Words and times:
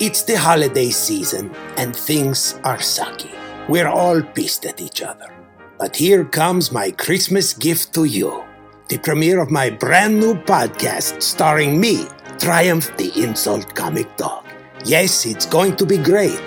It's 0.00 0.22
the 0.22 0.38
holiday 0.38 0.90
season 0.90 1.50
and 1.76 1.94
things 1.94 2.54
are 2.62 2.76
sucky. 2.76 3.34
We're 3.68 3.88
all 3.88 4.22
pissed 4.22 4.64
at 4.64 4.80
each 4.80 5.02
other. 5.02 5.34
But 5.76 5.96
here 5.96 6.24
comes 6.24 6.70
my 6.70 6.92
Christmas 6.92 7.52
gift 7.52 7.94
to 7.94 8.04
you 8.04 8.44
the 8.88 8.98
premiere 8.98 9.40
of 9.40 9.50
my 9.50 9.70
brand 9.70 10.20
new 10.20 10.34
podcast 10.34 11.20
starring 11.20 11.80
me, 11.80 12.06
Triumph 12.38 12.96
the 12.96 13.10
Insult 13.22 13.74
Comic 13.74 14.16
Dog. 14.16 14.46
Yes, 14.84 15.26
it's 15.26 15.46
going 15.46 15.74
to 15.76 15.84
be 15.84 15.98
great. 15.98 16.40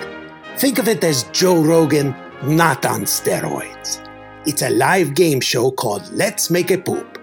Think 0.56 0.78
of 0.78 0.88
it 0.88 1.04
as 1.04 1.24
Joe 1.24 1.62
Rogan, 1.62 2.16
not 2.42 2.86
on 2.86 3.02
steroids. 3.02 4.00
It's 4.46 4.62
a 4.62 4.70
live 4.70 5.14
game 5.14 5.40
show 5.40 5.70
called 5.70 6.10
Let's 6.10 6.50
Make 6.50 6.70
a 6.70 6.78
Poop. 6.78 7.18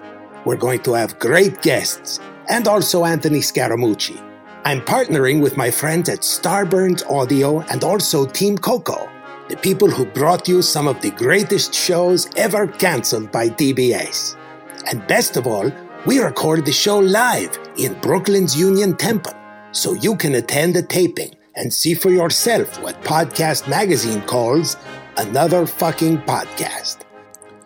We're 0.46 0.57
going 0.57 0.84
to 0.84 0.93
have 0.93 1.18
great 1.18 1.64
guests 1.64 2.20
and 2.48 2.68
also 2.68 3.04
Anthony 3.04 3.39
Scaramucci. 3.39 4.29
I'm 4.66 4.82
partnering 4.82 5.41
with 5.41 5.55
my 5.55 5.71
friends 5.71 6.10
at 6.10 6.20
Starburns 6.20 7.10
Audio 7.10 7.62
and 7.71 7.82
also 7.82 8.25
Team 8.25 8.57
Coco, 8.57 9.10
the 9.47 9.56
people 9.56 9.89
who 9.89 10.06
brought 10.06 10.50
you 10.50 10.61
some 10.61 10.86
of 10.86 11.00
the 11.01 11.11
greatest 11.11 11.74
shows 11.74 12.29
ever 12.36 12.68
canceled 12.68 13.32
by 13.32 13.48
TBS. 13.48 14.36
And 14.92 15.07
best 15.07 15.37
of 15.37 15.48
all, 15.48 15.71
we 16.06 16.20
record 16.20 16.65
the 16.65 16.74
show 16.74 17.00
live 17.00 17.57
in 17.78 17.93
Brooklyn's 18.01 18.60
Union 18.60 18.98
Temple, 18.98 19.34
so 19.71 19.93
you 19.93 20.18
can 20.18 20.36
attend 20.36 20.76
the 20.76 20.84
taping 20.84 21.34
and 21.56 21.73
see 21.73 21.93
for 21.93 22.10
yourself 22.10 22.82
what 22.84 23.01
Podcast 23.04 23.70
Magazine 23.70 24.21
calls 24.23 24.76
another 25.15 25.65
fucking 25.65 26.18
podcast. 26.20 27.06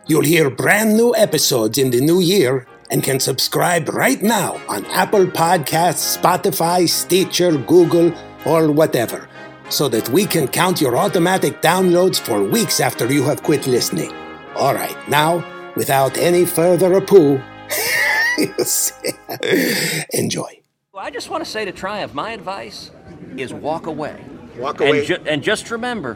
You'll 0.06 0.24
hear 0.24 0.52
brand 0.52 0.96
new 0.96 1.16
episodes 1.16 1.80
in 1.80 1.90
the 1.90 2.02
new 2.02 2.20
year 2.20 2.68
and 2.94 3.04
can 3.04 3.20
subscribe 3.20 3.90
right 3.90 4.22
now 4.22 4.62
on 4.70 4.86
Apple 4.86 5.26
Podcasts, 5.26 6.16
Spotify, 6.16 6.88
Stitcher, 6.88 7.58
Google, 7.58 8.14
or 8.46 8.72
whatever, 8.72 9.28
so 9.70 9.90
that 9.90 10.08
we 10.10 10.28
can 10.28 10.48
count 10.48 10.80
your 10.80 10.96
automatic 10.96 11.60
downloads 11.60 12.20
for 12.20 12.44
weeks 12.44 12.80
after 12.80 13.12
you 13.12 13.24
have 13.24 13.42
quit 13.42 13.66
listening. 13.66 14.14
All 14.56 14.76
right, 14.76 14.96
now, 15.10 15.44
without 15.76 16.20
any 16.20 16.46
further 16.46 16.94
ado, 16.94 17.42
enjoy. 20.14 20.60
I 20.96 21.10
just 21.10 21.32
want 21.32 21.44
to 21.44 21.50
say 21.50 21.66
to 21.66 21.72
Triumph, 21.72 22.14
my 22.14 22.32
advice 22.32 22.92
is 23.36 23.52
walk 23.52 23.88
away. 23.88 24.24
Walk 24.58 24.80
away. 24.82 25.00
And, 25.00 25.08
ju- 25.08 25.24
and 25.26 25.42
just 25.42 25.72
remember, 25.72 26.16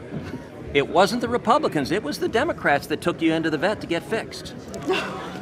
it 0.74 0.86
wasn't 0.86 1.20
the 1.20 1.28
Republicans, 1.28 1.90
it 1.90 2.02
was 2.02 2.18
the 2.18 2.28
Democrats 2.28 2.86
that 2.88 3.00
took 3.00 3.22
you 3.22 3.32
into 3.32 3.50
the 3.50 3.58
vet 3.58 3.80
to 3.80 3.86
get 3.86 4.02
fixed. 4.02 4.54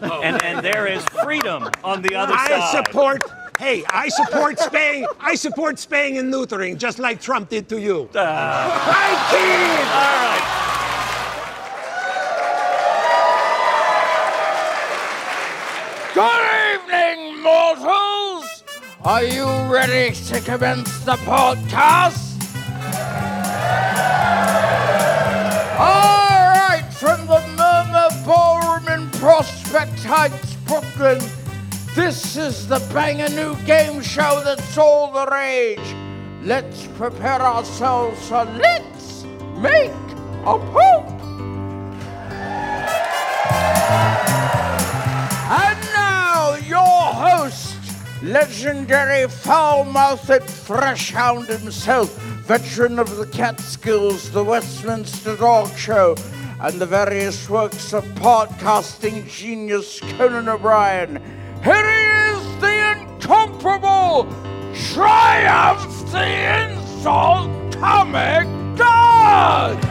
and, 0.02 0.42
and 0.42 0.64
there 0.64 0.86
is 0.86 1.04
freedom 1.24 1.68
on 1.82 2.02
the 2.02 2.14
other 2.14 2.34
side. 2.34 2.52
I 2.52 2.72
side. 2.72 2.86
support. 2.86 3.22
Hey, 3.58 3.84
I 3.88 4.08
support 4.08 4.58
spaying. 4.58 5.06
I 5.18 5.34
support 5.34 5.78
spaying 5.78 6.18
and 6.18 6.32
neutering, 6.32 6.76
just 6.76 6.98
like 6.98 7.20
Trump 7.20 7.48
did 7.48 7.68
to 7.70 7.80
you. 7.80 8.08
Ah. 8.14 8.94
I 8.94 9.16
kid. 9.30 9.86
All 9.92 10.30
right. 10.30 10.66
Good 16.16 16.46
evening, 16.72 17.42
mortals! 17.42 18.64
Are 19.04 19.22
you 19.22 19.46
ready 19.70 20.14
to 20.14 20.40
commence 20.40 21.04
the 21.04 21.16
podcast? 21.16 22.25
All 25.78 26.48
right, 26.54 26.88
from 26.90 27.26
the 27.26 27.42
Murmrr 27.54 28.24
Ballroom 28.24 28.88
in 28.88 29.10
Prospect 29.20 30.02
Heights, 30.04 30.54
Brooklyn, 30.66 31.20
this 31.94 32.34
is 32.38 32.66
the 32.66 32.78
banger 32.94 33.28
new 33.28 33.54
game 33.66 34.00
show 34.00 34.40
that's 34.42 34.78
all 34.78 35.12
the 35.12 35.30
rage. 35.30 35.78
Let's 36.42 36.86
prepare 36.96 37.42
ourselves 37.42 38.26
for 38.26 38.44
Let's 38.44 39.24
Make 39.58 39.90
a 40.46 40.58
Poop! 40.72 41.12
And 45.52 45.80
now, 45.92 46.54
your 46.54 46.80
host, 46.80 47.76
legendary 48.22 49.28
foul-mouthed 49.28 50.48
fresh 50.48 51.10
hound 51.10 51.48
himself, 51.48 52.18
veteran 52.46 53.00
of 53.00 53.16
the 53.16 53.26
Catskills, 53.26 54.30
the 54.30 54.44
Westminster 54.44 55.34
Dog 55.34 55.76
Show, 55.76 56.14
and 56.60 56.80
the 56.80 56.86
various 56.86 57.50
works 57.50 57.92
of 57.92 58.04
podcasting 58.20 59.28
genius 59.28 59.98
Conan 60.16 60.48
O'Brien. 60.48 61.20
Here 61.64 61.74
he 61.74 62.36
is, 62.36 62.60
the 62.60 62.92
incomparable 62.92 64.28
Triumph 64.92 66.12
the 66.12 66.70
Insult 66.70 67.74
Comic 67.74 68.46
Dog! 68.76 69.82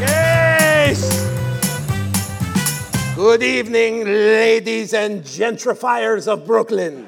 Yes. 0.00 1.28
Good 3.14 3.42
evening, 3.42 4.04
ladies 4.06 4.94
and 4.94 5.22
gentrifiers 5.22 6.26
of 6.26 6.46
Brooklyn. 6.46 7.06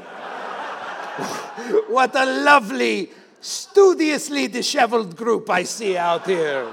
What 1.88 2.14
a 2.14 2.24
lovely, 2.44 3.10
studiously 3.40 4.48
disheveled 4.48 5.16
group 5.16 5.48
I 5.50 5.62
see 5.64 5.96
out 5.96 6.26
here. 6.26 6.66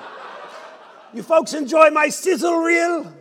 You 1.14 1.24
folks 1.24 1.54
enjoy 1.54 1.90
my 1.90 2.10
sizzle 2.10 2.58
reel? 2.58 3.14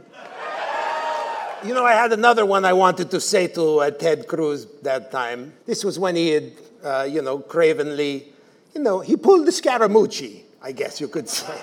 You 1.65 1.75
know, 1.75 1.85
I 1.85 1.93
had 1.93 2.13
another 2.13 2.45
one 2.45 2.65
I 2.65 2.75
wanted 2.75 3.11
to 3.11 3.21
say 3.21 3.49
to 3.49 3.81
uh, 3.81 3.91
Ted 3.91 4.29
Cruz 4.29 4.67
that 4.83 5.11
time. 5.11 5.55
This 5.65 5.83
was 5.85 5.99
when 5.99 6.15
he 6.15 6.29
had, 6.31 6.53
uh, 6.85 7.09
you 7.11 7.23
know, 7.23 7.39
cravenly, 7.39 8.33
you 8.75 8.83
know, 8.83 9.01
he 9.01 9.17
pulled 9.17 9.47
the 9.47 9.51
Scaramucci, 9.51 10.43
I 10.63 10.73
guess 10.73 11.01
you 11.01 11.09
could 11.09 11.29
say. 11.29 11.59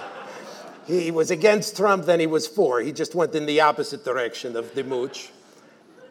He 0.87 1.11
was 1.11 1.31
against 1.31 1.77
Trump, 1.77 2.05
then 2.05 2.19
he 2.19 2.27
was 2.27 2.47
for. 2.47 2.81
He 2.81 2.91
just 2.91 3.15
went 3.15 3.35
in 3.35 3.45
the 3.45 3.61
opposite 3.61 4.03
direction 4.03 4.55
of 4.55 4.73
the 4.75 4.83
mooch. 4.83 5.29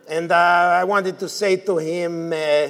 And 0.08 0.32
uh, 0.32 0.36
I 0.36 0.84
wanted 0.84 1.18
to 1.18 1.28
say 1.28 1.56
to 1.56 1.76
him, 1.76 2.32
uh, 2.32 2.68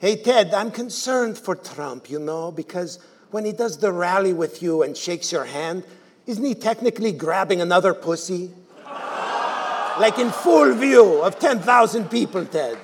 hey, 0.00 0.16
Ted, 0.16 0.52
I'm 0.52 0.70
concerned 0.70 1.38
for 1.38 1.54
Trump, 1.54 2.10
you 2.10 2.18
know, 2.18 2.50
because 2.50 2.98
when 3.30 3.44
he 3.44 3.52
does 3.52 3.78
the 3.78 3.92
rally 3.92 4.32
with 4.32 4.62
you 4.62 4.82
and 4.82 4.96
shakes 4.96 5.30
your 5.30 5.44
hand, 5.44 5.84
isn't 6.26 6.44
he 6.44 6.54
technically 6.54 7.12
grabbing 7.12 7.60
another 7.60 7.94
pussy? 7.94 8.50
like 10.00 10.18
in 10.18 10.30
full 10.30 10.72
view 10.74 11.22
of 11.22 11.38
10,000 11.38 12.10
people, 12.10 12.46
Ted. 12.46 12.78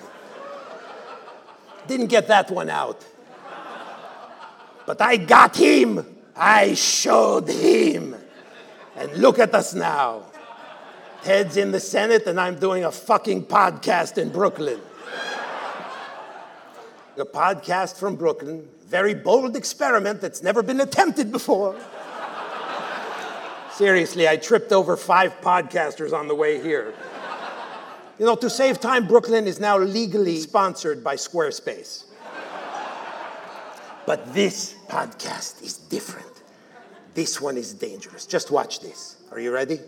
Didn't 1.87 2.09
get 2.09 2.29
that 2.29 2.51
one 2.51 2.69
out. 2.69 3.05
But 4.85 5.01
I 5.01 5.17
got 5.17 5.57
him. 5.57 6.05
I 6.37 6.75
showed 6.75 7.49
him. 7.49 8.15
And 8.97 9.13
look 9.17 9.39
at 9.39 9.55
us 9.55 9.73
now. 9.73 10.25
Ted's 11.23 11.57
in 11.57 11.73
the 11.73 11.81
Senate, 11.81 12.27
and 12.27 12.39
I'm 12.39 12.59
doing 12.59 12.85
a 12.85 12.93
fucking 12.93 13.47
podcast 13.47 14.19
in 14.19 14.29
Brooklyn. 14.29 14.81
A 17.19 17.25
podcast 17.25 17.99
from 17.99 18.17
Brooklyn, 18.17 18.69
very 18.89 19.15
bold 19.15 19.57
experiment 19.57 20.21
that's 20.21 20.43
never 20.43 20.63
been 20.63 20.81
attempted 20.81 21.33
before. 21.33 21.75
Seriously, 23.73 24.29
I 24.29 24.37
tripped 24.37 24.71
over 24.71 24.99
five 24.99 25.41
podcasters 25.41 26.13
on 26.13 26.29
the 26.29 26.35
way 26.35 26.63
here. 26.63 26.93
You 28.19 28.27
know, 28.27 28.37
to 28.37 28.51
save 28.51 28.81
time, 28.81 29.07
Brooklyn 29.07 29.47
is 29.47 29.59
now 29.59 29.79
legally 29.79 30.37
sponsored 30.37 31.03
by 31.03 31.17
Squarespace. 31.17 32.05
But 34.05 34.35
this 34.35 34.75
podcast 34.89 35.63
is 35.63 35.79
different. 35.79 36.43
This 37.15 37.41
one 37.41 37.57
is 37.57 37.73
dangerous. 37.73 38.27
Just 38.27 38.51
watch 38.51 38.81
this. 38.81 39.17
Are 39.33 39.41
you 39.41 39.53
ready? 39.53 39.81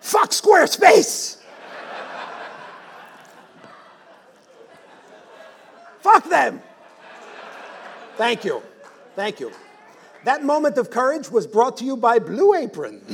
Fuck 0.00 0.30
Squarespace! 0.30 1.37
Fuck 6.00 6.28
them! 6.28 6.62
Thank 8.16 8.44
you. 8.44 8.62
Thank 9.14 9.40
you. 9.40 9.52
That 10.24 10.44
moment 10.44 10.76
of 10.76 10.90
courage 10.90 11.30
was 11.30 11.46
brought 11.46 11.76
to 11.78 11.84
you 11.84 11.96
by 11.96 12.18
Blue 12.18 12.54
Apron. 12.54 13.00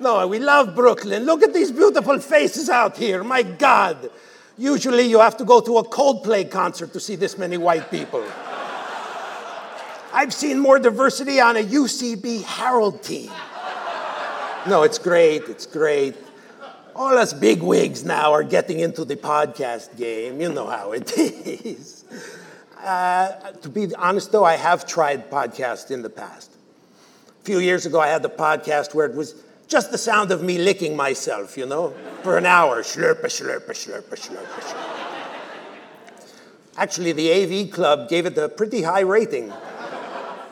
no, 0.00 0.26
we 0.28 0.38
love 0.38 0.74
Brooklyn. 0.74 1.24
Look 1.24 1.42
at 1.42 1.52
these 1.52 1.72
beautiful 1.72 2.20
faces 2.20 2.70
out 2.70 2.96
here. 2.96 3.24
My 3.24 3.42
God. 3.42 4.10
Usually 4.58 5.02
you 5.02 5.20
have 5.20 5.36
to 5.38 5.44
go 5.44 5.60
to 5.60 5.78
a 5.78 5.84
Coldplay 5.84 6.50
concert 6.50 6.92
to 6.94 7.00
see 7.00 7.16
this 7.16 7.36
many 7.36 7.58
white 7.58 7.90
people. 7.90 8.24
I've 10.12 10.32
seen 10.32 10.58
more 10.58 10.78
diversity 10.78 11.40
on 11.40 11.56
a 11.56 11.62
UCB 11.62 12.42
Herald 12.44 13.02
team. 13.02 13.30
No, 14.66 14.82
it's 14.82 14.98
great. 14.98 15.42
It's 15.48 15.66
great. 15.66 16.16
All 16.96 17.18
us 17.18 17.34
big 17.34 17.62
wigs 17.62 18.06
now 18.06 18.32
are 18.32 18.42
getting 18.42 18.80
into 18.80 19.04
the 19.04 19.16
podcast 19.16 19.98
game. 19.98 20.40
You 20.40 20.50
know 20.50 20.66
how 20.66 20.92
it 20.92 21.12
is. 21.18 22.06
Uh, 22.82 23.28
to 23.60 23.68
be 23.68 23.94
honest, 23.96 24.32
though, 24.32 24.44
I 24.44 24.56
have 24.56 24.86
tried 24.86 25.30
podcasts 25.30 25.90
in 25.90 26.00
the 26.00 26.08
past. 26.08 26.50
A 27.42 27.44
few 27.44 27.58
years 27.58 27.84
ago, 27.84 28.00
I 28.00 28.06
had 28.08 28.22
the 28.22 28.30
podcast 28.30 28.94
where 28.94 29.04
it 29.04 29.14
was 29.14 29.34
Just 29.68 29.90
the 29.90 29.98
sound 29.98 30.30
of 30.30 30.42
me 30.42 30.56
licking 30.56 30.96
myself, 30.96 31.58
you 31.58 31.66
know, 31.66 31.92
for 32.22 32.38
an 32.38 32.46
hour. 32.46 32.82
Slurp, 32.82 33.20
slurp, 33.26 33.66
slurp, 33.66 34.08
slurp, 34.08 34.46
slurp. 34.46 35.26
Actually, 36.78 37.12
the 37.12 37.28
AV 37.30 37.70
Club 37.70 38.08
gave 38.08 38.24
it 38.24 38.38
a 38.38 38.48
pretty 38.48 38.80
high 38.82 39.00
rating. 39.00 39.52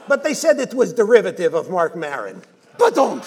But 0.08 0.24
they 0.24 0.34
said 0.34 0.58
it 0.58 0.74
was 0.74 0.92
derivative 0.92 1.54
of 1.54 1.70
Marc 1.70 1.96
Maron. 1.96 2.42
But 2.76 2.94
don't. 2.94 3.24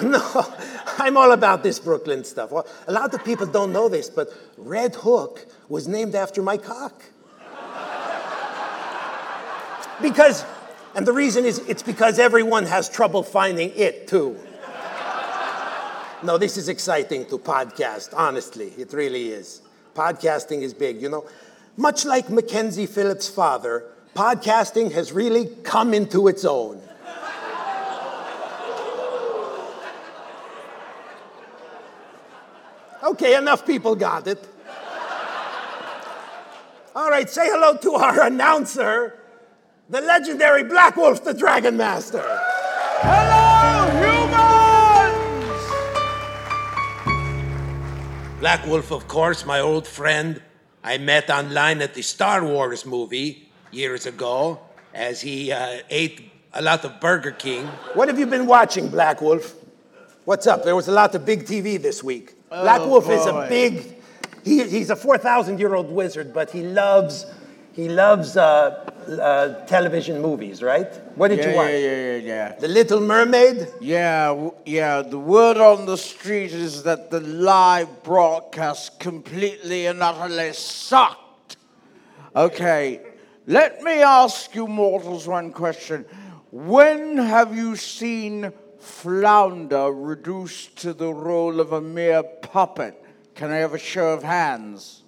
No, 0.04 0.46
I'm 0.98 1.16
all 1.16 1.32
about 1.32 1.62
this 1.62 1.78
Brooklyn 1.78 2.24
stuff. 2.24 2.50
Well, 2.50 2.66
a 2.86 2.92
lot 2.92 3.12
of 3.12 3.24
people 3.24 3.46
don't 3.46 3.72
know 3.72 3.88
this, 3.88 4.08
but 4.08 4.32
Red 4.56 4.94
Hook 4.94 5.46
was 5.68 5.86
named 5.86 6.14
after 6.14 6.42
my 6.42 6.56
cock. 6.56 7.02
Because, 10.00 10.44
and 10.94 11.06
the 11.06 11.12
reason 11.12 11.44
is 11.44 11.58
it's 11.60 11.82
because 11.82 12.18
everyone 12.18 12.64
has 12.64 12.88
trouble 12.88 13.22
finding 13.22 13.72
it 13.76 14.08
too. 14.08 14.38
No, 16.22 16.38
this 16.38 16.56
is 16.56 16.68
exciting 16.68 17.26
to 17.26 17.38
podcast, 17.38 18.14
honestly. 18.14 18.72
It 18.78 18.92
really 18.92 19.30
is. 19.30 19.62
Podcasting 19.94 20.62
is 20.62 20.74
big, 20.74 21.00
you 21.00 21.08
know. 21.08 21.26
Much 21.76 22.04
like 22.04 22.28
Mackenzie 22.28 22.86
Phillips' 22.86 23.28
father, 23.28 23.84
podcasting 24.14 24.92
has 24.92 25.12
really 25.12 25.46
come 25.62 25.94
into 25.94 26.28
its 26.28 26.44
own. 26.44 26.80
Okay, 33.02 33.34
enough 33.34 33.64
people 33.64 33.96
got 33.96 34.26
it. 34.26 34.46
All 36.94 37.08
right, 37.08 37.30
say 37.30 37.48
hello 37.48 37.76
to 37.78 37.94
our 37.94 38.26
announcer, 38.26 39.18
the 39.88 40.02
legendary 40.02 40.64
Black 40.64 40.96
Wolf, 40.96 41.24
the 41.24 41.32
Dragon 41.32 41.78
Master. 41.78 42.22
Hello, 43.00 43.86
humans! 44.02 45.20
Black 48.40 48.66
Wolf, 48.66 48.90
of 48.92 49.08
course, 49.08 49.46
my 49.46 49.60
old 49.60 49.86
friend. 49.86 50.42
I 50.84 50.98
met 50.98 51.30
online 51.30 51.80
at 51.80 51.94
the 51.94 52.02
Star 52.02 52.44
Wars 52.44 52.84
movie 52.84 53.48
years 53.70 54.04
ago 54.04 54.60
as 54.92 55.22
he 55.22 55.52
uh, 55.52 55.78
ate 55.88 56.30
a 56.52 56.60
lot 56.60 56.84
of 56.84 57.00
Burger 57.00 57.30
King. 57.30 57.66
What 57.94 58.08
have 58.08 58.18
you 58.18 58.26
been 58.26 58.46
watching, 58.46 58.88
Black 58.88 59.22
Wolf? 59.22 59.54
What's 60.24 60.46
up? 60.46 60.64
There 60.64 60.76
was 60.76 60.88
a 60.88 60.92
lot 60.92 61.14
of 61.14 61.24
big 61.24 61.44
TV 61.44 61.80
this 61.80 62.02
week. 62.02 62.34
Black 62.50 62.84
Wolf 62.84 63.08
is 63.08 63.24
a 63.26 63.46
big, 63.48 63.96
he, 64.44 64.64
he's 64.68 64.90
a 64.90 64.96
4,000 64.96 65.58
year 65.60 65.74
old 65.74 65.90
wizard, 65.90 66.34
but 66.34 66.50
he 66.50 66.62
loves, 66.62 67.24
he 67.72 67.88
loves 67.88 68.36
uh, 68.36 68.90
uh, 69.08 69.64
television 69.66 70.20
movies, 70.20 70.60
right? 70.60 70.92
What 71.16 71.28
did 71.28 71.38
Yeah, 71.38 71.50
you 71.50 71.56
watch? 71.56 71.70
yeah, 71.70 71.78
yeah, 71.78 72.16
yeah, 72.16 72.16
yeah. 72.16 72.52
The 72.58 72.66
Little 72.68 73.00
Mermaid? 73.00 73.68
Yeah, 73.80 74.50
yeah. 74.66 75.02
The 75.02 75.18
word 75.18 75.58
on 75.58 75.86
the 75.86 75.96
street 75.96 76.50
is 76.52 76.82
that 76.82 77.10
the 77.12 77.20
live 77.20 78.02
broadcast 78.02 78.98
completely 78.98 79.86
and 79.86 80.02
utterly 80.02 80.52
sucked. 80.52 81.56
Okay, 82.34 83.00
let 83.46 83.80
me 83.82 84.02
ask 84.02 84.54
you 84.56 84.66
mortals 84.66 85.28
one 85.28 85.52
question. 85.52 86.04
When 86.50 87.16
have 87.16 87.54
you 87.56 87.76
seen 87.76 88.52
Flounder 88.80 89.92
reduced 89.92 90.76
to 90.78 90.92
the 90.94 91.12
role 91.12 91.60
of 91.60 91.72
a 91.72 91.80
mere 91.80 92.22
puppet? 92.52 93.02
Can 93.34 93.50
I 93.50 93.56
have 93.56 93.74
a 93.74 93.78
show 93.78 94.10
of 94.10 94.22
hands? 94.22 95.02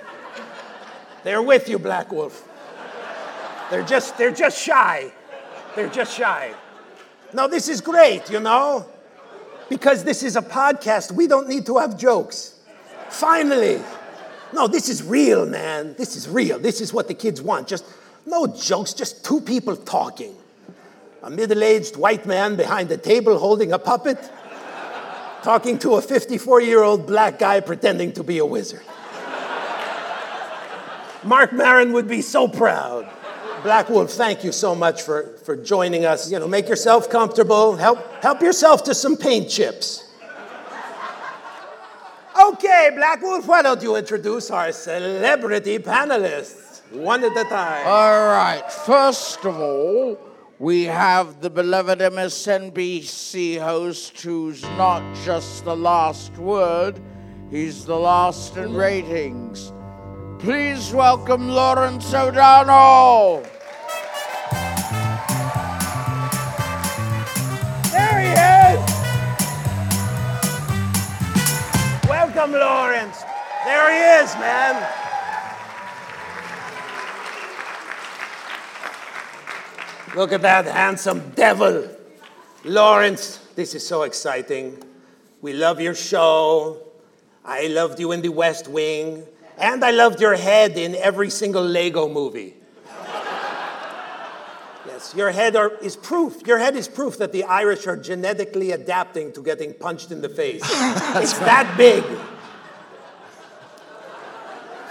They're 1.24 1.42
with 1.42 1.68
you, 1.68 1.78
Black 1.78 2.12
Wolf. 2.12 2.48
They're 3.70 3.84
just, 3.84 4.16
they're 4.16 4.32
just 4.32 4.58
shy. 4.58 5.12
They're 5.74 5.90
just 5.90 6.16
shy. 6.16 6.54
No, 7.34 7.48
this 7.48 7.68
is 7.68 7.82
great, 7.82 8.30
you 8.30 8.40
know? 8.40 8.86
Because 9.68 10.04
this 10.04 10.22
is 10.22 10.36
a 10.36 10.42
podcast, 10.42 11.12
we 11.12 11.26
don't 11.26 11.48
need 11.48 11.66
to 11.66 11.76
have 11.76 11.98
jokes. 11.98 12.58
Finally. 13.10 13.82
No, 14.54 14.66
this 14.66 14.88
is 14.88 15.02
real, 15.02 15.44
man. 15.44 15.94
This 15.98 16.16
is 16.16 16.26
real. 16.28 16.58
This 16.58 16.80
is 16.80 16.94
what 16.94 17.08
the 17.08 17.14
kids 17.14 17.42
want. 17.42 17.68
Just 17.68 17.84
no 18.24 18.46
jokes, 18.46 18.94
just 18.94 19.24
two 19.24 19.42
people 19.42 19.76
talking. 19.76 20.34
A 21.22 21.28
middle 21.28 21.62
aged 21.62 21.96
white 21.96 22.24
man 22.24 22.56
behind 22.56 22.90
a 22.90 22.96
table 22.96 23.38
holding 23.38 23.72
a 23.72 23.78
puppet, 23.78 24.18
talking 25.42 25.78
to 25.80 25.94
a 25.94 26.02
54 26.02 26.60
year 26.60 26.82
old 26.82 27.06
black 27.06 27.38
guy 27.38 27.60
pretending 27.60 28.12
to 28.12 28.22
be 28.22 28.38
a 28.38 28.46
wizard. 28.46 28.82
Marc 31.24 31.52
Maron 31.52 31.92
would 31.92 32.08
be 32.08 32.22
so 32.22 32.48
proud. 32.48 33.08
Black 33.62 33.88
Wolf, 33.88 34.12
thank 34.12 34.44
you 34.44 34.52
so 34.52 34.74
much 34.74 35.02
for, 35.02 35.36
for 35.44 35.56
joining 35.56 36.04
us. 36.04 36.30
You 36.30 36.38
know, 36.38 36.46
make 36.46 36.68
yourself 36.68 37.10
comfortable. 37.10 37.76
Help, 37.76 37.98
help 38.22 38.40
yourself 38.40 38.84
to 38.84 38.94
some 38.94 39.16
paint 39.16 39.50
chips. 39.50 40.04
Okay, 42.40 42.90
Black 42.94 43.20
Wolf, 43.20 43.48
why 43.48 43.62
don't 43.62 43.82
you 43.82 43.96
introduce 43.96 44.50
our 44.52 44.70
celebrity 44.70 45.78
panelists 45.80 46.80
one 46.92 47.24
at 47.24 47.36
a 47.36 47.44
time? 47.44 47.84
All 47.84 48.26
right, 48.26 48.62
first 48.70 49.44
of 49.44 49.58
all, 49.58 50.27
we 50.58 50.84
have 50.84 51.40
the 51.40 51.50
beloved 51.50 52.00
MSNBC 52.00 53.60
host 53.60 54.20
who's 54.20 54.62
not 54.76 55.02
just 55.24 55.64
the 55.64 55.76
last 55.76 56.36
word, 56.36 57.00
he's 57.48 57.84
the 57.84 57.96
last 57.96 58.56
in 58.56 58.74
ratings. 58.74 59.72
Please 60.40 60.92
welcome 60.92 61.48
Lawrence 61.48 62.12
O'Donnell. 62.12 63.42
There 67.92 68.20
he 68.20 68.32
is! 68.74 68.98
Welcome, 72.08 72.52
Lawrence. 72.52 73.22
There 73.64 73.92
he 73.92 74.24
is, 74.24 74.34
man. 74.36 75.07
Look 80.14 80.32
at 80.32 80.42
that 80.42 80.66
handsome 80.66 81.32
devil. 81.34 81.88
Lawrence, 82.64 83.38
this 83.54 83.74
is 83.74 83.86
so 83.86 84.02
exciting. 84.02 84.82
We 85.40 85.52
love 85.52 85.80
your 85.80 85.94
show. 85.94 86.82
I 87.44 87.66
loved 87.66 88.00
you 88.00 88.12
in 88.12 88.22
the 88.22 88.30
West 88.30 88.68
Wing. 88.68 89.24
And 89.58 89.84
I 89.84 89.90
loved 89.90 90.20
your 90.20 90.36
head 90.36 90.76
in 90.76 90.94
every 90.94 91.30
single 91.30 91.64
Lego 91.64 92.08
movie. 92.08 92.54
Yes, 94.86 95.14
your 95.14 95.30
head 95.30 95.56
are, 95.56 95.76
is 95.78 95.96
proof. 95.96 96.46
Your 96.46 96.58
head 96.58 96.74
is 96.74 96.88
proof 96.88 97.18
that 97.18 97.32
the 97.32 97.44
Irish 97.44 97.86
are 97.86 97.96
genetically 97.96 98.72
adapting 98.72 99.32
to 99.32 99.42
getting 99.42 99.74
punched 99.74 100.10
in 100.10 100.20
the 100.20 100.28
face. 100.28 100.62
it's 100.64 101.38
that 101.38 101.74
big. 101.76 102.04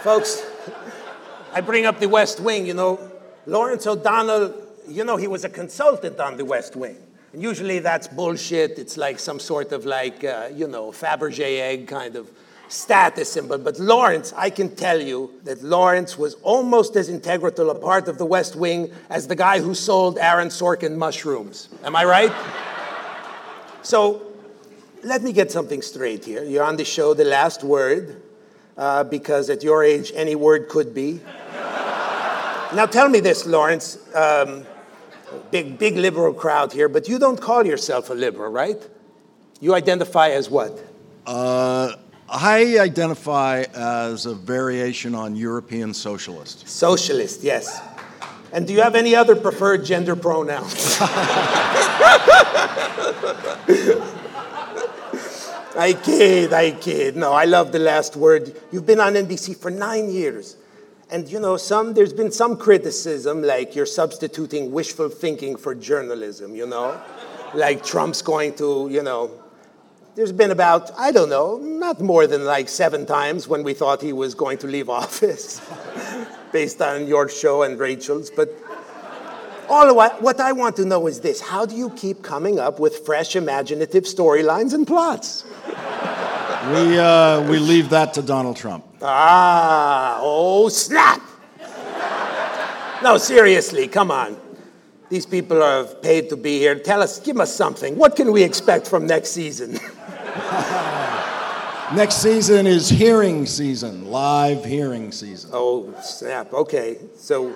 Folks, 0.04 0.46
I 1.54 1.62
bring 1.62 1.86
up 1.86 2.00
the 2.00 2.08
West 2.08 2.40
Wing, 2.40 2.66
you 2.66 2.74
know. 2.74 3.12
Lawrence 3.46 3.88
O'Donnell, 3.88 4.67
you 4.88 5.04
know, 5.04 5.18
he 5.18 5.28
was 5.28 5.44
a 5.44 5.50
consultant 5.50 6.20
on 6.20 6.38
the 6.38 6.46
West 6.46 6.76
Wing. 6.76 6.98
And 7.34 7.42
usually 7.42 7.80
that's 7.80 8.08
bullshit. 8.08 8.80
It's 8.80 8.98
like 8.98 9.20
some 9.20 9.40
sort 9.40 9.72
of 9.72 9.86
like, 9.86 10.24
uh, 10.24 10.50
you 10.54 10.68
know, 10.68 10.92
Fabergé 10.92 11.60
egg 11.60 11.88
kind 11.88 12.16
of 12.16 12.32
status 12.70 13.32
symbol. 13.32 13.58
But 13.58 13.80
Lawrence, 13.80 14.34
I 14.36 14.50
can 14.50 14.76
tell 14.76 15.00
you 15.00 15.32
that 15.44 15.62
Lawrence 15.64 16.18
was 16.18 16.36
almost 16.36 16.96
as 16.96 17.10
integral 17.10 17.70
a 17.70 17.76
part 17.76 18.08
of 18.08 18.18
the 18.18 18.26
West 18.26 18.56
Wing 18.56 18.92
as 19.10 19.28
the 19.28 19.36
guy 19.36 19.60
who 19.60 19.74
sold 19.76 20.18
Aaron 20.18 20.50
Sorkin 20.50 20.96
mushrooms. 20.96 21.70
Am 21.84 21.96
I 21.96 22.06
right? 22.06 22.32
So 23.84 24.22
let 25.04 25.22
me 25.22 25.32
get 25.32 25.50
something 25.50 25.82
straight 25.82 26.26
here. 26.26 26.44
You're 26.44 26.66
on 26.66 26.76
the 26.76 26.84
show, 26.84 27.14
The 27.14 27.24
Last 27.24 27.64
Word, 27.64 28.22
uh, 28.76 29.06
because 29.06 29.50
at 29.50 29.64
your 29.64 29.82
age, 29.82 30.12
any 30.14 30.36
word 30.36 30.68
could 30.68 30.94
be. 30.94 31.22
now 32.76 32.86
tell 32.86 33.08
me 33.08 33.22
this, 33.22 33.46
Lawrence. 33.46 33.98
Um, 34.14 34.66
big, 35.52 35.78
big 35.78 35.96
liberal 35.96 36.34
crowd 36.34 36.74
here, 36.74 36.90
but 36.90 37.08
you 37.08 37.20
don't 37.20 37.40
call 37.40 37.66
yourself 37.66 38.10
a 38.10 38.14
liberal, 38.14 38.52
right? 38.52 38.82
You 39.60 39.74
identify 39.74 40.30
as 40.30 40.50
what? 40.50 40.80
Uh, 41.26 41.94
I 42.30 42.78
identify 42.80 43.64
as 43.74 44.26
a 44.26 44.36
variation 44.36 45.16
on 45.16 45.36
European 45.36 45.94
socialist. 45.94 46.68
Socialist, 46.68 47.44
yes. 47.44 47.82
And 48.52 48.68
do 48.68 48.74
you 48.74 48.82
have 48.82 48.96
any 48.96 49.16
other 49.16 49.36
preferred 49.36 49.84
gender 49.86 50.16
pronouns? 50.16 50.98
I 55.80 55.94
kid, 55.94 56.54
I 56.54 56.72
kid. 56.72 57.16
No, 57.16 57.34
I 57.34 57.46
love 57.46 57.72
the 57.72 57.80
last 57.80 58.16
word. 58.16 58.60
You've 58.72 58.86
been 58.86 59.00
on 59.00 59.14
NBC 59.14 59.56
for 59.56 59.70
nine 59.70 60.10
years. 60.10 60.58
And 61.10 61.30
you 61.30 61.40
know, 61.40 61.56
some 61.56 61.94
there's 61.94 62.12
been 62.12 62.32
some 62.32 62.58
criticism, 62.58 63.42
like 63.42 63.76
you're 63.76 63.86
substituting 63.86 64.72
wishful 64.72 65.10
thinking 65.10 65.56
for 65.56 65.74
journalism, 65.74 66.54
you 66.54 66.68
know? 66.68 67.00
Like 67.54 67.84
Trump's 67.84 68.22
going 68.22 68.56
to, 68.56 68.90
you 68.92 69.02
know, 69.02 69.32
there's 70.16 70.34
been 70.34 70.52
about, 70.52 70.92
I 70.98 71.12
don't 71.12 71.30
know, 71.30 71.58
not 71.58 72.02
more 72.02 72.28
than 72.28 72.44
like 72.44 72.68
seven 72.68 73.06
times 73.06 73.48
when 73.48 73.64
we 73.64 73.74
thought 73.74 74.02
he 74.02 74.12
was 74.12 74.36
going 74.36 74.58
to 74.60 74.68
leave 74.68 74.90
office, 75.04 75.62
based 76.52 76.82
on 76.82 77.08
your 77.08 77.30
show 77.30 77.64
and 77.64 77.80
Rachel's. 77.80 78.30
But 78.30 78.50
All 79.70 79.94
what, 79.96 80.22
what 80.22 80.40
I 80.40 80.54
want 80.54 80.76
to 80.78 80.86
know 80.86 81.08
is 81.08 81.22
this 81.22 81.40
how 81.40 81.66
do 81.66 81.76
you 81.76 81.90
keep 81.92 82.24
coming 82.24 82.58
up 82.60 82.80
with 82.80 83.06
fresh, 83.06 83.36
imaginative 83.36 84.04
storylines 84.04 84.74
and 84.74 84.88
plots? 84.88 85.46
We, 86.74 87.00
uh, 87.00 87.50
we 87.50 87.60
leave 87.60 87.92
that 87.92 88.14
to 88.16 88.22
Donald 88.22 88.58
Trump. 88.58 88.87
Ah, 89.02 90.20
oh, 90.22 90.70
snap! 90.70 91.22
no, 93.04 93.18
seriously, 93.18 93.88
come 93.88 94.12
on. 94.12 94.38
These 95.10 95.26
people 95.26 95.62
are 95.64 95.86
paid 95.86 96.30
to 96.30 96.38
be 96.38 96.60
here. 96.60 96.78
Tell 96.78 97.02
us, 97.02 97.20
give 97.20 97.40
us 97.40 97.56
something. 97.56 97.96
What 97.96 98.16
can 98.16 98.32
we 98.32 98.44
expect 98.44 98.88
from 98.88 99.06
next 99.08 99.30
season? 99.30 99.80
Next 101.94 102.16
season 102.16 102.68
is 102.68 102.90
hearing 102.90 103.46
season, 103.46 104.12
live 104.12 104.66
hearing 104.66 105.14
season. 105.14 105.52
oh, 105.54 105.94
snap. 106.02 106.52
Okay. 106.52 106.98
So, 107.16 107.56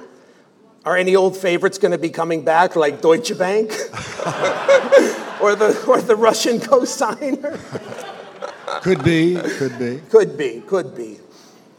are 0.85 0.95
any 0.95 1.17
old 1.17 1.35
favorites 1.35 1.77
going 1.77 1.91
to 1.91 1.97
be 1.97 2.09
coming 2.09 2.45
back, 2.45 2.77
like 2.77 3.01
Deutsche 3.01 3.37
Bank? 3.37 3.71
or, 5.41 5.53
the, 5.53 5.83
or 5.85 6.01
the 6.01 6.15
Russian 6.15 6.59
cosigner? 6.61 7.59
Could 8.81 9.03
be, 9.03 9.35
could 9.35 9.77
be. 9.77 9.99
Could 10.09 10.37
be, 10.37 10.63
could 10.65 10.95
be. 10.95 11.19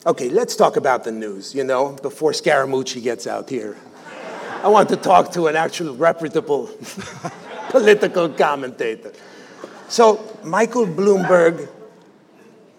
Okay, 0.05 0.29
let's 0.31 0.57
talk 0.57 0.77
about 0.77 1.05
the 1.05 1.13
news, 1.13 1.55
you 1.55 1.63
know, 1.63 1.93
before 1.93 2.33
Scaramucci 2.33 3.01
gets 3.01 3.29
out 3.29 3.49
here. 3.49 3.77
I 4.61 4.67
want 4.67 4.89
to 4.89 4.97
talk 4.97 5.31
to 5.33 5.47
an 5.47 5.55
actual 5.55 5.95
reputable 5.95 6.69
political 7.69 8.29
commentator. 8.29 9.13
So, 9.89 10.39
Michael 10.43 10.87
Bloomberg, 10.87 11.69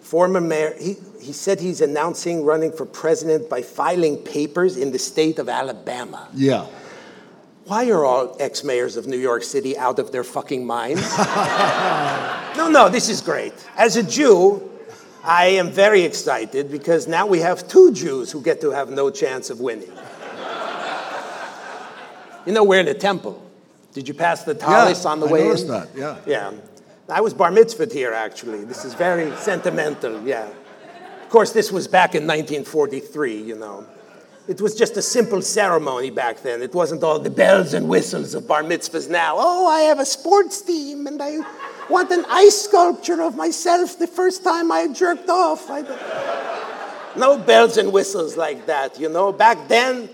former 0.00 0.40
mayor, 0.40 0.74
he, 0.78 0.96
he 1.18 1.32
said 1.32 1.60
he's 1.60 1.80
announcing 1.80 2.44
running 2.44 2.72
for 2.72 2.84
president 2.84 3.48
by 3.48 3.62
filing 3.62 4.18
papers 4.18 4.76
in 4.76 4.92
the 4.92 4.98
state 4.98 5.38
of 5.38 5.48
Alabama. 5.48 6.28
Yeah. 6.34 6.66
Why 7.64 7.88
are 7.88 8.04
all 8.04 8.36
ex 8.38 8.62
mayors 8.64 8.98
of 8.98 9.06
New 9.06 9.16
York 9.16 9.44
City 9.44 9.78
out 9.78 9.98
of 9.98 10.12
their 10.12 10.24
fucking 10.24 10.66
minds? 10.66 11.00
no, 12.58 12.68
no, 12.68 12.90
this 12.90 13.08
is 13.08 13.22
great. 13.22 13.54
As 13.78 13.96
a 13.96 14.02
Jew, 14.02 14.73
I 15.24 15.46
am 15.46 15.70
very 15.70 16.02
excited 16.02 16.70
because 16.70 17.08
now 17.08 17.26
we 17.26 17.38
have 17.40 17.66
two 17.66 17.92
Jews 17.92 18.30
who 18.30 18.42
get 18.42 18.60
to 18.60 18.70
have 18.72 18.90
no 18.90 19.10
chance 19.10 19.48
of 19.50 19.58
winning. 19.60 19.90
you 22.46 22.52
know, 22.52 22.62
we're 22.62 22.80
in 22.80 22.88
a 22.88 22.94
temple. 22.94 23.40
Did 23.94 24.06
you 24.06 24.14
pass 24.14 24.44
the 24.44 24.54
talis 24.54 25.04
Yeah, 25.04 25.10
on 25.10 25.20
the 25.20 25.26
I 25.26 25.32
way 25.32 25.44
noticed 25.44 25.64
in? 25.64 25.70
that, 25.70 25.88
yeah. 25.96 26.16
Yeah. 26.26 26.52
I 27.08 27.20
was 27.20 27.32
bar 27.32 27.50
mitzvahed 27.50 27.92
here, 27.92 28.12
actually. 28.12 28.64
This 28.64 28.84
is 28.84 28.94
very 28.94 29.34
sentimental, 29.36 30.20
yeah. 30.26 30.46
Of 31.22 31.28
course, 31.30 31.52
this 31.52 31.72
was 31.72 31.88
back 31.88 32.14
in 32.14 32.26
1943, 32.26 33.40
you 33.42 33.56
know. 33.56 33.86
It 34.46 34.60
was 34.60 34.74
just 34.74 34.96
a 34.98 35.02
simple 35.02 35.40
ceremony 35.40 36.10
back 36.10 36.42
then. 36.42 36.60
It 36.60 36.74
wasn't 36.74 37.02
all 37.02 37.18
the 37.18 37.30
bells 37.30 37.72
and 37.72 37.88
whistles 37.88 38.34
of 38.34 38.46
bar 38.46 38.62
mitzvahs 38.62 39.08
now. 39.08 39.36
Oh, 39.38 39.66
I 39.66 39.80
have 39.82 40.00
a 40.00 40.04
sports 40.04 40.60
team 40.60 41.06
and 41.06 41.22
I 41.22 41.38
want 41.88 42.10
an 42.10 42.24
ice 42.28 42.62
sculpture 42.62 43.22
of 43.22 43.36
myself 43.36 43.98
the 43.98 44.06
first 44.06 44.44
time 44.44 44.70
I 44.72 44.88
jerked 44.88 45.28
off. 45.28 45.70
I 45.70 45.82
no 47.16 47.38
bells 47.38 47.76
and 47.76 47.92
whistles 47.92 48.36
like 48.36 48.66
that, 48.66 48.98
you 48.98 49.08
know. 49.08 49.32
Back 49.32 49.68
then, 49.68 50.08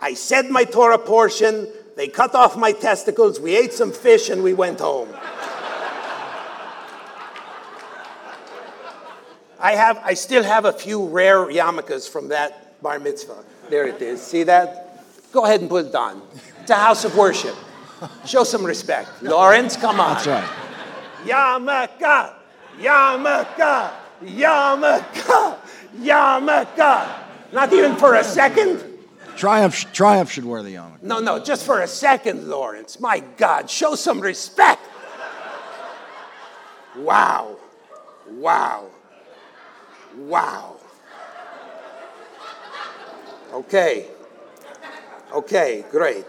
I 0.00 0.14
said 0.14 0.50
my 0.50 0.64
Torah 0.64 0.98
portion, 0.98 1.68
they 1.96 2.08
cut 2.08 2.34
off 2.34 2.56
my 2.56 2.72
testicles, 2.72 3.38
we 3.38 3.56
ate 3.56 3.72
some 3.72 3.92
fish, 3.92 4.30
and 4.30 4.42
we 4.42 4.54
went 4.54 4.80
home. 4.80 5.08
I 9.62 9.72
have, 9.72 10.00
I 10.02 10.14
still 10.14 10.42
have 10.42 10.64
a 10.64 10.72
few 10.72 11.06
rare 11.06 11.46
yarmulkes 11.46 12.08
from 12.08 12.28
that 12.28 12.80
bar 12.82 12.98
mitzvah. 12.98 13.44
There 13.68 13.86
it 13.86 14.00
is. 14.00 14.22
See 14.22 14.42
that? 14.44 15.04
Go 15.32 15.44
ahead 15.44 15.60
and 15.60 15.68
put 15.68 15.86
it 15.86 15.94
on. 15.94 16.22
It's 16.62 16.70
a 16.70 16.74
house 16.74 17.04
of 17.04 17.14
worship. 17.14 17.54
Show 18.24 18.44
some 18.44 18.64
respect. 18.64 19.22
Lawrence, 19.22 19.76
come 19.76 20.00
on. 20.00 20.14
That's 20.14 20.26
right. 20.26 20.69
Yarmulke, 21.24 22.34
yarmulke, 22.78 23.92
yarmulke, 24.24 25.58
yarmulke. 25.98 27.08
Not 27.52 27.72
even 27.72 27.96
for 27.96 28.14
a 28.14 28.24
second? 28.24 28.84
Triumph, 29.36 29.92
Triumph 29.92 30.30
should 30.30 30.44
wear 30.44 30.62
the 30.62 30.74
yarmulke. 30.74 31.02
No, 31.02 31.18
no, 31.18 31.38
just 31.42 31.66
for 31.66 31.80
a 31.80 31.88
second, 31.88 32.48
Lawrence. 32.48 33.00
My 33.00 33.20
God, 33.36 33.70
show 33.70 33.94
some 33.94 34.20
respect. 34.20 34.82
Wow. 36.96 37.56
Wow. 38.30 38.86
Wow. 40.16 40.76
Okay. 43.52 44.06
Okay, 45.32 45.84
great. 45.90 46.26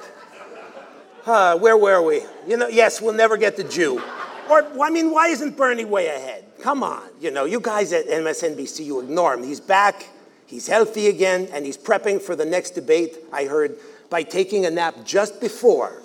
Uh, 1.26 1.58
where 1.58 1.78
were 1.78 2.02
we? 2.02 2.22
You 2.48 2.58
know, 2.58 2.68
yes, 2.68 3.02
we'll 3.02 3.14
never 3.14 3.38
get 3.38 3.58
the 3.58 3.64
Jew. 3.64 4.02
Or, 4.52 4.68
I 4.84 4.90
mean, 4.90 5.12
why 5.12 5.28
isn't 5.28 5.56
Bernie 5.56 5.86
way 5.86 6.08
ahead? 6.08 6.44
Come 6.62 6.84
on. 6.84 7.08
You 7.22 7.32
know, 7.32 7.46
you 7.46 7.62
guys 7.62 7.94
at 7.94 8.08
MSNBC, 8.08 8.84
you 8.84 9.00
ignore 9.00 9.34
him. 9.34 9.44
He's 9.44 9.62
back, 9.62 10.10
he's 10.46 10.68
healthy 10.68 11.08
again, 11.08 11.48
and 11.54 11.66
he's 11.66 11.78
prepping 11.78 12.22
for 12.22 12.36
the 12.36 12.44
next 12.44 12.72
debate, 12.72 13.18
I 13.32 13.46
heard, 13.46 13.78
by 14.10 14.24
taking 14.24 14.66
a 14.66 14.70
nap 14.70 15.06
just 15.06 15.40
before. 15.40 16.02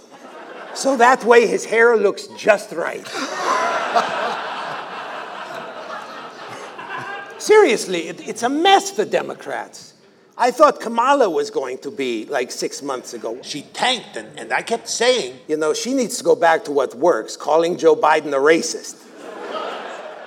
So 0.74 0.96
that 0.96 1.24
way 1.24 1.48
his 1.48 1.64
hair 1.64 1.96
looks 1.96 2.28
just 2.36 2.70
right. 2.70 3.04
Seriously, 7.38 8.06
it, 8.06 8.28
it's 8.28 8.44
a 8.44 8.48
mess, 8.48 8.92
the 8.92 9.06
Democrats. 9.06 9.94
I 10.38 10.50
thought 10.50 10.80
Kamala 10.80 11.30
was 11.30 11.50
going 11.50 11.78
to 11.78 11.90
be 11.90 12.26
like 12.26 12.50
six 12.50 12.82
months 12.82 13.14
ago. 13.14 13.38
She 13.42 13.62
tanked, 13.62 14.16
and, 14.16 14.38
and 14.38 14.52
I 14.52 14.60
kept 14.60 14.86
saying, 14.86 15.38
you 15.48 15.56
know, 15.56 15.72
she 15.72 15.94
needs 15.94 16.18
to 16.18 16.24
go 16.24 16.36
back 16.36 16.64
to 16.64 16.72
what 16.72 16.94
works, 16.94 17.38
calling 17.38 17.78
Joe 17.78 17.96
Biden 17.96 18.34
a 18.34 18.38
racist. 18.38 19.02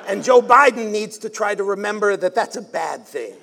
and 0.07 0.23
Joe 0.23 0.41
Biden 0.41 0.89
needs 0.89 1.19
to 1.19 1.29
try 1.29 1.53
to 1.53 1.63
remember 1.63 2.17
that 2.17 2.33
that's 2.33 2.55
a 2.55 2.63
bad 2.63 3.05
thing. 3.05 3.33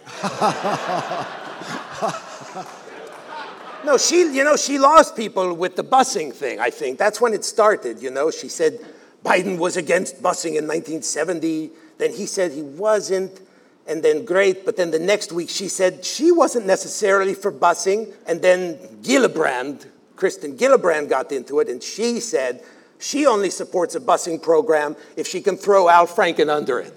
no, 3.84 3.96
she, 3.96 4.22
you 4.34 4.42
know, 4.42 4.56
she 4.56 4.80
lost 4.80 5.14
people 5.14 5.54
with 5.54 5.76
the 5.76 5.84
busing 5.84 6.32
thing, 6.32 6.58
I 6.58 6.70
think. 6.70 6.98
That's 6.98 7.20
when 7.20 7.32
it 7.32 7.44
started, 7.44 8.02
you 8.02 8.10
know. 8.10 8.32
She 8.32 8.48
said 8.48 8.80
Biden 9.24 9.58
was 9.58 9.76
against 9.76 10.20
busing 10.20 10.56
in 10.56 10.66
1970. 10.66 11.70
Then 11.98 12.12
he 12.12 12.26
said 12.26 12.50
he 12.50 12.62
wasn't 12.62 13.45
and 13.86 14.02
then 14.02 14.24
great. 14.24 14.64
But 14.64 14.76
then 14.76 14.90
the 14.90 14.98
next 14.98 15.32
week 15.32 15.48
she 15.48 15.68
said 15.68 16.04
she 16.04 16.32
wasn't 16.32 16.66
necessarily 16.66 17.34
for 17.34 17.52
busing. 17.52 18.12
And 18.26 18.42
then 18.42 18.76
Gillibrand, 19.02 19.86
Kristen 20.16 20.56
Gillibrand 20.56 21.08
got 21.08 21.32
into 21.32 21.60
it, 21.60 21.68
and 21.68 21.82
she 21.82 22.20
said 22.20 22.62
she 22.98 23.26
only 23.26 23.50
supports 23.50 23.94
a 23.94 24.00
busing 24.00 24.42
program 24.42 24.96
if 25.16 25.26
she 25.26 25.40
can 25.40 25.56
throw 25.56 25.88
Al 25.88 26.06
Franken 26.06 26.48
under 26.48 26.80
it. 26.80 26.92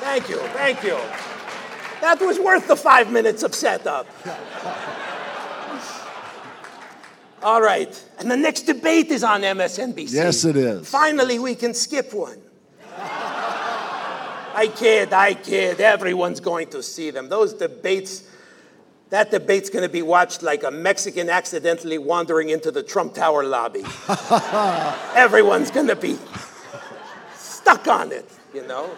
thank 0.00 0.28
you, 0.28 0.38
thank 0.38 0.82
you. 0.82 0.98
That 2.00 2.20
was 2.20 2.38
worth 2.38 2.68
the 2.68 2.76
five 2.76 3.12
minutes 3.12 3.42
of 3.42 3.54
setup. 3.54 4.06
All 7.42 7.62
right, 7.62 8.04
and 8.18 8.30
the 8.30 8.36
next 8.36 8.62
debate 8.62 9.08
is 9.08 9.22
on 9.22 9.42
MSNBC. 9.42 10.12
Yes, 10.12 10.44
it 10.44 10.56
is. 10.56 10.88
Finally, 10.88 11.38
we 11.38 11.54
can 11.54 11.72
skip 11.74 12.12
one. 12.12 12.38
I 14.58 14.66
kid, 14.66 15.12
I 15.12 15.34
kid. 15.34 15.80
Everyone's 15.80 16.40
going 16.40 16.66
to 16.70 16.82
see 16.82 17.10
them. 17.12 17.28
Those 17.28 17.54
debates, 17.54 18.28
that 19.10 19.30
debate's 19.30 19.70
going 19.70 19.84
to 19.84 19.88
be 19.88 20.02
watched 20.02 20.42
like 20.42 20.64
a 20.64 20.70
Mexican 20.72 21.30
accidentally 21.30 21.96
wandering 21.96 22.48
into 22.48 22.72
the 22.72 22.82
Trump 22.82 23.14
Tower 23.14 23.44
lobby. 23.44 23.84
Everyone's 25.14 25.70
going 25.70 25.86
to 25.86 25.94
be 25.94 26.18
stuck 27.36 27.86
on 27.86 28.10
it, 28.10 28.28
you 28.52 28.66
know? 28.66 28.90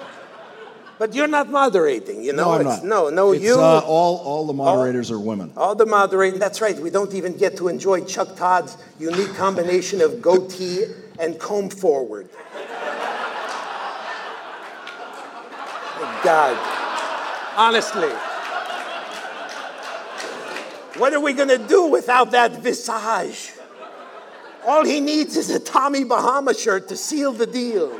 But 0.99 1.15
you're 1.15 1.29
not 1.29 1.51
moderating, 1.51 2.25
you 2.25 2.33
know? 2.33 2.45
No, 2.45 2.51
I'm 2.53 2.61
It's- 2.63 2.77
not. 2.83 2.87
No, 2.87 3.11
no, 3.11 3.33
It's, 3.33 3.43
you. 3.43 3.57
Uh, 3.61 3.83
all, 3.85 4.17
all 4.17 4.47
the 4.47 4.55
moderators 4.55 5.11
are 5.11 5.21
women. 5.21 5.53
All 5.59 5.75
the 5.75 5.85
moderating, 5.85 6.41
that's 6.41 6.63
right. 6.63 6.79
We 6.79 6.89
don't 6.89 7.13
even 7.13 7.37
get 7.37 7.59
to 7.59 7.69
enjoy 7.69 8.05
Chuck 8.05 8.35
Todd's 8.35 8.79
unique 8.99 9.35
combination 9.35 10.01
of 10.01 10.23
goatee 10.23 10.85
and 11.19 11.39
comb 11.39 11.69
forward. 11.69 12.31
God. 16.23 16.57
Honestly. 17.57 18.11
What 21.01 21.15
are 21.15 21.21
we 21.21 21.33
going 21.33 21.49
to 21.49 21.59
do 21.59 21.87
without 21.87 22.33
that 22.33 22.53
visage? 22.53 23.53
All 24.67 24.85
he 24.85 25.01
needs 25.01 25.37
is 25.37 25.51
a 25.51 25.59
Tommy 25.59 26.05
Bahama 26.05 26.53
shirt 26.55 26.89
to 26.89 26.97
seal 26.97 27.33
the 27.33 27.47
deal. 27.47 27.99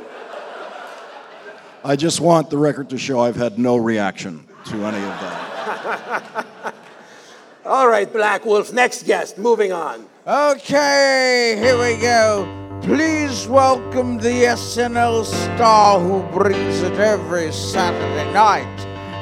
I 1.83 1.95
just 1.95 2.21
want 2.21 2.51
the 2.51 2.57
record 2.57 2.89
to 2.91 2.97
show 2.97 3.19
I've 3.19 3.35
had 3.35 3.57
no 3.57 3.75
reaction 3.77 4.45
to 4.65 4.85
any 4.85 4.97
of 4.97 5.19
that. 5.19 6.45
All 7.65 7.87
right, 7.87 8.11
Black 8.11 8.45
Wolf, 8.45 8.71
next 8.71 9.03
guest, 9.03 9.37
moving 9.39 9.71
on. 9.71 10.05
Okay, 10.27 11.57
here 11.59 11.79
we 11.79 11.99
go. 11.99 12.60
Please 12.81 13.47
welcome 13.47 14.17
the 14.17 14.45
SNL 14.45 15.23
star 15.25 15.99
who 15.99 16.23
brings 16.37 16.81
it 16.81 16.93
every 16.93 17.51
Saturday 17.51 18.33
night. 18.33 18.79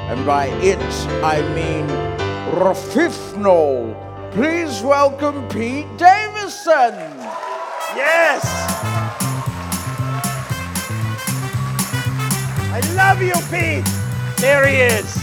And 0.08 0.24
by 0.24 0.46
it, 0.62 0.78
I 1.22 1.42
mean 1.54 1.86
Rafifno 2.58 3.94
Please 4.32 4.80
welcome 4.80 5.48
Pete 5.48 5.88
Davidson. 5.98 6.94
Yes! 7.96 8.44
I 12.72 12.80
love 12.94 13.20
you, 13.20 13.34
Pete! 13.50 13.84
There 14.40 14.68
he 14.68 14.76
is. 14.76 15.18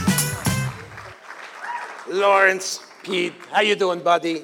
Lawrence, 2.10 2.82
Pete, 3.02 3.34
how 3.50 3.62
you 3.62 3.76
doing, 3.76 4.02
buddy? 4.02 4.44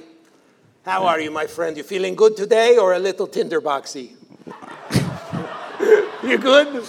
How 0.86 1.06
are 1.06 1.22
you, 1.22 1.32
my 1.32 1.48
friend? 1.48 1.78
You 1.78 1.84
feeling 1.84 2.14
good 2.14 2.36
today 2.36 2.78
or 2.78 2.94
a 2.94 3.00
little 3.00 3.26
tinderboxy? 3.26 4.12
you 6.24 6.38
good? 6.38 6.86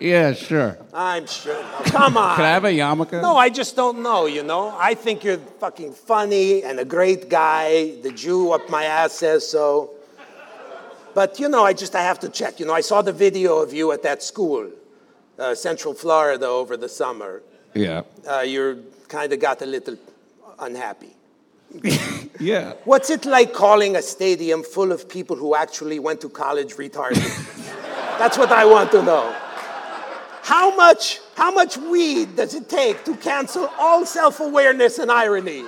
Yeah, 0.00 0.32
sure. 0.32 0.76
I'm 0.92 1.26
sure. 1.28 1.56
Oh, 1.56 1.82
come 1.86 2.16
on. 2.16 2.34
Can 2.34 2.44
I 2.44 2.50
have 2.50 2.64
a 2.64 2.70
yarmulke? 2.70 3.22
No, 3.22 3.36
I 3.36 3.48
just 3.48 3.76
don't 3.76 4.02
know, 4.02 4.26
you 4.26 4.42
know? 4.42 4.76
I 4.76 4.94
think 4.94 5.22
you're 5.22 5.38
fucking 5.38 5.92
funny 5.92 6.64
and 6.64 6.80
a 6.80 6.84
great 6.84 7.28
guy. 7.30 7.94
The 8.02 8.10
Jew 8.10 8.50
up 8.50 8.68
my 8.68 8.82
ass 8.82 9.12
says 9.12 9.48
so. 9.48 9.92
But, 11.14 11.38
you 11.38 11.48
know, 11.48 11.64
I 11.64 11.72
just, 11.72 11.94
I 11.94 12.02
have 12.02 12.18
to 12.20 12.28
check. 12.28 12.58
You 12.58 12.66
know, 12.66 12.74
I 12.74 12.80
saw 12.80 13.00
the 13.00 13.12
video 13.12 13.58
of 13.62 13.72
you 13.72 13.92
at 13.92 14.02
that 14.02 14.24
school, 14.24 14.70
uh, 15.38 15.54
Central 15.54 15.94
Florida, 15.94 16.46
over 16.46 16.76
the 16.76 16.88
summer. 16.88 17.42
Yeah. 17.74 18.02
Uh, 18.28 18.40
you're 18.40 18.78
kind 19.06 19.32
of 19.32 19.38
got 19.38 19.62
a 19.62 19.66
little 19.66 19.96
unhappy. 20.58 21.15
Yeah. 22.38 22.74
What's 22.84 23.08
it 23.08 23.24
like 23.24 23.54
calling 23.54 23.96
a 23.96 24.02
stadium 24.02 24.62
full 24.62 24.92
of 24.92 25.08
people 25.08 25.36
who 25.36 25.54
actually 25.54 25.98
went 25.98 26.20
to 26.20 26.28
college 26.28 26.74
retarded? 26.74 27.16
That's 28.18 28.36
what 28.36 28.52
I 28.52 28.66
want 28.66 28.90
to 28.90 29.02
know. 29.02 29.34
How 30.42 30.76
much, 30.76 31.20
how 31.34 31.50
much 31.50 31.78
weed 31.78 32.36
does 32.36 32.54
it 32.54 32.68
take 32.68 33.04
to 33.04 33.16
cancel 33.16 33.70
all 33.78 34.04
self 34.04 34.40
awareness 34.40 34.98
and 34.98 35.10
irony? 35.10 35.64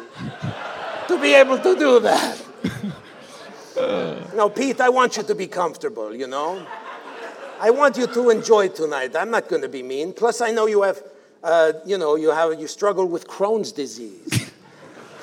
to 1.09 1.19
be 1.21 1.33
able 1.35 1.59
to 1.59 1.75
do 1.75 2.01
that? 2.01 2.39
no, 4.37 4.51
Pete, 4.51 4.81
I 4.81 4.91
want 4.91 5.17
you 5.17 5.23
to 5.23 5.35
be 5.35 5.47
comfortable, 5.47 6.15
you 6.15 6.27
know? 6.27 6.65
I 7.61 7.71
want 7.71 7.97
you 7.97 8.07
to 8.07 8.31
enjoy 8.31 8.69
tonight. 8.69 9.17
I'm 9.17 9.31
not 9.31 9.49
going 9.49 9.63
to 9.63 9.69
be 9.69 9.83
mean. 9.83 10.13
Plus, 10.13 10.41
I 10.41 10.53
know 10.53 10.67
you 10.67 10.83
have, 10.83 11.03
uh, 11.43 11.73
you 11.85 11.99
know, 11.99 12.15
you 12.15 12.31
have, 12.31 12.61
you 12.61 12.69
struggle 12.69 13.07
with 13.07 13.27
Crohn's 13.27 13.73
disease. 13.73 14.48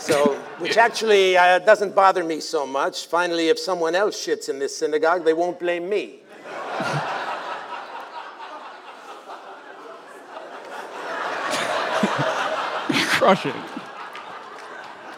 So, 0.05 0.35
which 0.59 0.77
actually 0.77 1.35
uh, 1.35 1.57
doesn't 1.57 1.95
bother 1.95 2.23
me 2.23 2.39
so 2.39 2.67
much. 2.67 3.07
Finally, 3.07 3.49
if 3.49 3.57
someone 3.57 3.95
else 3.95 4.15
shits 4.15 4.49
in 4.49 4.59
this 4.59 4.77
synagogue, 4.77 5.25
they 5.25 5.33
won't 5.33 5.59
blame 5.59 5.89
me. 5.89 6.19
Crushing. 13.17 13.55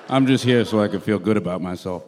I'm 0.08 0.26
just 0.26 0.46
here 0.46 0.64
so 0.64 0.80
I 0.80 0.88
can 0.88 1.02
feel 1.02 1.20
good 1.20 1.36
about 1.36 1.62
myself. 1.62 2.06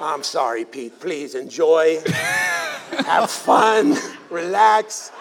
I'm 0.00 0.22
sorry, 0.22 0.64
Pete. 0.64 0.98
Please 0.98 1.34
enjoy, 1.34 2.00
have 3.04 3.30
fun, 3.30 3.98
relax. 4.30 5.12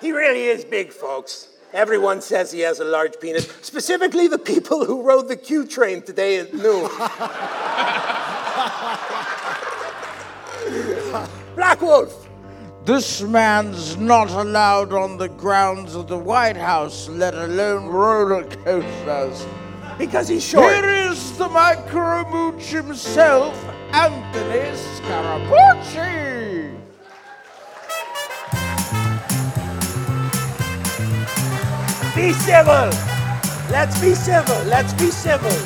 He 0.00 0.12
really 0.12 0.44
is 0.44 0.64
big, 0.64 0.90
folks. 0.90 1.48
Everyone 1.72 2.20
says 2.20 2.50
he 2.50 2.60
has 2.60 2.80
a 2.80 2.84
large 2.84 3.18
penis, 3.20 3.46
specifically 3.62 4.26
the 4.28 4.38
people 4.38 4.84
who 4.84 5.02
rode 5.02 5.28
the 5.28 5.36
Q 5.36 5.66
train 5.66 6.02
today 6.02 6.38
at 6.38 6.52
noon. 6.52 6.88
Black 11.56 11.80
Wolf, 11.80 12.28
This 12.84 13.22
man's 13.22 13.96
not 13.96 14.30
allowed 14.30 14.92
on 14.92 15.16
the 15.18 15.28
grounds 15.28 15.94
of 15.94 16.08
the 16.08 16.18
White 16.18 16.56
House, 16.56 17.08
let 17.08 17.34
alone 17.34 17.86
roller 17.86 18.44
coasters. 18.64 19.46
because 19.98 20.28
he's 20.28 20.44
short. 20.44 20.74
Here 20.74 21.10
is 21.10 21.36
the 21.38 21.48
micromooch 21.48 22.62
himself, 22.62 23.54
Anthony 23.92 24.76
Scaramucci. 24.96 26.49
Be 32.20 32.34
civil. 32.34 32.90
Let's 33.70 33.98
be 33.98 34.14
civil. 34.14 34.62
Let's 34.64 34.92
be 34.92 35.10
civil. 35.10 35.56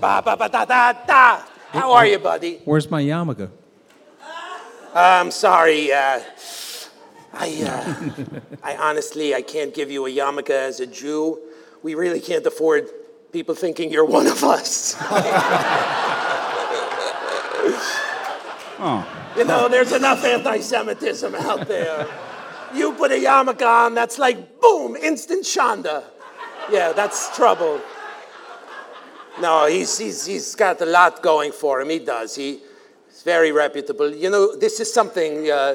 Ba 0.00 0.22
ba 0.24 0.36
ba 0.40 0.48
da 0.48 0.64
da 0.64 0.92
da. 1.04 1.42
How 1.68 1.92
are 1.92 2.06
you, 2.06 2.18
buddy? 2.18 2.62
Where's 2.64 2.90
my 2.90 3.02
yarmulke? 3.02 3.50
I'm 4.94 5.30
sorry. 5.30 5.92
Uh, 5.92 6.20
I, 7.34 7.48
uh, 7.60 8.40
I 8.62 8.76
honestly, 8.76 9.34
I 9.34 9.42
can't 9.42 9.74
give 9.74 9.90
you 9.90 10.06
a 10.06 10.10
yarmulke 10.10 10.48
as 10.48 10.80
a 10.80 10.86
Jew. 10.86 11.38
We 11.82 11.94
really 11.94 12.20
can't 12.20 12.46
afford 12.46 12.88
people 13.32 13.54
thinking 13.54 13.92
you're 13.92 14.06
one 14.06 14.28
of 14.28 14.42
us. 14.44 14.96
You 19.36 19.44
know, 19.44 19.68
there's 19.68 19.92
enough 19.92 20.24
anti-Semitism 20.24 21.34
out 21.34 21.68
there. 21.68 22.08
You 22.74 22.92
put 22.92 23.10
a 23.12 23.14
yarmulke 23.14 23.66
on, 23.66 23.94
that's 23.94 24.18
like 24.18 24.60
boom, 24.60 24.96
instant 24.96 25.44
shanda. 25.44 26.04
Yeah, 26.70 26.92
that's 26.92 27.34
trouble. 27.36 27.80
No, 29.40 29.66
he's, 29.66 29.98
he's, 29.98 30.24
he's 30.24 30.54
got 30.54 30.80
a 30.80 30.86
lot 30.86 31.22
going 31.22 31.52
for 31.52 31.80
him. 31.80 31.90
He 31.90 31.98
does. 31.98 32.34
He, 32.34 32.60
he's 33.08 33.22
very 33.22 33.52
reputable. 33.52 34.14
You 34.14 34.30
know, 34.30 34.56
this 34.56 34.80
is 34.80 34.92
something, 34.92 35.50
uh, 35.50 35.74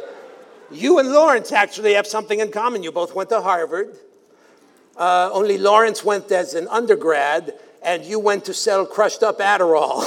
you 0.72 1.00
and 1.00 1.12
Lawrence 1.12 1.52
actually 1.52 1.94
have 1.94 2.08
something 2.08 2.40
in 2.40 2.52
common. 2.52 2.82
You 2.82 2.92
both 2.92 3.14
went 3.14 3.30
to 3.30 3.42
Harvard. 3.42 3.98
Uh, 4.98 5.30
only 5.32 5.58
Lawrence 5.58 6.04
went 6.04 6.32
as 6.32 6.54
an 6.54 6.68
undergrad, 6.70 7.54
and 7.84 8.04
you 8.04 8.20
went 8.20 8.46
to 8.46 8.54
sell 8.54 8.86
crushed 8.86 9.24
up 9.24 9.40
Adderall. 9.40 10.06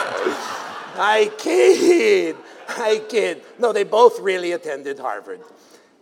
I 0.98 1.30
kid. 1.38 2.36
I 2.68 3.02
kid. 3.08 3.42
No, 3.58 3.72
they 3.72 3.84
both 3.84 4.20
really 4.20 4.52
attended 4.52 4.98
Harvard. 4.98 5.40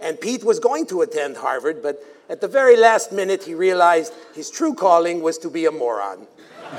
And 0.00 0.20
Pete 0.20 0.44
was 0.44 0.59
going 0.59 0.87
to 0.87 1.02
attend 1.02 1.37
Harvard, 1.37 1.83
but 1.83 2.02
at 2.28 2.40
the 2.40 2.48
very 2.48 2.76
last 2.76 3.12
minute, 3.12 3.44
he 3.44 3.54
realized 3.54 4.12
his 4.35 4.50
true 4.50 4.74
calling 4.74 5.22
was 5.22 5.38
to 5.38 5.50
be 5.50 5.66
a 5.66 5.70
moron. 5.70 6.26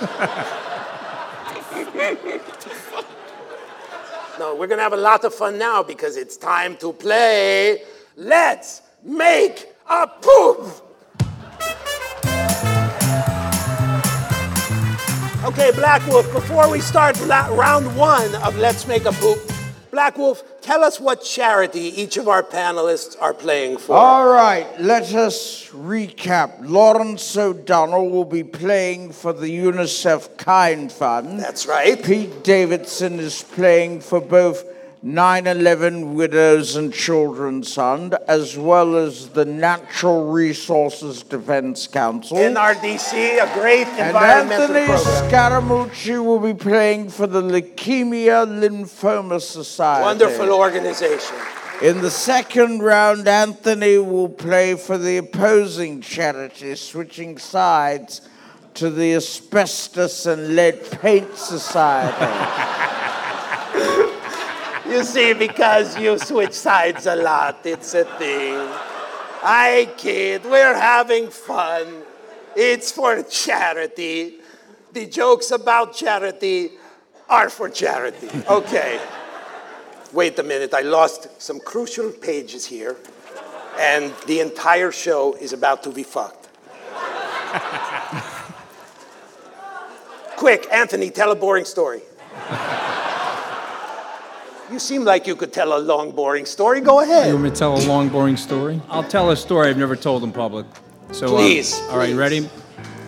no, 4.39 4.55
we're 4.55 4.67
going 4.67 4.77
to 4.77 4.83
have 4.83 4.93
a 4.93 4.97
lot 4.97 5.23
of 5.23 5.33
fun 5.33 5.57
now 5.57 5.83
because 5.83 6.17
it's 6.17 6.37
time 6.37 6.77
to 6.77 6.93
play. 6.93 7.81
Let's 8.15 8.81
make 9.03 9.67
a 9.89 10.07
poop! 10.07 10.84
Okay, 15.57 15.71
Black 15.71 16.05
Wolf, 16.07 16.29
before 16.33 16.69
we 16.69 16.81
start 16.81 17.17
round 17.21 17.95
one 17.95 18.35
of 18.43 18.57
Let's 18.57 18.85
Make 18.87 19.05
a 19.05 19.13
Poop, 19.13 19.39
Black 19.89 20.17
Wolf, 20.17 20.43
tell 20.61 20.83
us 20.83 20.99
what 20.99 21.23
charity 21.23 22.01
each 22.01 22.17
of 22.17 22.27
our 22.27 22.43
panelists 22.43 23.15
are 23.21 23.33
playing 23.33 23.77
for. 23.77 23.95
All 23.95 24.27
right, 24.27 24.67
let 24.81 25.13
us 25.13 25.69
recap. 25.69 26.57
Lawrence 26.59 27.37
O'Donnell 27.37 28.09
will 28.09 28.25
be 28.25 28.43
playing 28.43 29.13
for 29.13 29.31
the 29.31 29.47
UNICEF 29.47 30.35
Kind 30.35 30.91
Fund. 30.91 31.39
That's 31.39 31.65
right. 31.65 32.03
Pete 32.03 32.43
Davidson 32.43 33.21
is 33.21 33.41
playing 33.41 34.01
for 34.01 34.19
both 34.19 34.74
9 35.07 35.45
11 35.45 36.15
Widows 36.15 36.75
and 36.75 36.91
Children's 36.91 37.75
Fund, 37.75 38.15
as 38.27 38.57
well 38.57 38.95
as 38.95 39.29
the 39.29 39.45
Natural 39.45 40.31
Resources 40.31 41.21
Defense 41.21 41.85
Council. 41.85 42.37
NRDC, 42.37 43.13
a 43.13 43.53
great 43.53 43.85
and 43.85 44.07
environmental 44.07 44.75
Anthony 44.75 44.85
program. 44.87 45.29
Scaramucci 45.29 46.25
will 46.25 46.39
be 46.39 46.55
playing 46.55 47.09
for 47.11 47.27
the 47.27 47.43
Leukemia 47.43 48.47
Lymphoma 48.47 49.39
Society. 49.39 50.01
Wonderful 50.01 50.51
organization. 50.51 51.37
In 51.83 52.01
the 52.01 52.09
second 52.09 52.81
round, 52.81 53.27
Anthony 53.27 53.99
will 53.99 54.29
play 54.29 54.73
for 54.73 54.97
the 54.97 55.17
opposing 55.17 56.01
charity, 56.01 56.73
switching 56.73 57.37
sides 57.37 58.27
to 58.73 58.89
the 58.89 59.13
Asbestos 59.13 60.25
and 60.25 60.55
Lead 60.55 60.83
Paint 60.99 61.37
Society. 61.37 62.25
You 64.87 65.03
see, 65.03 65.33
because 65.33 65.97
you 65.97 66.17
switch 66.19 66.53
sides 66.53 67.07
a 67.07 67.15
lot, 67.15 67.65
it's 67.65 67.95
a 67.95 68.05
thing. 68.05 68.55
I 69.43 69.89
kid, 69.97 70.45
we're 70.45 70.77
having 70.77 71.29
fun. 71.29 72.03
It's 72.55 72.91
for 72.91 73.23
charity. 73.23 74.35
The 74.93 75.07
jokes 75.07 75.49
about 75.49 75.95
charity 75.95 76.71
are 77.27 77.49
for 77.49 77.69
charity. 77.69 78.29
Okay. 78.47 78.99
Wait 80.13 80.37
a 80.39 80.43
minute, 80.43 80.73
I 80.73 80.81
lost 80.81 81.41
some 81.41 81.59
crucial 81.59 82.11
pages 82.11 82.65
here, 82.65 82.95
and 83.79 84.13
the 84.27 84.39
entire 84.39 84.91
show 84.91 85.33
is 85.33 85.51
about 85.51 85.83
to 85.83 85.89
be 85.89 86.03
fucked. 86.03 86.47
Quick, 90.37 90.67
Anthony, 90.71 91.09
tell 91.09 91.31
a 91.31 91.35
boring 91.35 91.65
story. 91.65 92.01
You 94.71 94.79
seem 94.79 95.03
like 95.03 95.27
you 95.27 95.35
could 95.35 95.53
tell 95.53 95.77
a 95.77 95.79
long, 95.79 96.11
boring 96.11 96.45
story. 96.45 96.81
Go 96.81 97.01
ahead. 97.01 97.27
You 97.27 97.33
want 97.33 97.43
me 97.43 97.49
to 97.51 97.55
tell 97.55 97.77
a 97.77 97.83
long, 97.85 98.09
boring 98.09 98.35
story? 98.37 98.81
I'll 98.89 99.03
tell 99.03 99.29
a 99.29 99.35
story 99.35 99.69
I've 99.69 99.77
never 99.77 99.95
told 99.95 100.23
in 100.23 100.31
public. 100.31 100.65
So, 101.11 101.27
uh, 101.27 101.29
Please, 101.39 101.79
all 101.89 101.97
right, 101.99 102.07
please. 102.09 102.15
ready? 102.15 102.49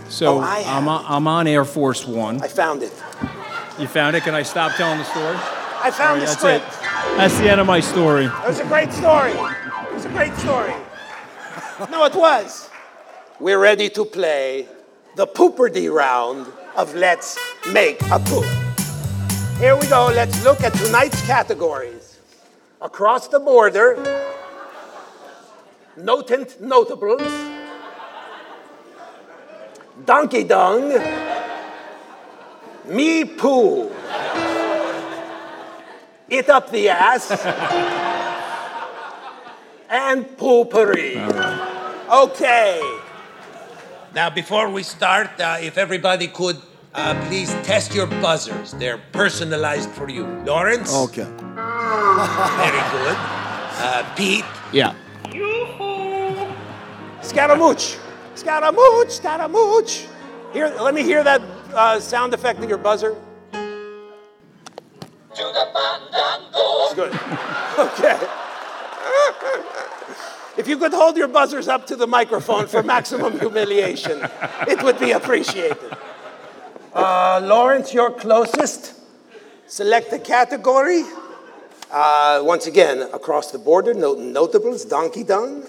So 0.09 0.37
Oh, 0.37 0.39
I 0.39 0.57
I'm, 0.59 0.83
have. 0.83 0.87
on, 0.87 1.05
I'm 1.07 1.27
on 1.27 1.47
Air 1.47 1.65
Force 1.65 2.05
One. 2.05 2.41
I 2.43 2.47
found 2.47 2.83
it. 2.83 2.93
You 3.79 3.87
found 3.87 4.15
it? 4.15 4.23
Can 4.23 4.35
I 4.35 4.43
stop 4.43 4.75
telling 4.75 4.99
the 4.99 5.03
story? 5.05 5.35
I 5.83 5.89
found 5.91 6.21
the 6.21 6.25
That's 6.25 6.37
script. 6.37 6.65
it. 6.65 7.17
That's 7.17 7.37
the 7.39 7.49
end 7.49 7.59
of 7.59 7.67
my 7.67 7.79
story. 7.79 8.25
It 8.25 8.47
was 8.47 8.59
a 8.59 8.65
great 8.65 8.91
story. 8.93 9.31
It 9.31 9.93
was 9.93 10.05
a 10.05 10.09
great 10.09 10.33
story. 10.37 10.73
no, 11.91 12.05
it 12.05 12.15
was. 12.15 12.69
We're 13.39 13.59
ready 13.59 13.89
to 13.89 14.05
play 14.05 14.67
the 15.15 15.25
pooperdy 15.27 15.91
round 15.93 16.47
of 16.75 16.93
Let's 16.95 17.37
Make 17.71 18.01
a 18.11 18.19
Poop. 18.19 18.45
Here 19.59 19.75
we 19.75 19.87
go. 19.87 20.05
Let's 20.13 20.43
look 20.43 20.61
at 20.61 20.71
tonight's 20.75 21.19
categories. 21.25 22.19
Across 22.79 23.29
the 23.29 23.39
border, 23.39 23.97
notent 25.97 26.61
notables, 26.61 27.23
donkey 30.05 30.43
dung, 30.43 30.89
me 32.85 33.25
poo, 33.25 33.91
it 36.29 36.49
up 36.49 36.69
the 36.69 36.89
ass, 36.89 37.31
and 39.89 40.23
poopery. 40.37 41.17
Okay. 42.07 42.99
Now, 44.13 44.29
before 44.29 44.69
we 44.69 44.83
start, 44.83 45.41
uh, 45.41 45.57
if 45.59 45.79
everybody 45.79 46.27
could 46.27 46.61
uh, 46.97 47.27
please 47.27 47.49
test 47.63 47.93
your 47.93 48.07
buzzers. 48.07 48.73
They're 48.73 48.97
personalized 49.11 49.89
for 49.91 50.09
you. 50.09 50.25
Lawrence? 50.45 50.93
Okay. 50.93 51.23
Very 51.23 52.83
good. 52.91 53.17
Uh, 53.79 54.13
Pete? 54.15 54.43
Yeah. 54.73 54.95
Scaramouche. 57.21 57.97
Scaramouche, 58.35 59.11
Scaramouche. 59.11 60.07
Here, 60.53 60.73
let 60.81 60.93
me 60.93 61.03
hear 61.03 61.23
that 61.23 61.41
uh, 61.73 61.99
sound 61.99 62.33
effect 62.33 62.59
of 62.59 62.69
your 62.69 62.77
buzzer. 62.79 63.15
It's 65.31 66.93
good. 66.95 67.19
Okay. 67.77 68.17
If 70.57 70.67
you 70.67 70.79
could 70.79 70.91
hold 70.91 71.15
your 71.15 71.27
buzzers 71.27 71.67
up 71.67 71.85
to 71.87 71.95
the 71.95 72.07
microphone 72.07 72.65
for 72.65 72.81
maximum 72.81 73.37
humiliation, 73.39 74.19
it 74.67 74.81
would 74.81 74.97
be 74.99 75.11
appreciated. 75.11 75.95
Uh, 76.97 77.39
Lawrence, 77.43 77.93
you're 77.93 78.09
closest. 78.09 78.93
Select 79.67 80.09
the 80.09 80.17
category. 80.17 81.03
Uh, 81.91 82.41
once 82.43 82.65
again, 82.65 83.03
across 83.13 83.51
the 83.51 83.59
border, 83.59 83.93
not- 83.93 84.17
notables, 84.17 84.83
donkey 84.83 85.23
dung, 85.23 85.63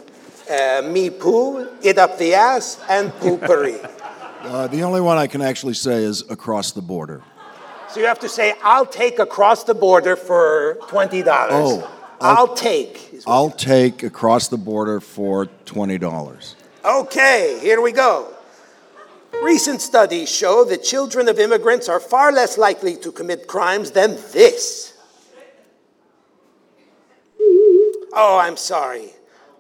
uh, 0.51 0.81
me 0.83 1.11
poo, 1.11 1.69
it 1.83 1.99
up 1.99 2.17
the 2.19 2.33
ass, 2.35 2.79
and 2.89 3.13
poopery. 3.21 3.79
Uh, 4.41 4.69
the 4.69 4.85
only 4.85 5.01
one 5.01 5.19
I 5.19 5.27
can 5.27 5.43
actually 5.43 5.75
say 5.75 6.05
is 6.05 6.23
across 6.31 6.71
the 6.71 6.81
border. 6.81 7.23
so 7.91 7.99
you 7.99 8.07
have 8.07 8.21
to 8.21 8.29
say, 8.29 8.55
I'll 8.63 8.87
take 8.87 9.19
across 9.19 9.65
the 9.65 9.75
border 9.75 10.15
for 10.15 10.79
$20. 10.83 11.25
Oh, 11.51 11.91
I'll 12.21 12.55
take. 12.55 13.13
is 13.13 13.27
what- 13.27 13.33
I'll 13.35 13.51
take 13.51 14.05
across 14.05 14.47
the 14.47 14.57
border 14.57 15.01
for 15.01 15.47
$20. 15.67 16.55
Okay, 16.85 17.59
here 17.61 17.81
we 17.81 17.91
go. 17.91 18.29
Recent 19.43 19.81
studies 19.81 20.29
show 20.29 20.65
that 20.65 20.83
children 20.83 21.29
of 21.29 21.39
immigrants 21.39 21.89
are 21.89 22.01
far 22.01 22.33
less 22.33 22.59
likely 22.59 22.97
to 22.97 23.13
commit 23.13 23.47
crimes 23.47 23.93
than 23.93 24.17
this. 24.33 24.95
Oh, 28.13 28.39
I'm 28.39 28.57
sorry. 28.57 29.11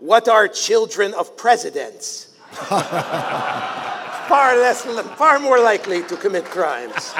What 0.00 0.28
are 0.28 0.48
children 0.48 1.14
of 1.14 1.36
presidents? 1.36 2.34
far 2.52 4.56
less, 4.56 4.82
far 5.16 5.38
more 5.38 5.60
likely 5.60 6.02
to 6.04 6.16
commit 6.16 6.44
crimes. 6.46 7.14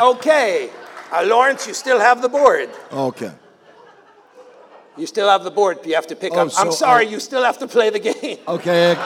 Okay, 0.00 0.70
uh, 1.12 1.22
Lawrence, 1.26 1.66
you 1.66 1.74
still 1.74 2.00
have 2.00 2.22
the 2.22 2.28
board. 2.28 2.70
Okay. 2.92 3.30
You 4.96 5.06
still 5.06 5.28
have 5.28 5.44
the 5.44 5.50
board. 5.50 5.78
You 5.84 5.94
have 5.94 6.06
to 6.08 6.16
pick 6.16 6.32
Oh, 6.32 6.46
up. 6.46 6.52
I'm 6.58 6.72
sorry, 6.72 7.06
I- 7.06 7.10
you 7.10 7.20
still 7.20 7.44
have 7.44 7.58
to 7.58 7.68
play 7.68 7.90
the 7.90 8.00
game. 8.00 8.38
Okay. 8.48 8.96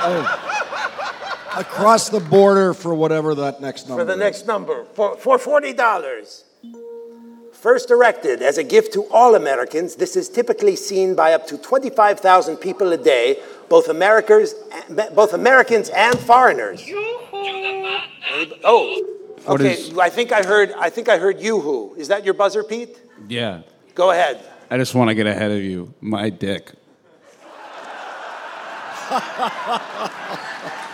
Across 1.56 2.08
the 2.08 2.20
border 2.20 2.74
for 2.74 2.94
whatever 2.94 3.34
that 3.34 3.60
next 3.60 3.88
number 3.88 4.02
For 4.02 4.06
the 4.06 4.12
is. 4.14 4.18
next 4.18 4.46
number, 4.46 4.84
for, 4.94 5.16
for 5.16 5.38
$40. 5.38 6.42
First 7.52 7.90
erected 7.90 8.42
as 8.42 8.58
a 8.58 8.64
gift 8.64 8.92
to 8.92 9.04
all 9.10 9.34
Americans, 9.34 9.96
this 9.96 10.16
is 10.16 10.28
typically 10.28 10.76
seen 10.76 11.14
by 11.14 11.32
up 11.32 11.46
to 11.46 11.56
25,000 11.56 12.58
people 12.58 12.92
a 12.92 12.98
day, 12.98 13.38
both, 13.68 13.88
Americans, 13.88 14.54
both 15.14 15.32
Americans 15.32 15.88
and 15.90 16.18
foreigners. 16.18 16.84
Oh, 18.64 19.02
okay. 19.46 19.90
I 19.98 20.10
think 20.10 20.32
I 20.32 20.42
heard. 20.42 20.72
I 20.72 20.90
think 20.90 21.08
I 21.08 21.16
heard 21.18 21.40
yoo-hoo. 21.40 21.94
Is 21.96 22.08
that 22.08 22.24
your 22.24 22.34
buzzer, 22.34 22.64
Pete? 22.64 22.98
Yeah. 23.28 23.62
Go 23.94 24.10
ahead. 24.10 24.44
I 24.70 24.76
just 24.76 24.94
want 24.94 25.08
to 25.08 25.14
get 25.14 25.26
ahead 25.26 25.50
of 25.50 25.62
you. 25.62 25.94
My 26.00 26.30
dick. 26.30 26.72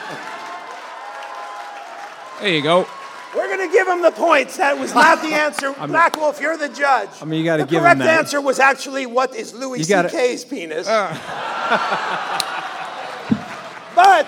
there 2.40 2.54
you 2.54 2.62
go. 2.62 2.86
We're 3.34 3.46
going 3.46 3.68
to 3.68 3.72
give 3.72 3.86
him 3.86 4.02
the 4.02 4.10
points. 4.10 4.56
That 4.56 4.78
was 4.78 4.92
not 4.92 5.22
the 5.22 5.34
answer. 5.34 5.72
Black 5.86 6.16
Wolf, 6.16 6.40
you're 6.40 6.56
the 6.56 6.68
judge. 6.68 7.10
I 7.20 7.24
mean, 7.24 7.38
you 7.38 7.44
gotta 7.44 7.64
the 7.64 7.70
give 7.70 7.78
him 7.78 7.84
that. 7.84 7.98
The 7.98 8.04
correct 8.04 8.18
answer 8.18 8.40
was 8.40 8.58
actually 8.58 9.06
what 9.06 9.36
is 9.36 9.54
Louis 9.54 9.84
C.K.'s 9.84 10.44
penis. 10.44 10.88
Uh. 10.88 11.10
but 13.94 14.26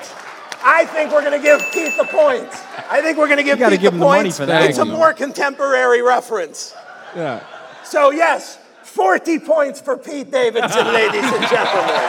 I 0.65 0.85
think 0.87 1.11
we're 1.11 1.23
going 1.23 1.33
to 1.33 1.43
give 1.43 1.61
Pete 1.73 1.97
the 1.97 2.05
points. 2.05 2.63
I 2.89 3.01
think 3.01 3.19
we're 3.19 3.27
going 3.27 3.39
to 3.39 3.45
give 3.45 3.59
gotta 3.59 3.75
Pete 3.75 3.81
give 3.81 3.93
the 3.93 3.97
him 3.97 4.01
the 4.01 4.07
money 4.07 4.31
for 4.31 4.47
that 4.47 4.71
It's 4.71 4.79
a 4.79 4.85
more 4.85 5.13
contemporary 5.13 6.03
reference. 6.03 6.73
Yeah. 7.17 7.45
So 7.85 8.11
yes, 8.11 8.59
40 8.85 9.41
points 9.41 9.81
for 9.81 9.97
Pete 9.97 10.31
Davidson, 10.31 10.87
ladies 10.93 11.25
and 11.25 11.49
gentlemen. 11.49 12.01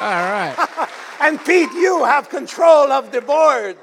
All 0.00 0.10
right. 0.10 0.88
And 1.20 1.38
Pete, 1.44 1.70
you 1.72 2.04
have 2.04 2.28
control 2.28 2.90
of 2.90 3.12
the 3.12 3.20
board. 3.20 3.76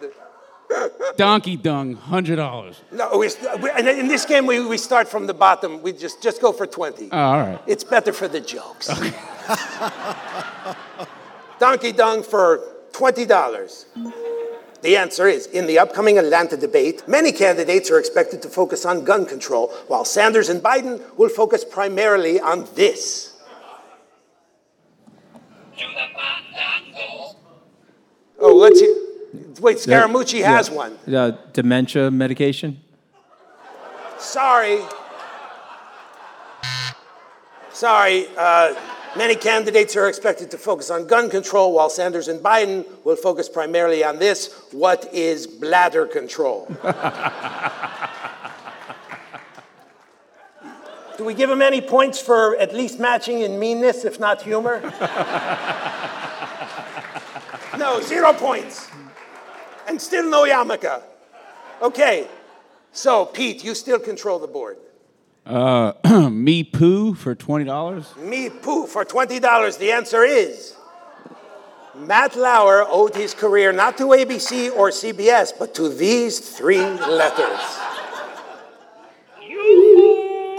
Donkey 1.18 1.58
dung, 1.58 1.96
hundred 1.96 2.38
dollars. 2.38 2.82
No, 2.92 3.18
we, 3.18 3.30
we, 3.62 3.70
and 3.72 3.88
in 3.88 4.08
this 4.08 4.26
game, 4.26 4.46
we, 4.46 4.66
we 4.66 4.78
start 4.78 5.08
from 5.08 5.28
the 5.28 5.34
bottom. 5.34 5.82
We 5.82 5.92
just, 5.94 6.22
just 6.24 6.42
go 6.42 6.52
for 6.52 6.66
20. 6.66 7.10
Oh, 7.12 7.18
all 7.18 7.40
right. 7.40 7.62
It's 7.68 7.84
better 7.84 8.14
for 8.14 8.28
the 8.28 8.40
jokes. 8.40 8.88
Donkey 11.60 11.92
Dung 11.92 12.24
for 12.24 12.60
$20. 12.94 13.86
The 14.82 14.98
answer 14.98 15.28
is 15.28 15.46
in 15.46 15.68
the 15.68 15.78
upcoming 15.78 16.18
Atlanta 16.18 16.58
debate, 16.58 17.08
many 17.08 17.32
candidates 17.32 17.92
are 17.92 18.00
expected 18.00 18.42
to 18.42 18.50
focus 18.50 18.86
on 18.86 19.04
gun 19.04 19.26
control, 19.26 19.68
while 19.88 20.04
Sanders 20.04 20.50
and 20.50 20.62
Biden 20.62 21.02
will 21.18 21.30
focus 21.30 21.64
primarily 21.64 22.40
on 22.40 22.68
this. 22.74 23.40
Oh, 28.40 28.56
let's 28.56 28.80
see. 28.80 29.11
Wait, 29.62 29.78
Scaramucci 29.78 30.44
has 30.44 30.72
one. 30.72 30.98
Uh, 31.08 31.32
dementia 31.54 32.10
medication. 32.10 32.80
Sorry. 34.18 34.80
Sorry. 37.72 38.26
Uh, 38.36 38.74
many 39.16 39.36
candidates 39.36 39.96
are 39.96 40.10
expected 40.10 40.50
to 40.50 40.58
focus 40.58 40.90
on 40.90 41.06
gun 41.06 41.30
control, 41.30 41.74
while 41.74 41.92
Sanders 41.92 42.28
and 42.28 42.40
Biden 42.40 42.88
will 43.06 43.16
focus 43.16 43.48
primarily 43.48 44.04
on 44.04 44.18
this 44.18 44.52
what 44.72 45.08
is 45.14 45.46
bladder 45.46 46.08
control? 46.08 46.66
Do 51.18 51.24
we 51.24 51.36
give 51.36 51.52
him 51.52 51.62
any 51.62 51.82
points 51.82 52.20
for 52.20 52.58
at 52.58 52.74
least 52.74 53.00
matching 53.00 53.42
in 53.42 53.60
meanness, 53.60 54.06
if 54.06 54.20
not 54.20 54.42
humor? 54.42 54.82
no, 57.78 58.02
zero 58.02 58.34
points. 58.34 58.91
And 59.92 60.02
still 60.02 60.24
no 60.30 60.46
yarmulke. 60.46 61.02
Okay, 61.82 62.26
so 62.94 63.26
Pete, 63.26 63.62
you 63.62 63.76
still 63.76 64.00
control 64.00 64.40
the 64.40 64.48
board. 64.48 64.78
Uh, 65.46 65.92
me 66.32 66.64
poo 66.64 67.14
for 67.14 67.36
twenty 67.36 67.66
dollars. 67.66 68.06
Me 68.16 68.50
poo 68.50 68.88
for 68.88 69.04
$20. 69.04 69.78
The 69.80 69.92
answer 69.92 70.24
is 70.24 70.78
Matt 71.94 72.38
Lauer 72.38 72.86
owed 72.88 73.16
his 73.18 73.34
career 73.34 73.74
not 73.74 73.98
to 73.98 74.06
ABC 74.06 74.72
or 74.78 74.92
CBS, 74.92 75.52
but 75.60 75.76
to 75.76 75.90
these 75.90 76.40
three 76.40 76.86
letters. 77.20 77.62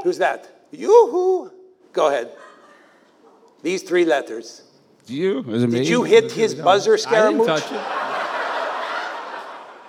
Who's 0.04 0.18
that? 0.18 0.46
Yoo-hoo. 0.72 1.50
Go 1.94 2.08
ahead. 2.08 2.32
These 3.62 3.84
three 3.84 4.04
letters. 4.04 4.60
You? 5.06 5.38
Is 5.48 5.62
it 5.62 5.70
me? 5.70 5.78
Did 5.78 5.88
you 5.88 6.02
hit 6.02 6.32
his 6.32 6.54
buzzer, 6.54 6.98
I 7.08 7.30
didn't 7.30 7.46
touch 7.46 7.72
it. 7.72 8.02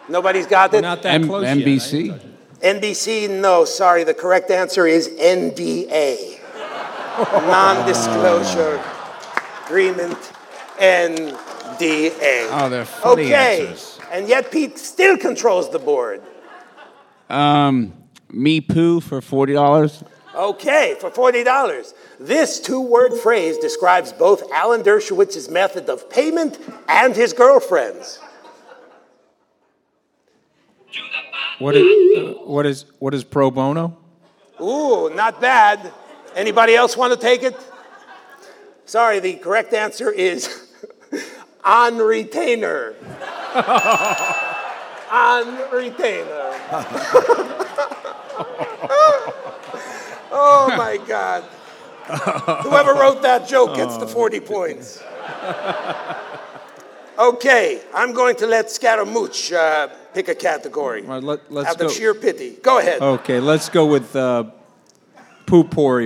Nobody's 0.09 0.45
got 0.47 0.71
We're 0.71 0.79
it? 0.79 0.81
not 0.81 1.01
that 1.03 1.15
M- 1.15 1.27
close 1.27 1.43
yet. 1.43 1.51
I 1.51 1.55
didn't 1.55 1.73
NBC. 1.79 2.07
touch 2.09 2.21
it. 2.23 2.81
NBC, 2.81 3.29
no, 3.41 3.65
sorry. 3.65 4.03
The 4.03 4.13
correct 4.13 4.49
answer 4.51 4.85
is 4.87 5.09
NDA. 5.09 6.39
Non 7.47 7.85
disclosure 7.85 8.81
agreement. 9.65 10.17
NDA. 10.77 12.47
Oh, 12.51 12.69
they're 12.69 12.85
funny 12.85 13.23
Okay. 13.25 13.61
answers. 13.67 13.99
And 14.11 14.27
yet 14.27 14.51
Pete 14.51 14.77
still 14.79 15.17
controls 15.17 15.69
the 15.71 15.79
board. 15.79 16.21
Um, 17.29 17.93
me 18.31 18.61
poo 18.61 18.99
for 18.99 19.21
forty 19.21 19.53
dollars. 19.53 20.03
Okay, 20.35 20.95
for 20.99 21.11
$40. 21.11 21.93
This 22.19 22.59
two 22.59 22.81
word 22.81 23.13
phrase 23.13 23.59
describes 23.59 24.11
both 24.11 24.41
Alan 24.51 24.81
Dershowitz's 24.81 25.47
method 25.47 25.87
of 25.91 26.09
payment 26.09 26.57
and 26.89 27.15
his 27.15 27.33
girlfriend's. 27.33 28.17
What 31.59 31.75
is, 31.75 32.17
uh, 32.17 32.33
what 32.45 32.65
is, 32.65 32.85
what 32.99 33.13
is 33.13 33.23
pro 33.23 33.51
bono? 33.51 33.97
Ooh, 34.59 35.09
not 35.13 35.39
bad. 35.39 35.91
Anybody 36.35 36.75
else 36.75 36.97
want 36.97 37.13
to 37.13 37.19
take 37.19 37.43
it? 37.43 37.55
Sorry, 38.85 39.19
the 39.19 39.35
correct 39.35 39.73
answer 39.73 40.11
is 40.11 40.71
on 41.63 41.97
retainer. 41.97 42.95
on 45.11 45.71
retainer. 45.71 46.27
oh 50.31 50.73
my 50.75 50.97
God. 51.07 51.43
Whoever 52.63 52.93
wrote 52.93 53.21
that 53.21 53.47
joke 53.47 53.75
gets 53.75 53.97
the 53.97 54.07
40 54.07 54.39
points. 54.41 55.01
Okay, 57.17 57.81
I'm 57.93 58.11
going 58.11 58.35
to 58.37 58.47
let 58.47 58.71
Scaramouche 58.71 59.51
uh, 59.53 59.87
pick 60.13 60.27
a 60.27 60.35
category. 60.35 61.01
Right, 61.01 61.21
let, 61.23 61.51
let's 61.51 61.69
Out 61.69 61.79
go. 61.79 61.85
of 61.87 61.91
sheer 61.91 62.13
pity. 62.13 62.57
Go 62.61 62.79
ahead. 62.79 63.01
Okay, 63.01 63.39
let's 63.39 63.69
go 63.69 63.85
with 63.85 64.15
uh, 64.15 64.45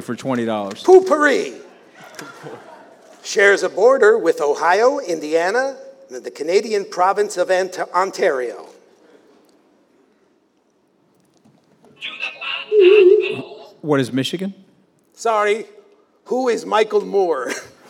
for 0.02 0.16
twenty 0.16 0.46
dollars. 0.46 0.84
Poopery 0.84 1.60
shares 3.24 3.64
a 3.64 3.70
border 3.70 4.18
with 4.18 4.42
Ohio, 4.42 5.00
Indiana, 5.00 5.78
and 6.10 6.24
the 6.24 6.32
Canadian 6.32 6.86
province 6.86 7.38
of 7.38 7.52
Ant- 7.52 7.80
Ontario. 7.94 8.68
What 13.82 14.00
is 14.00 14.12
Michigan? 14.12 14.54
Sorry, 15.14 15.66
who 16.26 16.50
is 16.50 16.66
Michael 16.66 17.06
Moore? 17.06 17.52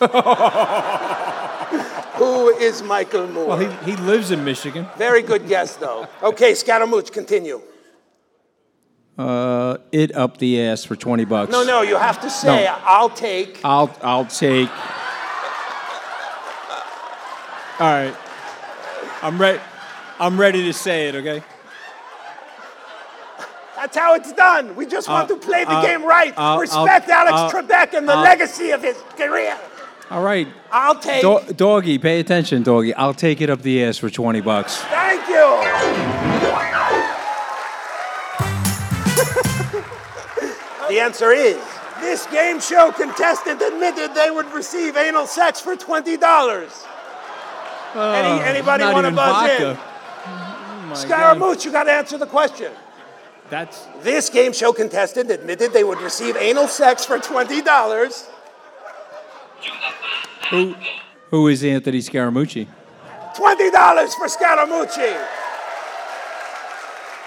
who 2.34 2.48
is 2.56 2.82
Michael 2.82 3.26
Moore? 3.28 3.46
Well, 3.48 3.58
he, 3.58 3.90
he 3.90 3.96
lives 3.96 4.30
in 4.30 4.44
Michigan. 4.44 4.86
Very 4.96 5.22
good 5.22 5.48
guess, 5.48 5.76
though. 5.76 6.06
Okay, 6.22 6.54
Scaramouche, 6.54 7.10
continue. 7.10 7.60
Uh, 9.16 9.78
it 9.90 10.14
up 10.14 10.38
the 10.38 10.60
ass 10.62 10.84
for 10.84 10.94
twenty 10.94 11.24
bucks. 11.24 11.50
No, 11.50 11.64
no, 11.64 11.82
you 11.82 11.96
have 11.96 12.20
to 12.20 12.30
say, 12.30 12.64
No. 12.66 12.78
I'll 12.84 13.10
take. 13.10 13.60
I'll 13.64 13.90
I'll 14.02 14.26
take. 14.26 14.70
All 17.80 17.86
right, 17.86 18.14
I'm 19.22 19.40
ready. 19.40 19.60
I'm 20.20 20.38
ready 20.38 20.62
to 20.64 20.72
say 20.72 21.08
it. 21.08 21.14
Okay. 21.16 21.42
That's 23.76 23.96
how 23.96 24.14
it's 24.16 24.32
done. 24.32 24.74
We 24.74 24.86
just 24.86 25.08
want 25.08 25.30
Uh, 25.30 25.34
to 25.34 25.40
play 25.40 25.62
the 25.64 25.70
uh, 25.70 25.82
game 25.82 26.04
right. 26.04 26.34
uh, 26.36 26.58
Respect 26.60 27.08
I'll- 27.08 27.28
Alex 27.28 27.54
uh, 27.54 27.62
Trebek 27.62 27.94
and 27.96 28.08
the 28.08 28.16
uh, 28.18 28.22
legacy 28.22 28.70
of 28.70 28.82
his 28.82 28.96
career. 29.16 29.56
All 30.10 30.22
right. 30.22 30.48
I'll 30.72 30.98
take. 30.98 31.20
Do- 31.22 31.52
doggy, 31.54 31.98
pay 31.98 32.20
attention, 32.20 32.62
doggy. 32.62 32.94
I'll 32.94 33.14
take 33.14 33.40
it 33.40 33.50
up 33.50 33.60
the 33.62 33.84
ass 33.84 33.98
for 33.98 34.08
twenty 34.10 34.40
bucks. 34.40 34.76
Thank 34.78 35.28
you. 35.28 36.58
the 40.88 41.00
answer 41.00 41.32
is 41.32 41.58
this 42.00 42.26
game 42.26 42.60
show 42.60 42.90
contestant 42.92 43.60
admitted 43.60 44.14
they 44.14 44.30
would 44.30 44.50
receive 44.52 44.96
anal 44.96 45.26
sex 45.26 45.60
for 45.60 45.76
twenty 45.76 46.16
dollars. 46.16 46.84
Oh, 47.94 48.12
Any, 48.12 48.42
anybody 48.44 48.84
want 48.84 49.06
to 49.06 49.12
buzz 49.12 49.48
vodka. 49.48 49.70
in? 49.70 49.76
Oh. 50.90 50.94
Scaramouche, 50.94 51.64
you 51.64 51.72
got 51.72 51.84
to 51.84 51.92
answer 51.92 52.18
the 52.18 52.26
question. 52.26 52.70
That's 53.50 53.86
This 54.02 54.28
game 54.28 54.52
show 54.52 54.72
contestant 54.74 55.30
admitted 55.30 55.72
they 55.72 55.84
would 55.84 56.00
receive 56.02 56.36
anal 56.36 56.68
sex 56.68 57.04
for 57.04 57.18
twenty 57.18 57.60
dollars. 57.62 58.28
Who. 60.50 60.74
Who 61.30 61.48
is 61.48 61.62
Anthony 61.62 61.98
Scaramucci? 61.98 62.66
Twenty 63.36 63.70
dollars 63.70 64.14
for 64.14 64.26
Scaramucci. 64.28 65.26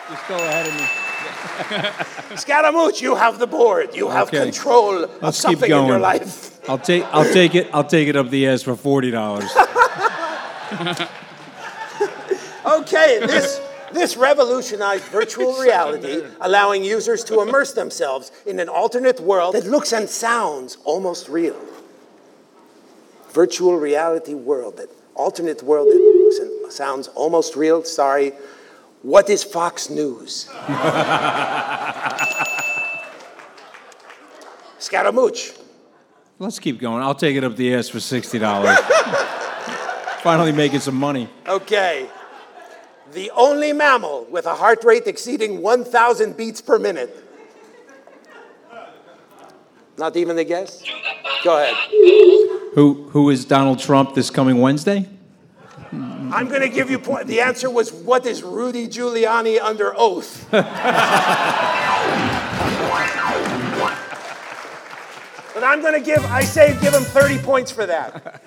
Just 0.10 0.28
go 0.28 0.36
ahead 0.36 0.68
of 0.68 0.74
me. 0.74 0.82
Scaramucci, 2.36 3.02
you 3.02 3.16
have 3.16 3.38
the 3.40 3.48
board. 3.48 3.96
You 3.96 4.10
have 4.10 4.28
Okay. 4.30 4.44
control 4.44 5.04
of 5.04 5.22
Let's 5.22 5.38
keep 5.38 5.60
something 5.60 5.72
in 5.72 5.78
your 5.78 5.88
going. 5.88 6.02
life. 6.02 6.68
I'll 6.70 6.80
take. 6.80 7.04
I'll 7.14 7.32
take 7.32 7.54
it. 7.56 7.70
I'll 7.74 7.84
take 7.84 8.08
it 8.08 8.16
up 8.16 8.30
the 8.30 8.48
ass 8.48 8.64
for 8.64 8.76
forty 8.76 9.12
dollars. 9.12 9.50
Okay, 12.64 13.20
this 13.26 13.60
this 13.92 14.16
revolutionized 14.16 15.04
virtual 15.06 15.54
reality, 15.62 16.22
allowing 16.42 16.84
users 16.84 17.24
to 17.26 17.42
immerse 17.42 17.74
themselves 17.74 18.32
in 18.46 18.60
an 18.60 18.70
alternate 18.70 19.20
world 19.20 19.56
that 19.56 19.66
looks 19.66 19.92
and 19.92 20.08
sounds 20.10 20.78
almost 20.86 21.28
real. 21.28 21.56
Virtual 23.34 23.78
reality 23.78 24.34
world, 24.34 24.78
that 24.78 24.90
alternate 25.16 25.64
world 25.64 25.88
that 25.88 26.72
sounds 26.72 27.08
almost 27.10 27.56
real. 27.56 27.84
Sorry. 27.84 28.34
What 29.02 29.30
is 29.30 29.44
Fox 29.44 29.90
News? 29.90 30.46
Scaramouche. 34.80 35.52
Let's 36.40 36.60
keep 36.60 36.80
going. 36.80 37.04
I'll 37.04 37.16
take 37.16 37.36
it 37.36 37.44
up 37.44 37.56
the 37.56 37.76
ass 37.76 37.90
for 37.90 38.00
sixty 38.00 38.40
dollars. 38.40 38.78
Finally 40.22 40.52
making 40.52 40.80
some 40.80 40.96
money. 40.96 41.28
Okay. 41.48 42.08
The 43.14 43.32
only 43.32 43.74
mammal 43.74 44.26
with 44.30 44.46
a 44.46 44.56
heart 44.56 44.84
rate 44.86 45.06
exceeding 45.06 45.62
1,000 45.62 46.38
beats 46.38 46.62
per 46.62 46.80
minute. 46.80 47.31
Not 50.02 50.18
even 50.18 50.36
the 50.36 50.44
guess? 50.44 50.82
Go 51.44 51.62
ahead. 51.62 51.76
Who 52.74 53.08
who 53.12 53.30
is 53.30 53.46
Donald 53.46 53.78
Trump 53.78 54.16
this 54.16 54.32
coming 54.32 54.58
Wednesday? 54.60 55.08
I'm 55.92 56.48
going 56.50 56.62
to 56.62 56.70
give 56.70 56.90
you 56.90 56.98
point. 56.98 57.28
The 57.28 57.42
answer 57.42 57.70
was 57.70 57.94
what 57.94 58.26
is 58.26 58.42
Rudy 58.42 58.88
Giuliani 58.88 59.62
under 59.62 59.94
oath? 59.96 60.48
but 60.52 60.66
I'm 65.64 65.82
going 65.82 65.94
to 65.94 66.00
give, 66.00 66.26
I 66.26 66.42
say 66.46 66.76
give 66.82 66.96
him 66.96 67.04
30 67.04 67.38
points 67.40 67.70
for 67.70 67.86
that. 67.86 68.42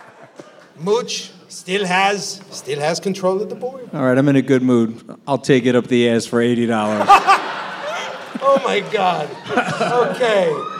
Mooch 0.77 1.31
still 1.49 1.87
has, 1.87 2.41
still 2.51 2.81
has 2.81 2.99
control 2.99 3.41
of 3.41 3.49
the 3.49 3.55
board. 3.55 3.89
All 3.93 4.03
right, 4.03 4.19
I'm 4.19 4.29
in 4.29 4.35
a 4.35 4.43
good 4.43 4.63
mood. 4.63 5.05
I'll 5.29 5.39
take 5.39 5.67
it 5.67 5.77
up 5.77 5.87
the 5.87 6.09
ass 6.09 6.27
for 6.27 6.41
eighty 6.41 6.67
dollars. 6.67 7.09
Oh 8.47 8.61
my 8.63 8.81
God. 8.81 9.31
Okay. 10.11 10.74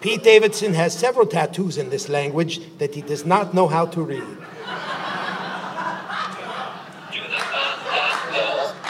Pete 0.00 0.22
Davidson 0.22 0.74
has 0.74 0.96
several 0.96 1.26
tattoos 1.26 1.76
in 1.76 1.90
this 1.90 2.08
language 2.08 2.60
that 2.78 2.94
he 2.94 3.02
does 3.02 3.26
not 3.26 3.52
know 3.52 3.66
how 3.66 3.86
to 3.86 4.02
read. 4.02 4.22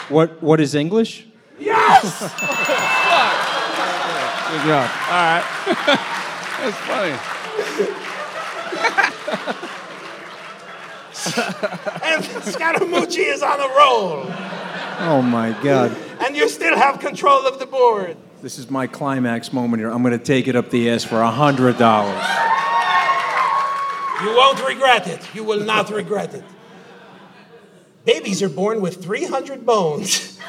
what 0.09 0.41
what 0.41 0.59
is 0.59 0.75
English? 0.75 1.25
Yes! 1.59 2.19
Good 4.49 4.63
job. 4.65 4.89
All 5.09 5.25
right. 5.29 5.45
That's 6.59 6.77
funny. 6.89 7.13
and 12.05 12.23
Scaramucci 12.23 13.25
is 13.33 13.41
on 13.43 13.59
a 13.59 13.67
roll. 13.67 14.25
Oh 15.01 15.21
my 15.21 15.57
God! 15.63 15.95
And 16.25 16.35
you 16.35 16.49
still 16.49 16.75
have 16.75 16.99
control 16.99 17.45
of 17.45 17.59
the 17.59 17.65
board. 17.65 18.17
This 18.41 18.57
is 18.57 18.69
my 18.69 18.87
climax 18.87 19.51
moment 19.51 19.81
here. 19.81 19.91
I'm 19.91 20.01
going 20.01 20.17
to 20.17 20.23
take 20.23 20.47
it 20.47 20.55
up 20.55 20.69
the 20.69 20.89
ass 20.89 21.03
for 21.03 21.21
hundred 21.21 21.77
dollars. 21.77 22.23
You 24.21 24.35
won't 24.35 24.65
regret 24.65 25.07
it. 25.07 25.35
You 25.35 25.43
will 25.43 25.65
not 25.65 25.89
regret 25.89 26.33
it. 26.33 26.43
Babies 28.05 28.41
are 28.41 28.49
born 28.49 28.81
with 28.81 29.03
300 29.03 29.65
bones. 29.65 30.39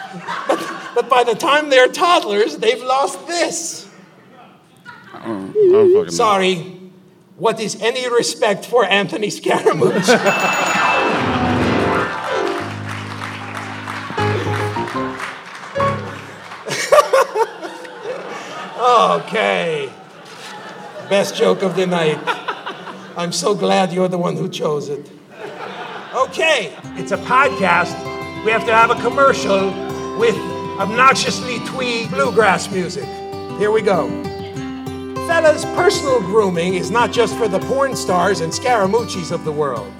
but, 0.46 0.90
but 0.94 1.08
by 1.08 1.24
the 1.24 1.34
time 1.34 1.68
they're 1.68 1.88
toddlers, 1.88 2.56
they've 2.58 2.82
lost 2.82 3.26
this. 3.26 3.88
I 5.12 5.26
don't, 5.26 5.50
I 5.50 5.52
don't 5.52 5.92
fucking 5.92 6.04
know. 6.04 6.08
Sorry. 6.10 6.54
What 7.36 7.60
is 7.60 7.80
any 7.82 8.08
respect 8.08 8.66
for 8.66 8.84
Anthony 8.84 9.30
Scaramouche? 9.30 10.08
okay. 19.00 19.90
Best 21.08 21.34
joke 21.34 21.62
of 21.62 21.74
the 21.74 21.86
night. 21.86 22.18
I'm 23.16 23.32
so 23.32 23.54
glad 23.54 23.92
you're 23.92 24.08
the 24.08 24.18
one 24.18 24.36
who 24.36 24.48
chose 24.48 24.88
it. 24.88 25.10
Okay, 26.14 26.76
it's 26.96 27.12
a 27.12 27.16
podcast. 27.18 27.94
We 28.44 28.50
have 28.50 28.64
to 28.66 28.74
have 28.74 28.90
a 28.90 29.00
commercial 29.00 29.70
with 30.18 30.36
obnoxiously 30.78 31.58
twee 31.66 32.08
bluegrass 32.08 32.70
music. 32.70 33.04
Here 33.58 33.70
we 33.70 33.82
go. 33.82 34.08
Fellas, 35.26 35.64
personal 35.76 36.20
grooming 36.20 36.74
is 36.74 36.90
not 36.90 37.12
just 37.12 37.36
for 37.36 37.48
the 37.48 37.60
porn 37.60 37.94
stars 37.94 38.40
and 38.40 38.52
Scaramucci's 38.52 39.30
of 39.30 39.44
the 39.44 39.52
world. 39.52 39.92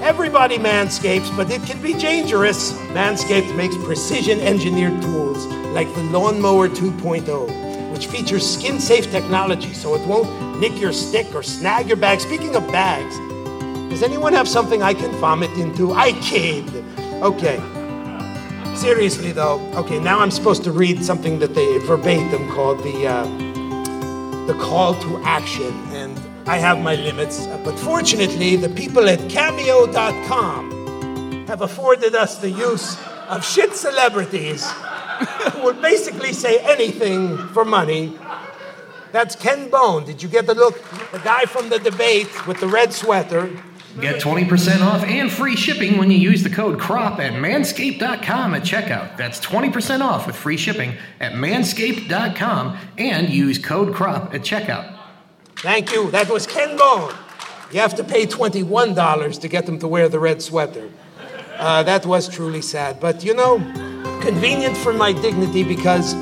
Everybody 0.00 0.58
manscapes, 0.58 1.34
but 1.36 1.50
it 1.50 1.62
can 1.62 1.80
be 1.80 1.94
dangerous. 1.94 2.72
Manscaped 2.94 3.54
makes 3.56 3.76
precision 3.76 4.40
engineered 4.40 5.00
tools 5.02 5.46
like 5.74 5.92
the 5.94 6.02
Lawnmower 6.04 6.68
2.0, 6.68 7.61
which 8.02 8.10
features 8.10 8.58
skin 8.58 8.80
safe 8.80 9.10
technology 9.12 9.72
so 9.72 9.94
it 9.94 10.04
won't 10.08 10.58
nick 10.60 10.80
your 10.80 10.92
stick 10.92 11.32
or 11.34 11.42
snag 11.42 11.86
your 11.86 11.96
bag. 11.96 12.20
Speaking 12.20 12.56
of 12.56 12.66
bags, 12.68 13.16
does 13.90 14.02
anyone 14.02 14.32
have 14.32 14.48
something 14.48 14.82
I 14.82 14.92
can 14.92 15.12
vomit 15.20 15.50
into? 15.52 15.92
I 15.92 16.12
kid. 16.20 16.68
Okay. 17.22 17.60
Seriously 18.74 19.30
though, 19.30 19.60
okay, 19.74 20.00
now 20.00 20.18
I'm 20.18 20.32
supposed 20.32 20.64
to 20.64 20.72
read 20.72 21.04
something 21.04 21.38
that 21.38 21.54
they 21.54 21.78
verbatim 21.78 22.48
called 22.50 22.82
the 22.82 23.06
uh, 23.06 23.24
the 24.46 24.54
call 24.54 24.94
to 24.94 25.22
action, 25.22 25.72
and 25.92 26.18
I 26.48 26.56
have 26.56 26.80
my 26.80 26.96
limits. 26.96 27.46
But 27.64 27.78
fortunately, 27.78 28.56
the 28.56 28.70
people 28.70 29.08
at 29.08 29.20
Cameo.com 29.30 30.72
have 31.46 31.60
afforded 31.60 32.16
us 32.16 32.38
the 32.38 32.50
use 32.50 32.98
of 33.28 33.44
shit 33.44 33.76
celebrities 33.76 34.64
will 35.62 35.74
basically 35.74 36.32
say 36.32 36.58
anything 36.60 37.36
for 37.48 37.64
money. 37.64 38.18
That's 39.12 39.36
Ken 39.36 39.68
Bone. 39.68 40.04
Did 40.04 40.22
you 40.22 40.28
get 40.28 40.46
the 40.46 40.54
look? 40.54 40.82
The 41.12 41.18
guy 41.18 41.44
from 41.44 41.68
the 41.68 41.78
debate 41.78 42.46
with 42.46 42.60
the 42.60 42.66
red 42.68 42.92
sweater. 42.92 43.50
Get 44.00 44.22
20% 44.22 44.80
off 44.80 45.04
and 45.04 45.30
free 45.30 45.54
shipping 45.54 45.98
when 45.98 46.10
you 46.10 46.16
use 46.16 46.42
the 46.42 46.48
code 46.48 46.80
CROP 46.80 47.20
at 47.20 47.34
manscaped.com 47.34 48.54
at 48.54 48.62
checkout. 48.62 49.18
That's 49.18 49.38
20% 49.38 50.00
off 50.00 50.26
with 50.26 50.34
free 50.34 50.56
shipping 50.56 50.94
at 51.20 51.32
manscaped.com 51.32 52.78
and 52.96 53.28
use 53.28 53.58
code 53.58 53.94
CROP 53.94 54.32
at 54.32 54.40
checkout. 54.40 54.98
Thank 55.56 55.92
you. 55.92 56.10
That 56.10 56.30
was 56.30 56.46
Ken 56.46 56.74
Bone. 56.78 57.14
You 57.70 57.80
have 57.80 57.94
to 57.96 58.04
pay 58.04 58.26
$21 58.26 59.40
to 59.40 59.48
get 59.48 59.66
them 59.66 59.78
to 59.80 59.88
wear 59.88 60.08
the 60.08 60.18
red 60.18 60.40
sweater. 60.40 60.88
Uh, 61.58 61.82
that 61.82 62.06
was 62.06 62.28
truly 62.28 62.62
sad. 62.62 62.98
But 62.98 63.22
you 63.22 63.34
know, 63.34 63.58
convenient 64.22 64.76
for 64.76 64.92
my 64.92 65.12
dignity 65.12 65.64
because, 65.64 66.14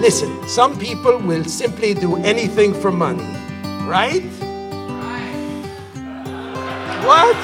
listen, 0.00 0.30
some 0.48 0.78
people 0.78 1.18
will 1.18 1.44
simply 1.44 1.94
do 1.94 2.16
anything 2.16 2.72
for 2.72 2.92
money, 2.92 3.24
right? 3.86 4.22
What? 7.04 7.36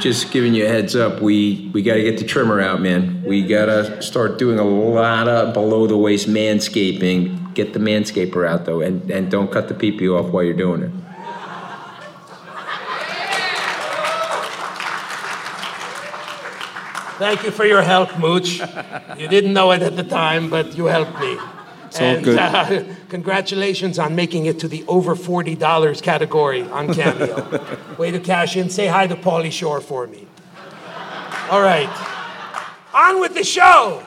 Just 0.00 0.32
giving 0.32 0.54
you 0.54 0.64
a 0.64 0.68
heads 0.68 0.96
up, 0.96 1.20
we, 1.20 1.70
we 1.74 1.82
got 1.82 1.94
to 1.94 2.02
get 2.02 2.18
the 2.18 2.24
trimmer 2.24 2.62
out, 2.62 2.80
man. 2.80 3.22
We 3.24 3.46
got 3.46 3.66
to 3.66 4.00
start 4.00 4.38
doing 4.38 4.58
a 4.58 4.64
lot 4.64 5.28
of 5.28 5.52
below 5.52 5.86
the 5.86 5.98
waist 5.98 6.28
manscaping. 6.28 7.52
Get 7.52 7.74
the 7.74 7.78
manscaper 7.78 8.48
out, 8.48 8.64
though, 8.64 8.80
and, 8.80 9.10
and 9.10 9.30
don't 9.30 9.52
cut 9.52 9.68
the 9.68 9.74
pee 9.74 9.92
pee 9.92 10.08
off 10.08 10.30
while 10.30 10.42
you're 10.42 10.54
doing 10.54 10.82
it. 10.82 10.90
Thank 17.20 17.44
you 17.44 17.50
for 17.50 17.66
your 17.66 17.82
help, 17.82 18.18
Mooch. 18.18 18.60
You 19.18 19.28
didn't 19.28 19.52
know 19.52 19.72
it 19.72 19.82
at 19.82 19.94
the 19.94 20.02
time, 20.02 20.48
but 20.48 20.74
you 20.74 20.86
helped 20.86 21.20
me. 21.20 21.36
It's 21.84 22.00
all 22.00 22.18
good. 22.22 22.38
Uh, 22.38 22.94
congratulations 23.10 23.98
on 23.98 24.16
making 24.16 24.46
it 24.46 24.58
to 24.60 24.68
the 24.68 24.86
over 24.88 25.14
$40 25.14 26.02
category 26.02 26.62
on 26.62 26.94
Cameo. 26.94 27.62
Way 27.98 28.10
to 28.12 28.20
cash 28.20 28.56
in. 28.56 28.70
Say 28.70 28.86
hi 28.86 29.06
to 29.06 29.16
Pauly 29.16 29.52
Shore 29.52 29.82
for 29.82 30.06
me. 30.06 30.26
All 31.50 31.60
right. 31.60 31.90
On 32.94 33.20
with 33.20 33.34
the 33.34 33.44
show. 33.44 34.02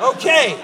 Okay. 0.00 0.58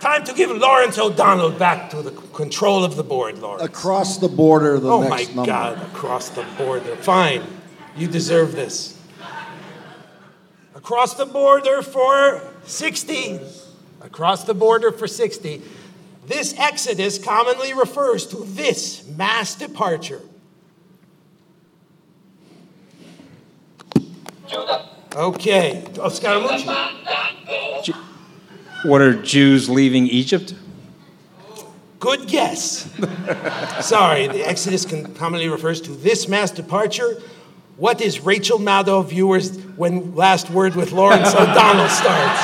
Time 0.00 0.24
to 0.24 0.32
give 0.32 0.50
Lawrence 0.50 0.98
O'Donnell 0.98 1.50
back 1.50 1.90
to 1.90 2.00
the 2.00 2.12
control 2.32 2.82
of 2.82 2.96
the 2.96 3.04
board, 3.04 3.38
Lawrence. 3.40 3.62
Across 3.62 4.18
the 4.18 4.28
border, 4.28 4.80
the 4.80 4.88
oh 4.88 5.02
my 5.02 5.18
next 5.18 5.34
number. 5.34 5.50
God, 5.50 5.82
across 5.82 6.30
the 6.30 6.46
border. 6.56 6.96
Fine. 6.96 7.42
You 7.94 8.08
deserve 8.08 8.52
this. 8.52 9.01
Across 10.82 11.14
the 11.14 11.26
border 11.26 11.80
for 11.80 12.42
60. 12.64 13.38
Across 14.00 14.44
the 14.44 14.54
border 14.54 14.90
for 14.90 15.06
60. 15.06 15.62
This 16.26 16.58
exodus 16.58 17.18
commonly 17.22 17.72
refers 17.72 18.26
to 18.26 18.38
this 18.44 19.06
mass 19.06 19.54
departure. 19.54 20.22
Okay. 25.14 25.84
What 28.82 29.00
are 29.00 29.22
Jews 29.22 29.70
leaving 29.70 30.08
Egypt? 30.08 30.54
Good 32.00 32.26
guess. 32.26 32.90
Sorry, 33.80 34.26
the 34.26 34.42
Exodus 34.44 34.84
can 34.84 35.14
commonly 35.14 35.48
refers 35.48 35.80
to 35.82 35.92
this 35.92 36.26
mass 36.26 36.50
departure. 36.50 37.22
What 37.76 38.00
is 38.00 38.20
Rachel 38.20 38.58
Maddow 38.58 39.04
viewers 39.06 39.56
when 39.76 40.14
Last 40.14 40.50
Word 40.50 40.74
with 40.76 40.92
Lawrence 40.92 41.34
O'Donnell 41.34 41.88
starts? 41.88 42.40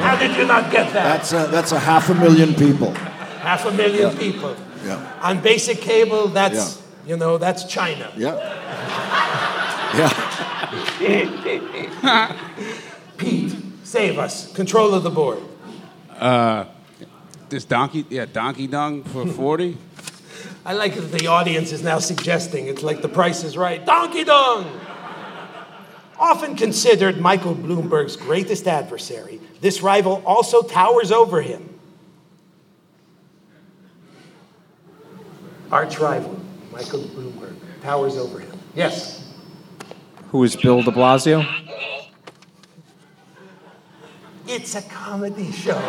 How 0.00 0.16
did 0.18 0.36
you 0.36 0.46
not 0.46 0.70
get 0.72 0.92
that? 0.92 1.04
That's 1.04 1.32
a, 1.32 1.46
that's 1.50 1.72
a 1.72 1.78
half 1.78 2.08
a 2.10 2.14
million 2.14 2.54
people. 2.54 2.92
Half 2.92 3.66
a 3.66 3.72
million 3.72 4.10
Yeah. 4.12 4.18
people. 4.18 4.56
Yeah. 4.84 5.18
On 5.22 5.40
basic 5.40 5.78
cable, 5.78 6.28
that's, 6.28 6.82
you 7.06 7.16
know, 7.16 7.38
that's 7.38 7.64
China. 7.64 8.10
Yeah. 8.16 8.34
Yeah. 9.94 10.10
Pete, 13.16 13.54
save 13.84 14.18
us. 14.18 14.52
Control 14.54 14.94
of 14.94 15.02
the 15.02 15.10
board. 15.10 15.38
Uh, 16.18 16.64
this 17.48 17.64
donkey, 17.64 18.04
yeah, 18.08 18.26
donkey 18.26 18.66
dung 18.66 19.02
for 19.04 19.26
40. 19.26 19.76
I 20.66 20.72
like 20.72 20.94
that 20.94 21.12
the 21.12 21.26
audience 21.26 21.72
is 21.72 21.82
now 21.82 21.98
suggesting 21.98 22.68
it's 22.68 22.82
like 22.82 23.02
the 23.02 23.08
price 23.08 23.44
is 23.44 23.56
right. 23.56 23.84
Donkey 23.84 24.24
Dong! 24.24 24.80
Often 26.18 26.56
considered 26.56 27.20
Michael 27.20 27.54
Bloomberg's 27.54 28.16
greatest 28.16 28.66
adversary, 28.66 29.40
this 29.60 29.82
rival 29.82 30.22
also 30.24 30.62
towers 30.62 31.12
over 31.12 31.42
him. 31.42 31.68
Arch 35.70 35.98
rival, 35.98 36.40
Michael 36.72 37.02
Bloomberg, 37.02 37.56
towers 37.82 38.16
over 38.16 38.38
him. 38.38 38.58
Yes. 38.74 39.24
Who 40.28 40.44
is 40.44 40.56
Bill 40.56 40.82
de 40.82 40.90
Blasio? 40.90 41.44
It's 44.46 44.74
a 44.76 44.82
comedy 44.82 45.50
show. 45.52 45.80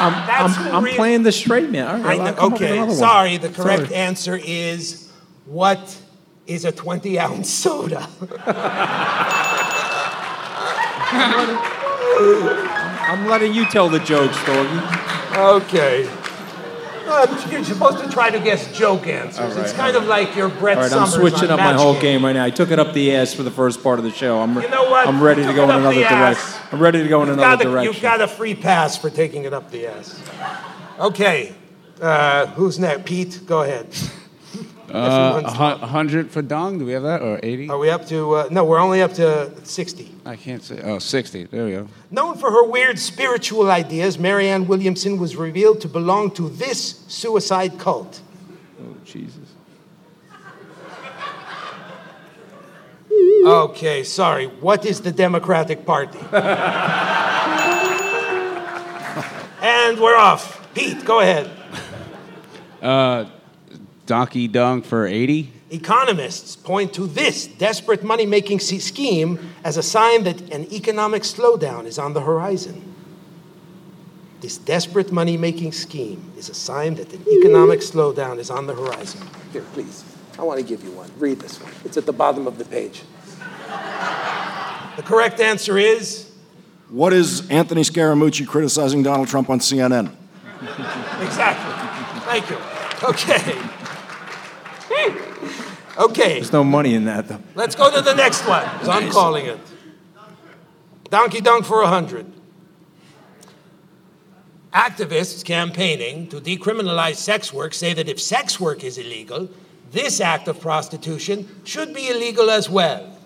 I'm, 0.00 0.14
I'm, 0.68 0.74
I'm 0.76 0.84
really- 0.84 0.96
playing 0.96 1.22
the 1.22 1.32
straight 1.32 1.70
man. 1.70 1.86
All 1.86 1.94
I 1.96 2.00
right, 2.04 2.18
know- 2.18 2.24
I'll 2.24 2.34
come 2.34 2.52
up 2.54 2.60
with 2.60 2.62
okay, 2.62 2.78
one. 2.80 2.90
sorry. 2.94 3.36
The 3.36 3.48
correct 3.50 3.82
Sorry. 3.84 3.94
answer 3.94 4.36
is 4.42 5.10
what 5.46 5.96
is 6.46 6.64
a 6.64 6.72
20 6.72 7.18
ounce 7.18 7.50
soda? 7.50 8.08
I'm 11.90 13.26
letting 13.26 13.54
you 13.54 13.64
tell 13.66 13.88
the 13.88 13.98
jokes, 14.00 14.36
doggy. 14.44 14.80
Okay. 15.64 16.08
Um, 17.08 17.50
you're 17.50 17.64
supposed 17.64 17.98
to 18.04 18.08
try 18.10 18.30
to 18.30 18.38
guess 18.38 18.76
joke 18.76 19.06
answers. 19.06 19.38
All 19.40 19.46
it's 19.62 19.72
right, 19.72 19.74
kind 19.74 19.96
of 19.96 20.06
like 20.06 20.36
your 20.36 20.48
Brett 20.48 20.76
All 20.76 20.82
right, 20.84 20.92
I'm 20.92 21.06
switching 21.08 21.48
up 21.50 21.58
my 21.58 21.72
whole 21.72 21.94
Game. 21.94 22.02
game 22.02 22.24
right 22.24 22.32
now. 22.34 22.44
I 22.44 22.50
took 22.50 22.70
it 22.70 22.78
up 22.78 22.92
the 22.92 23.14
ass 23.16 23.32
for 23.32 23.42
the 23.42 23.50
first 23.50 23.82
part 23.82 23.98
of 23.98 24.04
the 24.04 24.10
show. 24.10 24.38
I'm, 24.40 24.54
You 24.60 24.68
know 24.68 24.90
what? 24.90 25.06
I'm 25.08 25.22
ready 25.22 25.42
to 25.46 25.52
go 25.54 25.64
in 25.64 25.70
another 25.70 25.94
direction. 25.94 26.60
I'm 26.70 26.78
ready 26.80 27.02
to 27.02 27.08
go 27.08 27.22
in 27.22 27.28
You've 27.28 27.38
another 27.38 27.68
a- 27.68 27.72
direction. 27.72 27.92
You've 27.94 28.02
got 28.02 28.20
a 28.20 28.28
free 28.28 28.54
pass 28.54 28.96
for 28.98 29.08
taking 29.10 29.44
it 29.44 29.54
up 29.54 29.70
the 29.70 29.86
ass. 29.86 30.20
Okay. 31.00 31.54
Uh, 32.00 32.46
who's 32.48 32.78
next? 32.78 33.04
Pete, 33.06 33.40
go 33.46 33.62
ahead. 33.62 33.86
Uh, 34.90 35.42
a 35.44 35.78
100 35.78 36.30
for 36.30 36.42
dong. 36.42 36.78
Do 36.78 36.86
we 36.86 36.92
have 36.92 37.02
that? 37.02 37.20
Or 37.20 37.38
80? 37.42 37.68
Are 37.68 37.78
we 37.78 37.90
up 37.90 38.06
to? 38.08 38.34
Uh, 38.34 38.48
no, 38.50 38.64
we're 38.64 38.78
only 38.78 39.02
up 39.02 39.12
to 39.14 39.52
60. 39.64 40.10
I 40.24 40.36
can't 40.36 40.62
say. 40.62 40.80
Oh, 40.82 40.98
60. 40.98 41.44
There 41.44 41.64
we 41.64 41.72
go. 41.72 41.88
Known 42.10 42.38
for 42.38 42.50
her 42.50 42.64
weird 42.64 42.98
spiritual 42.98 43.70
ideas, 43.70 44.18
Marianne 44.18 44.66
Williamson 44.66 45.18
was 45.18 45.36
revealed 45.36 45.80
to 45.82 45.88
belong 45.88 46.30
to 46.32 46.48
this 46.48 47.04
suicide 47.08 47.78
cult. 47.78 48.20
Oh, 48.80 48.94
Jesus. 49.04 49.54
Okay, 53.44 54.04
sorry. 54.04 54.46
What 54.46 54.84
is 54.84 55.00
the 55.00 55.12
Democratic 55.12 55.86
Party? 55.86 56.18
and 59.62 60.00
we're 60.00 60.16
off. 60.16 60.66
Pete, 60.74 61.04
go 61.04 61.20
ahead. 61.20 61.50
Uh, 62.82 63.24
donkey 64.08 64.48
dung 64.48 64.82
for 64.82 65.06
80. 65.06 65.52
Economists 65.70 66.56
point 66.56 66.92
to 66.94 67.06
this 67.06 67.46
desperate 67.46 68.02
money 68.02 68.26
making 68.26 68.58
scheme 68.58 69.38
as 69.62 69.76
a 69.76 69.82
sign 69.82 70.24
that 70.24 70.40
an 70.50 70.64
economic 70.72 71.22
slowdown 71.22 71.84
is 71.84 71.98
on 71.98 72.14
the 72.14 72.22
horizon. 72.22 72.82
This 74.40 74.56
desperate 74.56 75.12
money 75.12 75.36
making 75.36 75.72
scheme 75.72 76.32
is 76.36 76.48
a 76.48 76.54
sign 76.54 76.94
that 76.94 77.12
an 77.12 77.22
economic 77.28 77.80
slowdown 77.80 78.38
is 78.38 78.50
on 78.50 78.66
the 78.66 78.74
horizon. 78.74 79.20
Here, 79.52 79.62
please. 79.74 80.04
I 80.38 80.42
want 80.42 80.58
to 80.58 80.64
give 80.64 80.82
you 80.82 80.92
one. 80.92 81.10
Read 81.18 81.40
this 81.40 81.60
one. 81.60 81.72
It's 81.84 81.96
at 81.96 82.06
the 82.06 82.12
bottom 82.12 82.46
of 82.46 82.56
the 82.56 82.64
page. 82.64 83.02
The 84.96 85.02
correct 85.02 85.40
answer 85.40 85.76
is 85.76 86.32
What 86.88 87.12
is 87.12 87.48
Anthony 87.50 87.82
Scaramucci 87.82 88.46
criticizing 88.46 89.02
Donald 89.02 89.28
Trump 89.28 89.50
on 89.50 89.58
CNN? 89.58 90.12
exactly. 91.20 91.74
Thank 92.24 92.48
you. 92.48 92.56
Okay. 93.02 93.97
Okay. 95.98 96.34
There's 96.34 96.52
no 96.52 96.62
money 96.62 96.94
in 96.94 97.06
that, 97.06 97.26
though. 97.26 97.40
Let's 97.56 97.74
go 97.74 97.90
to 97.92 98.00
the 98.00 98.14
next 98.14 98.46
one. 98.46 98.62
'cause 98.78 98.88
I'm 98.88 99.10
calling 99.10 99.46
it. 99.46 99.58
Donkey 101.10 101.40
Dunk 101.40 101.64
for 101.64 101.80
a 101.80 101.86
100. 101.86 102.24
Activists 104.72 105.44
campaigning 105.44 106.28
to 106.28 106.40
decriminalize 106.40 107.16
sex 107.16 107.52
work 107.52 107.74
say 107.74 107.94
that 107.94 108.08
if 108.08 108.20
sex 108.20 108.60
work 108.60 108.84
is 108.84 108.96
illegal, 108.96 109.48
this 109.90 110.20
act 110.20 110.46
of 110.46 110.60
prostitution 110.60 111.48
should 111.64 111.92
be 111.92 112.08
illegal 112.10 112.48
as 112.48 112.70
well. 112.70 113.18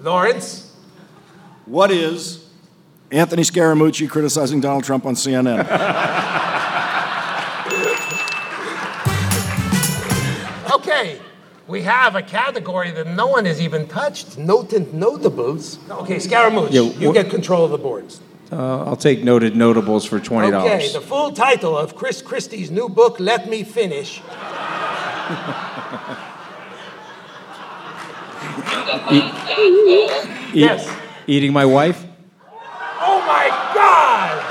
Lawrence? 0.00 0.70
What 1.66 1.90
is 1.90 2.44
Anthony 3.10 3.42
Scaramucci 3.42 4.08
criticizing 4.08 4.60
Donald 4.60 4.84
Trump 4.84 5.06
on 5.06 5.14
CNN? 5.14 5.66
we 11.72 11.80
have 11.82 12.14
a 12.14 12.20
category 12.22 12.90
that 12.90 13.06
no 13.06 13.26
one 13.26 13.46
has 13.46 13.58
even 13.58 13.88
touched 13.88 14.36
noted 14.36 14.92
notables. 14.92 15.78
Okay, 15.90 16.16
Scaramucci, 16.16 16.70
Yeah, 16.70 16.82
you 17.00 17.06
wha- 17.08 17.14
get 17.14 17.30
control 17.30 17.64
of 17.64 17.70
the 17.70 17.78
boards. 17.78 18.20
Uh, 18.52 18.84
I'll 18.84 18.96
take 18.96 19.24
noted 19.24 19.56
notables 19.56 20.04
for 20.04 20.20
twenty 20.20 20.50
dollars. 20.50 20.70
Okay, 20.70 20.92
the 20.92 21.00
full 21.00 21.32
title 21.32 21.76
of 21.76 21.96
Chris 21.96 22.20
Christie's 22.20 22.70
new 22.70 22.90
book, 22.90 23.18
Let 23.18 23.48
Me 23.48 23.64
Finish. 23.64 24.20
yes. 30.52 30.86
Eating 31.26 31.54
my 31.54 31.64
wife? 31.64 32.04
Oh 33.00 33.18
my 33.26 33.48
God! 33.74 34.42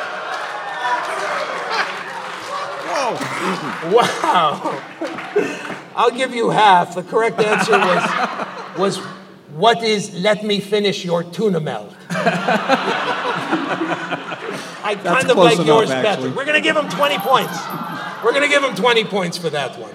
Whoa! 2.90 3.96
Wow! 3.96 4.91
I'll 5.96 6.12
give 6.12 6.34
you 6.34 6.50
half. 6.50 6.96
The 6.96 7.04
correct 7.04 7.40
answer 7.40 7.78
was 7.78 8.04
was 8.78 8.98
what 9.54 9.84
is 9.84 10.14
let 10.14 10.44
me 10.44 10.60
finish 10.60 11.04
your 11.04 11.24
tuna 11.24 11.60
melt? 11.60 11.94
I 14.84 14.96
That's 14.96 15.04
kind 15.04 15.30
of 15.30 15.36
close 15.36 15.58
like 15.58 15.68
yours 15.68 15.90
enough, 15.90 16.04
better. 16.04 16.30
We're 16.32 16.46
gonna 16.46 16.62
give 16.62 16.76
him 16.76 16.90
20 16.90 17.18
points. 17.20 17.58
We're 18.24 18.34
gonna 18.34 18.48
give 18.48 18.64
him 18.64 18.76
20 18.76 19.04
points 19.06 19.38
for 19.38 19.50
that 19.50 19.78
one. 19.78 19.94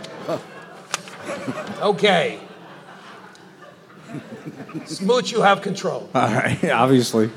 Okay. 1.80 2.38
Smooch, 4.86 5.32
you 5.32 5.42
have 5.42 5.62
control. 5.62 6.08
All 6.14 6.28
right, 6.28 6.64
obviously. 6.70 7.30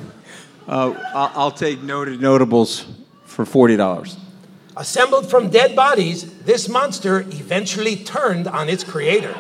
Uh, 0.68 0.94
I'll, 1.14 1.32
I'll 1.36 1.52
take 1.52 1.82
noted 1.82 2.22
notables 2.22 2.86
for 3.26 3.46
forty 3.46 3.76
dollars. 3.76 4.18
Assembled 4.80 5.30
from 5.30 5.50
dead 5.50 5.76
bodies, 5.76 6.24
this 6.44 6.70
monster 6.70 7.20
eventually 7.20 7.98
turned 7.98 8.48
on 8.48 8.70
its 8.70 8.82
creator. 8.82 9.36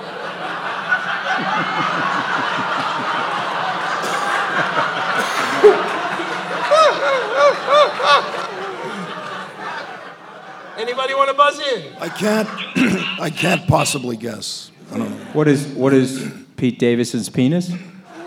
Anybody 10.77 11.13
want 11.13 11.29
to 11.29 11.35
buzz 11.37 11.57
in? 11.57 11.93
I 12.01 12.09
can't. 12.09 12.49
I 13.21 13.29
can't 13.33 13.65
possibly 13.65 14.17
guess. 14.17 14.71
I 14.91 14.97
don't 14.97 15.09
know. 15.09 15.25
What 15.31 15.47
is 15.47 15.67
what 15.67 15.93
is 15.93 16.29
Pete 16.57 16.77
Davidson's 16.79 17.29
penis? 17.29 17.69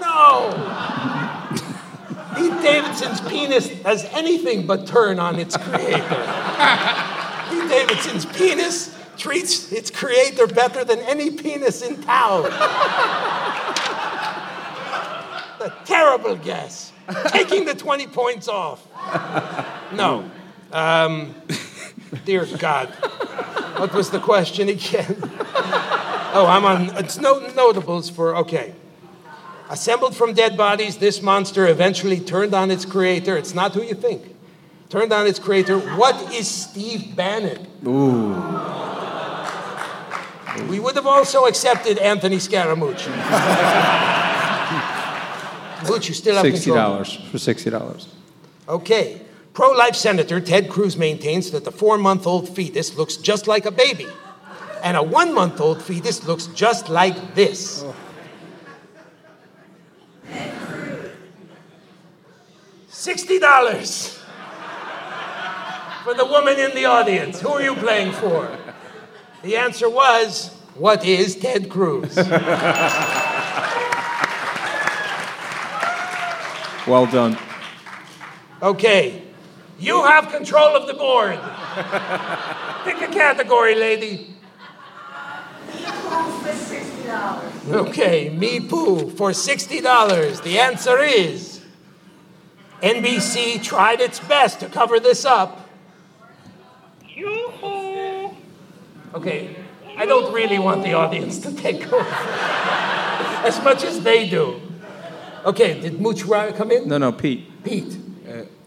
No! 0.01 0.82
Pete 2.43 2.61
Davidson's 2.61 3.21
penis 3.21 3.69
has 3.83 4.05
anything 4.07 4.67
but 4.67 4.85
turn 4.85 5.21
on 5.21 5.39
its 5.39 5.57
creator. 5.57 5.99
Pete 7.49 7.69
Davidson's 7.69 8.27
penis 8.27 8.99
treats 9.17 9.71
its 9.71 9.93
creator 9.93 10.49
better 10.49 10.85
than 10.85 10.99
any 11.01 11.31
penis 11.31 11.83
in 11.83 12.03
town. 12.03 12.47
a 15.61 15.73
terrible 15.85 16.35
guess. 16.35 16.93
Taking 17.29 17.65
the 17.65 17.75
20 17.75 18.09
points 18.09 18.49
off. 18.49 18.85
No. 19.93 20.29
Um, 20.73 21.37
dear 22.25 22.47
God. 22.59 22.89
What 23.79 23.95
was 23.95 24.11
the 24.11 24.19
question 24.19 24.69
again? 24.69 25.17
oh, 26.35 26.47
I'm 26.49 26.65
on. 26.65 26.97
It's 26.97 27.19
no 27.19 27.39
notables 27.55 28.11
for. 28.11 28.37
Okay. 28.39 28.75
Assembled 29.71 30.15
from 30.15 30.35
dead 30.35 30.57
bodies, 30.57 30.99
this 30.99 31.23
monster 31.23 31.67
eventually 31.67 32.21
turned 32.21 32.55
on 32.55 32.71
its 32.71 32.85
creator. 32.85 33.37
It's 33.37 33.55
not 33.55 33.73
who 33.73 33.83
you 33.83 33.95
think. 33.95 34.35
Turned 34.91 35.13
on 35.13 35.27
its 35.27 35.39
creator. 35.39 35.79
What 35.79 36.35
is 36.35 36.47
Steve 36.49 37.17
Bannon? 37.17 37.67
Ooh. 37.87 38.35
We 40.69 40.79
would 40.81 40.95
have 40.97 41.07
also 41.07 41.47
accepted 41.47 41.97
Anthony 41.99 42.37
Scaramucci. 42.37 43.09
You 45.85 46.15
still 46.15 46.37
have 46.37 46.47
$60 46.47 47.31
for 47.31 47.39
sixty 47.39 47.69
dollars. 47.71 48.09
Okay. 48.69 49.21
Pro 49.53 49.73
life 49.73 49.95
Senator 49.97 50.41
Ted 50.41 50.71
Cruz 50.71 50.97
maintains 50.97 51.51
that 51.51 51.65
the 51.65 51.73
four 51.73 51.99
month 51.99 52.27
old 52.27 52.49
fetus 52.49 52.97
looks 52.97 53.17
just 53.17 53.47
like 53.47 53.67
a 53.67 53.71
baby, 53.71 54.07
and 54.83 54.97
a 54.97 55.03
one 55.03 55.35
month 55.35 55.61
old 55.61 55.83
fetus 55.83 56.25
looks 56.27 56.47
just 56.49 56.89
like 56.89 57.35
this. 57.35 57.85
$60 63.03 64.19
for 66.05 66.15
the 66.15 66.25
woman 66.25 66.57
in 66.57 66.73
the 66.73 66.85
audience. 66.85 67.41
Who 67.41 67.49
are 67.49 67.61
you 67.61 67.75
playing 67.75 68.13
for? 68.13 68.57
The 69.43 69.57
answer 69.57 69.91
was 69.91 70.51
what 70.77 71.05
is 71.05 71.35
Ted 71.35 71.69
Cruz? 71.69 72.15
Well 76.87 77.07
done. 77.07 77.37
Okay, 78.63 79.23
you 79.81 80.05
have 80.05 80.29
control 80.29 80.77
of 80.77 80.87
the 80.87 80.95
board. 80.95 81.41
Pick 82.85 83.03
a 83.03 83.13
category, 83.13 83.75
lady. 83.75 84.37
Okay, 87.69 88.29
Me 88.31 88.61
Poo 88.61 89.11
for 89.11 89.31
$60. 89.31 90.43
The 90.45 90.61
answer 90.61 91.01
is 91.01 91.52
NBC 92.83 93.63
tried 93.63 94.01
its 94.01 94.19
best 94.21 94.61
to 94.61 94.69
cover 94.69 94.99
this 95.01 95.25
up. 95.25 95.69
Okay, 99.15 99.55
I 99.97 100.07
don't 100.07 100.33
really 100.33 100.59
want 100.59 100.83
the 100.83 100.95
audience 100.95 101.39
to 101.41 101.53
take 101.55 101.93
over 101.93 101.99
as 103.45 103.63
much 103.63 103.85
as 103.85 104.01
they 104.03 104.29
do. 104.29 104.61
Okay, 105.45 105.81
did 105.81 106.01
Mooch 106.01 106.25
Ra- 106.25 106.51
come 106.53 106.71
in? 106.71 106.89
No, 106.89 106.99
no, 106.99 107.13
Pete. 107.13 107.63
Pete. 107.63 107.99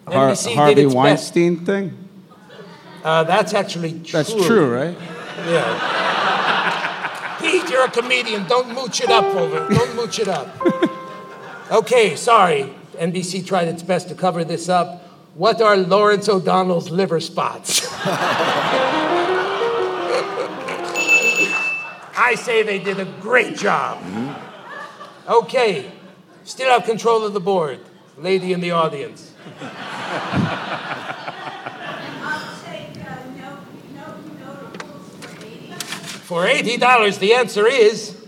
Har- 0.08 0.30
NBC 0.30 0.46
did 0.50 0.56
Harvey 0.56 0.82
its 0.84 0.94
best. 0.94 0.96
Weinstein 0.96 1.66
thing? 1.66 1.98
Uh, 3.04 3.24
that's 3.24 3.54
actually 3.54 3.92
true. 4.02 4.12
That's 4.12 4.34
true, 4.34 4.74
right? 4.74 4.96
Yeah. 5.48 7.38
Pete, 7.42 7.70
you're 7.70 7.86
a 7.86 7.90
comedian. 7.92 8.46
Don't 8.48 8.74
mooch 8.74 9.02
it 9.02 9.10
up 9.10 9.26
over. 9.36 9.68
Don't 9.74 9.96
mooch 9.96 10.20
it 10.20 10.28
up. 10.28 10.48
Okay, 11.72 12.16
sorry. 12.16 12.72
NBC 12.96 13.46
tried 13.46 13.68
its 13.68 13.84
best 13.84 14.10
to 14.10 14.16
cover 14.16 14.44
this 14.44 14.70
up. 14.70 15.04
What 15.36 15.62
are 15.62 15.76
Lawrence 15.76 16.30
O'Donnell's 16.30 16.90
liver 16.90 17.20
spots? 17.20 17.88
I 22.18 22.36
say 22.36 22.64
they 22.64 22.80
did 22.80 23.00
a 23.00 23.06
great 23.22 23.58
job. 23.58 24.02
Mm-hmm. 24.02 25.32
Okay, 25.32 25.92
still 26.44 26.70
have 26.72 26.86
control 26.86 27.26
of 27.26 27.34
the 27.34 27.40
board. 27.40 27.80
Lady 28.18 28.54
in 28.54 28.62
the 28.62 28.72
audience. 28.72 29.34
Uh, 29.62 29.70
for 36.24 36.46
$80, 36.46 37.20
the 37.20 37.34
answer 37.34 37.68
is 37.68 38.25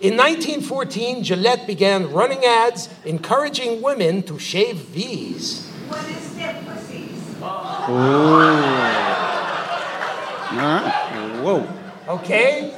in 0.00 0.16
1914, 0.16 1.22
Gillette 1.22 1.66
began 1.66 2.10
running 2.10 2.42
ads 2.44 2.88
encouraging 3.04 3.82
women 3.82 4.22
to 4.22 4.38
shave 4.38 4.76
V's. 4.76 5.70
All 7.42 7.48
right. 10.56 11.40
Whoa. 11.42 11.68
Okay? 12.08 12.74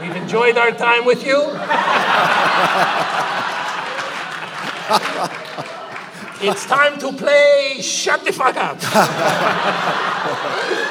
We've 0.00 0.16
enjoyed 0.16 0.58
our 0.58 0.72
time 0.72 1.04
with 1.04 1.24
you. 1.24 1.38
it's 6.48 6.66
time 6.66 6.98
to 6.98 7.12
play 7.12 7.76
Shut 7.80 8.24
the 8.24 8.32
Fuck 8.32 8.56
Up. 8.56 8.78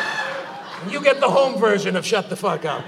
you 0.91 1.01
get 1.01 1.19
the 1.19 1.29
home 1.29 1.59
version 1.59 1.95
of 1.95 2.05
Shut 2.05 2.29
the 2.29 2.35
Fuck 2.35 2.65
Up. 2.65 2.85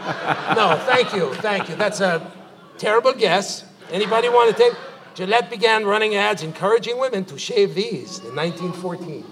No, 0.55 0.77
thank 0.85 1.13
you, 1.13 1.33
thank 1.35 1.69
you. 1.69 1.75
That's 1.75 1.99
a 1.99 2.31
terrible 2.77 3.13
guess. 3.13 3.65
Anybody 3.91 4.29
want 4.29 4.55
to 4.55 4.61
take? 4.61 4.73
Gillette 5.15 5.49
began 5.49 5.85
running 5.85 6.15
ads 6.15 6.43
encouraging 6.43 6.99
women 6.99 7.25
to 7.25 7.37
shave 7.37 7.75
these 7.75 8.19
in 8.19 8.35
1914. 8.35 9.25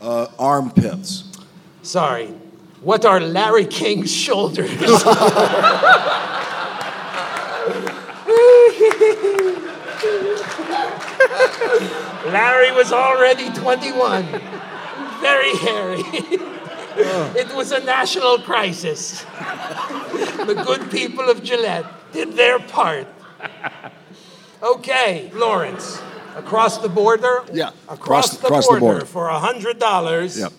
Uh, 0.00 0.26
armpits. 0.38 1.24
Sorry. 1.82 2.26
What 2.82 3.04
are 3.04 3.18
Larry 3.20 3.64
King's 3.64 4.12
shoulders? 4.12 4.70
Larry 12.26 12.72
was 12.72 12.92
already 12.92 13.50
21. 13.50 14.24
Very 15.20 15.56
hairy. 15.56 16.02
it 17.36 17.54
was 17.54 17.72
a 17.72 17.80
national 17.84 18.38
crisis. 18.38 19.22
the 20.46 20.62
good 20.66 20.90
people 20.90 21.28
of 21.30 21.42
Gillette 21.42 21.86
did 22.12 22.32
their 22.32 22.58
part. 22.58 23.06
Okay, 24.62 25.30
Lawrence, 25.34 26.00
across 26.36 26.78
the 26.78 26.88
border? 26.88 27.44
Yeah, 27.52 27.70
Across, 27.88 27.98
across- 27.98 28.36
the, 28.38 28.46
across 28.46 28.66
the 28.66 28.80
border 28.80 29.00
border. 29.00 29.06
for 29.06 29.28
$100. 29.28 30.38
Yep. 30.40 30.52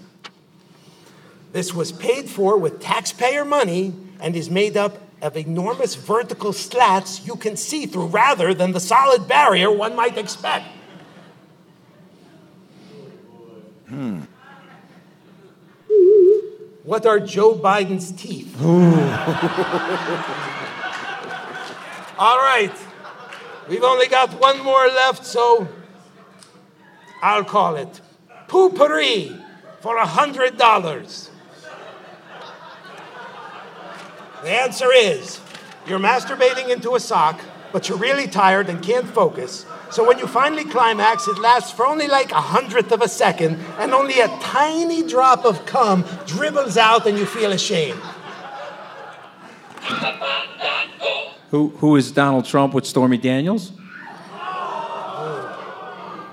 This 1.51 1.73
was 1.73 1.91
paid 1.91 2.29
for 2.29 2.57
with 2.57 2.79
taxpayer 2.79 3.43
money 3.43 3.93
and 4.21 4.35
is 4.35 4.49
made 4.49 4.77
up 4.77 4.99
of 5.21 5.35
enormous 5.35 5.95
vertical 5.95 6.53
slats 6.53 7.25
you 7.27 7.35
can 7.35 7.57
see 7.57 7.85
through 7.85 8.05
rather 8.07 8.53
than 8.53 8.71
the 8.71 8.79
solid 8.79 9.27
barrier 9.27 9.69
one 9.71 9.95
might 9.95 10.17
expect. 10.17 10.65
Hmm. 13.87 14.21
What 16.83 17.05
are 17.05 17.19
Joe 17.19 17.55
Biden's 17.55 18.11
teeth? 18.11 18.55
All 22.19 22.37
right. 22.37 22.73
We've 23.67 23.83
only 23.83 24.07
got 24.07 24.39
one 24.39 24.63
more 24.63 24.87
left, 24.87 25.25
so 25.25 25.67
I'll 27.21 27.43
call 27.43 27.75
it 27.75 28.01
poopery 28.47 29.39
for 29.81 29.97
a 29.97 30.05
hundred 30.05 30.57
dollars. 30.57 31.29
The 34.41 34.49
answer 34.49 34.91
is 34.91 35.39
you're 35.85 35.99
masturbating 35.99 36.69
into 36.69 36.95
a 36.95 36.99
sock, 36.99 37.39
but 37.71 37.87
you're 37.87 37.97
really 37.97 38.27
tired 38.27 38.69
and 38.69 38.81
can't 38.81 39.07
focus. 39.07 39.65
So 39.91 40.07
when 40.07 40.19
you 40.19 40.27
finally 40.27 40.65
climax, 40.65 41.27
it 41.27 41.39
lasts 41.39 41.71
for 41.71 41.85
only 41.85 42.07
like 42.07 42.31
a 42.31 42.41
hundredth 42.41 42.91
of 42.91 43.01
a 43.01 43.07
second, 43.07 43.59
and 43.79 43.93
only 43.93 44.19
a 44.19 44.27
tiny 44.39 45.07
drop 45.07 45.45
of 45.45 45.65
cum 45.65 46.05
dribbles 46.27 46.77
out, 46.77 47.07
and 47.07 47.17
you 47.17 47.25
feel 47.25 47.51
ashamed. 47.51 48.01
Who, 51.49 51.69
who 51.77 51.95
is 51.95 52.11
Donald 52.11 52.45
Trump 52.45 52.75
with 52.75 52.85
Stormy 52.85 53.17
Daniels? 53.17 53.71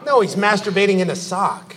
No, 0.05 0.21
he's 0.21 0.37
masturbating 0.37 1.01
in 1.01 1.11
a 1.11 1.17
sock. 1.17 1.75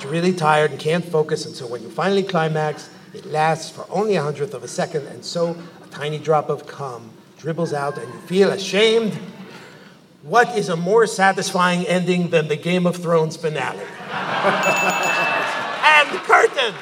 You're 0.00 0.12
really 0.12 0.32
tired 0.32 0.70
and 0.70 0.78
can't 0.78 1.04
focus, 1.04 1.46
and 1.46 1.54
so 1.54 1.66
when 1.66 1.82
you 1.82 1.90
finally 1.90 2.22
climax, 2.22 2.90
it 3.14 3.24
lasts 3.24 3.70
for 3.70 3.86
only 3.90 4.16
a 4.16 4.22
hundredth 4.22 4.54
of 4.54 4.62
a 4.62 4.68
second, 4.68 5.06
and 5.06 5.24
so 5.24 5.56
a 5.82 5.86
tiny 5.88 6.18
drop 6.18 6.50
of 6.50 6.66
cum 6.66 7.10
dribbles 7.38 7.72
out, 7.72 7.96
and 7.98 8.12
you 8.12 8.20
feel 8.20 8.50
ashamed. 8.50 9.18
What 10.22 10.58
is 10.58 10.68
a 10.68 10.76
more 10.76 11.06
satisfying 11.06 11.86
ending 11.86 12.30
than 12.30 12.48
the 12.48 12.56
Game 12.56 12.86
of 12.86 12.96
Thrones 12.96 13.36
finale? 13.36 13.78
and 14.10 16.08
curtain! 16.26 16.74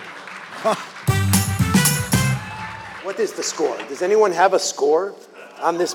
What 3.04 3.20
is 3.20 3.32
the 3.32 3.42
score? 3.42 3.76
Does 3.88 4.02
anyone 4.02 4.32
have 4.32 4.52
a 4.52 4.58
score 4.58 5.14
on 5.60 5.78
this 5.78 5.94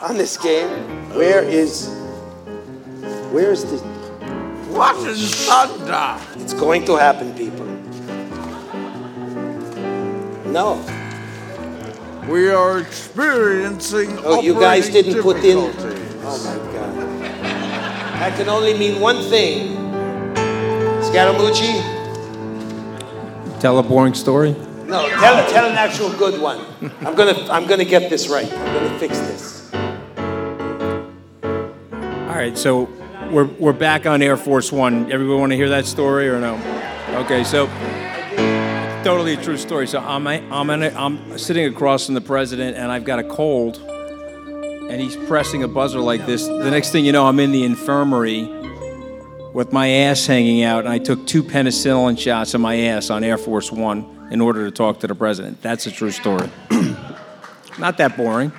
on 0.00 0.16
this 0.16 0.36
game? 0.36 0.68
Where 1.14 1.42
is 1.42 1.88
where 3.32 3.50
is 3.50 3.64
the 3.64 3.78
What 4.72 4.96
is 5.08 5.34
thunder? 5.46 6.18
It's 6.36 6.54
going 6.54 6.84
to 6.84 6.96
happen, 6.96 7.34
people. 7.34 7.66
No. 10.52 11.01
We 12.28 12.48
are 12.50 12.78
experiencing. 12.78 14.18
Oh, 14.22 14.40
you 14.40 14.54
guys 14.54 14.88
didn't 14.88 15.20
put 15.22 15.38
in. 15.38 15.56
Oh 15.58 16.38
my 16.44 16.56
God. 16.72 16.94
That 18.20 18.36
can 18.36 18.48
only 18.48 18.74
mean 18.78 19.00
one 19.00 19.22
thing. 19.24 19.76
Scaramucci? 21.02 21.82
Tell 23.60 23.78
a 23.78 23.82
boring 23.82 24.14
story. 24.14 24.52
No, 24.86 25.08
tell, 25.08 25.50
tell 25.50 25.68
an 25.68 25.76
actual 25.76 26.10
good 26.10 26.40
one. 26.40 26.64
I'm 27.00 27.16
gonna, 27.16 27.50
I'm 27.50 27.66
gonna 27.66 27.84
get 27.84 28.08
this 28.08 28.28
right. 28.28 28.50
I'm 28.52 28.74
gonna 28.74 28.98
fix 29.00 29.18
this. 29.18 29.74
All 31.42 32.38
right, 32.38 32.56
so 32.56 32.88
we're, 33.32 33.46
we're 33.46 33.72
back 33.72 34.06
on 34.06 34.22
Air 34.22 34.36
Force 34.36 34.70
One. 34.70 35.10
Everybody 35.10 35.40
want 35.40 35.50
to 35.50 35.56
hear 35.56 35.70
that 35.70 35.86
story 35.86 36.28
or 36.28 36.38
no? 36.38 36.54
Okay, 37.24 37.42
so 37.42 37.66
totally 39.04 39.34
a 39.34 39.42
true 39.42 39.56
story. 39.56 39.86
So 39.86 39.98
I'm 39.98 40.26
I'm 40.26 40.70
in 40.70 40.82
a, 40.84 40.88
I'm 40.90 41.38
sitting 41.38 41.66
across 41.66 42.06
from 42.06 42.14
the 42.14 42.20
president, 42.20 42.76
and 42.76 42.92
I've 42.92 43.04
got 43.04 43.18
a 43.18 43.24
cold, 43.24 43.78
and 43.78 45.00
he's 45.00 45.16
pressing 45.16 45.62
a 45.62 45.68
buzzer 45.68 45.98
like 45.98 46.24
this. 46.26 46.46
The 46.46 46.70
next 46.70 46.90
thing 46.90 47.04
you 47.04 47.12
know, 47.12 47.26
I'm 47.26 47.40
in 47.40 47.52
the 47.52 47.64
infirmary 47.64 48.44
with 49.52 49.72
my 49.72 49.88
ass 49.88 50.26
hanging 50.26 50.62
out, 50.62 50.80
and 50.80 50.88
I 50.88 50.98
took 50.98 51.26
two 51.26 51.42
penicillin 51.42 52.18
shots 52.18 52.54
of 52.54 52.60
my 52.60 52.76
ass 52.76 53.10
on 53.10 53.24
Air 53.24 53.38
Force 53.38 53.72
One 53.72 54.28
in 54.30 54.40
order 54.40 54.64
to 54.64 54.70
talk 54.70 55.00
to 55.00 55.06
the 55.06 55.14
president. 55.14 55.60
That's 55.62 55.86
a 55.86 55.90
true 55.90 56.10
story. 56.10 56.48
Not 57.78 57.98
that 57.98 58.16
boring. 58.16 58.52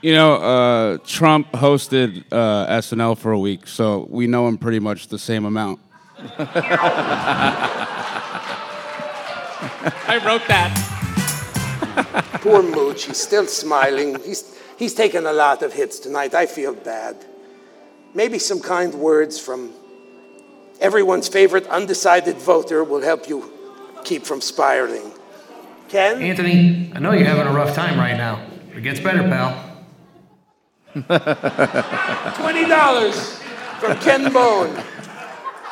You 0.00 0.14
know, 0.14 0.34
uh, 0.34 0.98
Trump 1.04 1.50
hosted 1.52 2.24
uh, 2.30 2.66
SNL 2.78 3.18
for 3.18 3.32
a 3.32 3.38
week, 3.38 3.66
so 3.66 4.06
we 4.08 4.26
know 4.26 4.48
him 4.48 4.56
pretty 4.56 4.78
much 4.78 5.08
the 5.08 5.18
same 5.18 5.44
amount. 5.44 5.80
I 9.80 10.20
wrote 10.24 10.46
that. 10.48 10.72
Poor 12.42 12.62
Mooch, 12.62 13.04
he's 13.04 13.20
still 13.20 13.46
smiling. 13.46 14.20
He's, 14.22 14.56
he's 14.78 14.94
taken 14.94 15.26
a 15.26 15.32
lot 15.32 15.62
of 15.62 15.72
hits 15.72 15.98
tonight. 15.98 16.34
I 16.34 16.46
feel 16.46 16.74
bad. 16.74 17.16
Maybe 18.14 18.38
some 18.38 18.60
kind 18.60 18.94
words 18.94 19.38
from 19.38 19.72
everyone's 20.80 21.28
favorite 21.28 21.66
undecided 21.68 22.38
voter 22.38 22.82
will 22.82 23.02
help 23.02 23.28
you 23.28 23.52
keep 24.04 24.24
from 24.24 24.40
spiraling. 24.40 25.12
Ken? 25.88 26.22
Anthony, 26.22 26.90
I 26.94 26.98
know 26.98 27.12
you're 27.12 27.26
having 27.26 27.46
a 27.46 27.52
rough 27.52 27.74
time 27.74 27.98
right 27.98 28.16
now. 28.16 28.46
It 28.74 28.82
gets 28.82 29.00
better, 29.00 29.22
pal. 29.22 29.64
$20 30.94 33.16
from 33.80 33.98
Ken 33.98 34.32
Bone. 34.32 34.82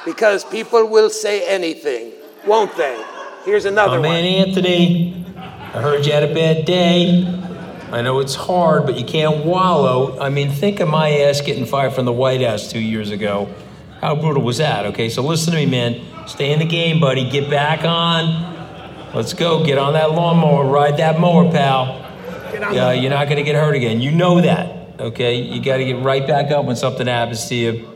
Because 0.05 0.45
people 0.45 0.87
will 0.87 1.11
say 1.11 1.47
anything, 1.47 2.13
won't 2.47 2.77
they? 2.77 3.03
Here's 3.47 3.64
another 3.64 4.01
My 4.01 4.09
one. 4.09 4.22
man 4.22 4.24
Anthony, 4.49 5.24
I 5.36 5.80
heard 5.80 6.05
you 6.05 6.12
had 6.12 6.24
a 6.24 6.34
bad 6.34 6.64
day. 6.64 7.24
I 7.92 8.03
know 8.03 8.18
it's 8.18 8.34
hard, 8.34 8.84
but 8.86 8.99
you 8.99 9.05
can't 9.05 9.44
wallow. 9.47 10.18
I 10.18 10.28
mean, 10.30 10.51
think 10.51 10.80
of 10.80 10.88
my 10.88 11.11
ass 11.20 11.40
getting 11.40 11.64
fired 11.64 11.92
from 11.92 12.05
the 12.07 12.12
White 12.12 12.42
House 12.42 12.70
two 12.72 12.80
years 12.80 13.12
ago. 13.12 13.49
How 14.01 14.16
brutal 14.16 14.42
was 14.42 14.59
that? 14.59 14.86
Okay, 14.86 15.09
so 15.09 15.22
listen 15.22 15.53
to 15.53 15.59
me, 15.61 15.66
man. 15.66 16.01
Stay 16.26 16.53
in 16.53 16.59
the 16.59 16.64
game, 16.66 16.99
buddy. 17.01 17.30
Get 17.30 17.49
back 17.49 17.84
on. 17.84 18.53
Let's 19.14 19.32
go. 19.32 19.64
Get 19.64 19.78
on 19.78 19.92
that 19.92 20.11
lawnmower. 20.11 20.64
Ride 20.66 20.97
that 20.97 21.20
mower, 21.20 21.49
pal. 21.51 22.03
Yeah, 22.53 22.90
you're 22.92 23.11
not 23.11 23.28
gonna 23.28 23.44
get 23.44 23.55
hurt 23.55 23.76
again. 23.76 24.01
You 24.01 24.11
know 24.11 24.40
that. 24.40 24.99
Okay, 24.99 25.36
you 25.42 25.62
got 25.62 25.76
to 25.76 25.84
get 25.84 26.03
right 26.03 26.26
back 26.26 26.51
up 26.51 26.64
when 26.64 26.74
something 26.74 27.07
happens 27.07 27.47
to 27.51 27.55
you. 27.55 27.86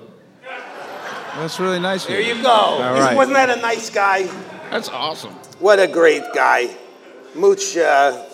That's 1.36 1.58
really 1.58 1.80
nice. 1.80 2.04
There 2.04 2.20
you 2.20 2.40
go. 2.42 2.94
Isn't- 2.94 3.16
Wasn't 3.16 3.34
that 3.34 3.48
a 3.50 3.56
nice 3.60 3.88
guy? 3.90 4.28
That's 4.70 4.88
awesome. 4.88 5.32
What 5.58 5.78
a 5.80 5.88
great 5.88 6.22
guy. 6.34 6.70
Mooch, 7.34 7.76
uh, 7.76 8.24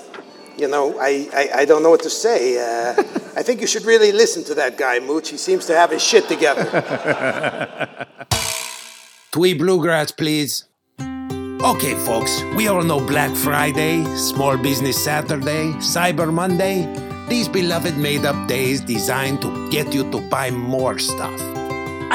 you 0.57 0.69
know, 0.69 0.99
I, 0.99 1.29
I, 1.35 1.61
I 1.61 1.65
don't 1.65 1.83
know 1.83 1.91
what 1.91 2.03
to 2.03 2.11
say. 2.11 2.59
Uh, 2.59 2.95
I 3.37 3.43
think 3.43 3.61
you 3.61 3.67
should 3.67 3.85
really 3.85 4.13
listen 4.13 4.45
to 4.45 4.55
that 4.55 4.77
guy, 4.77 5.01
Mooch. 5.01 5.31
He 5.31 5.37
seems 5.37 5.67
to 5.67 5.75
have 5.75 5.91
his 5.91 6.03
shit 6.03 6.29
together. 6.29 8.07
Twee 9.33 9.55
bluegrass, 9.55 10.13
please. 10.13 10.65
Okay, 11.01 11.95
folks, 12.05 12.43
we 12.55 12.69
all 12.69 12.83
know 12.83 13.01
Black 13.05 13.35
Friday, 13.35 14.05
Small 14.15 14.57
Business 14.57 15.03
Saturday, 15.03 15.73
Cyber 15.81 16.33
Monday, 16.33 16.87
these 17.29 17.49
beloved 17.49 17.97
made 17.97 18.25
up 18.25 18.47
days 18.47 18.81
designed 18.81 19.43
to 19.43 19.71
get 19.71 19.93
you 19.93 20.09
to 20.11 20.21
buy 20.31 20.51
more 20.51 20.99
stuff. 20.99 21.56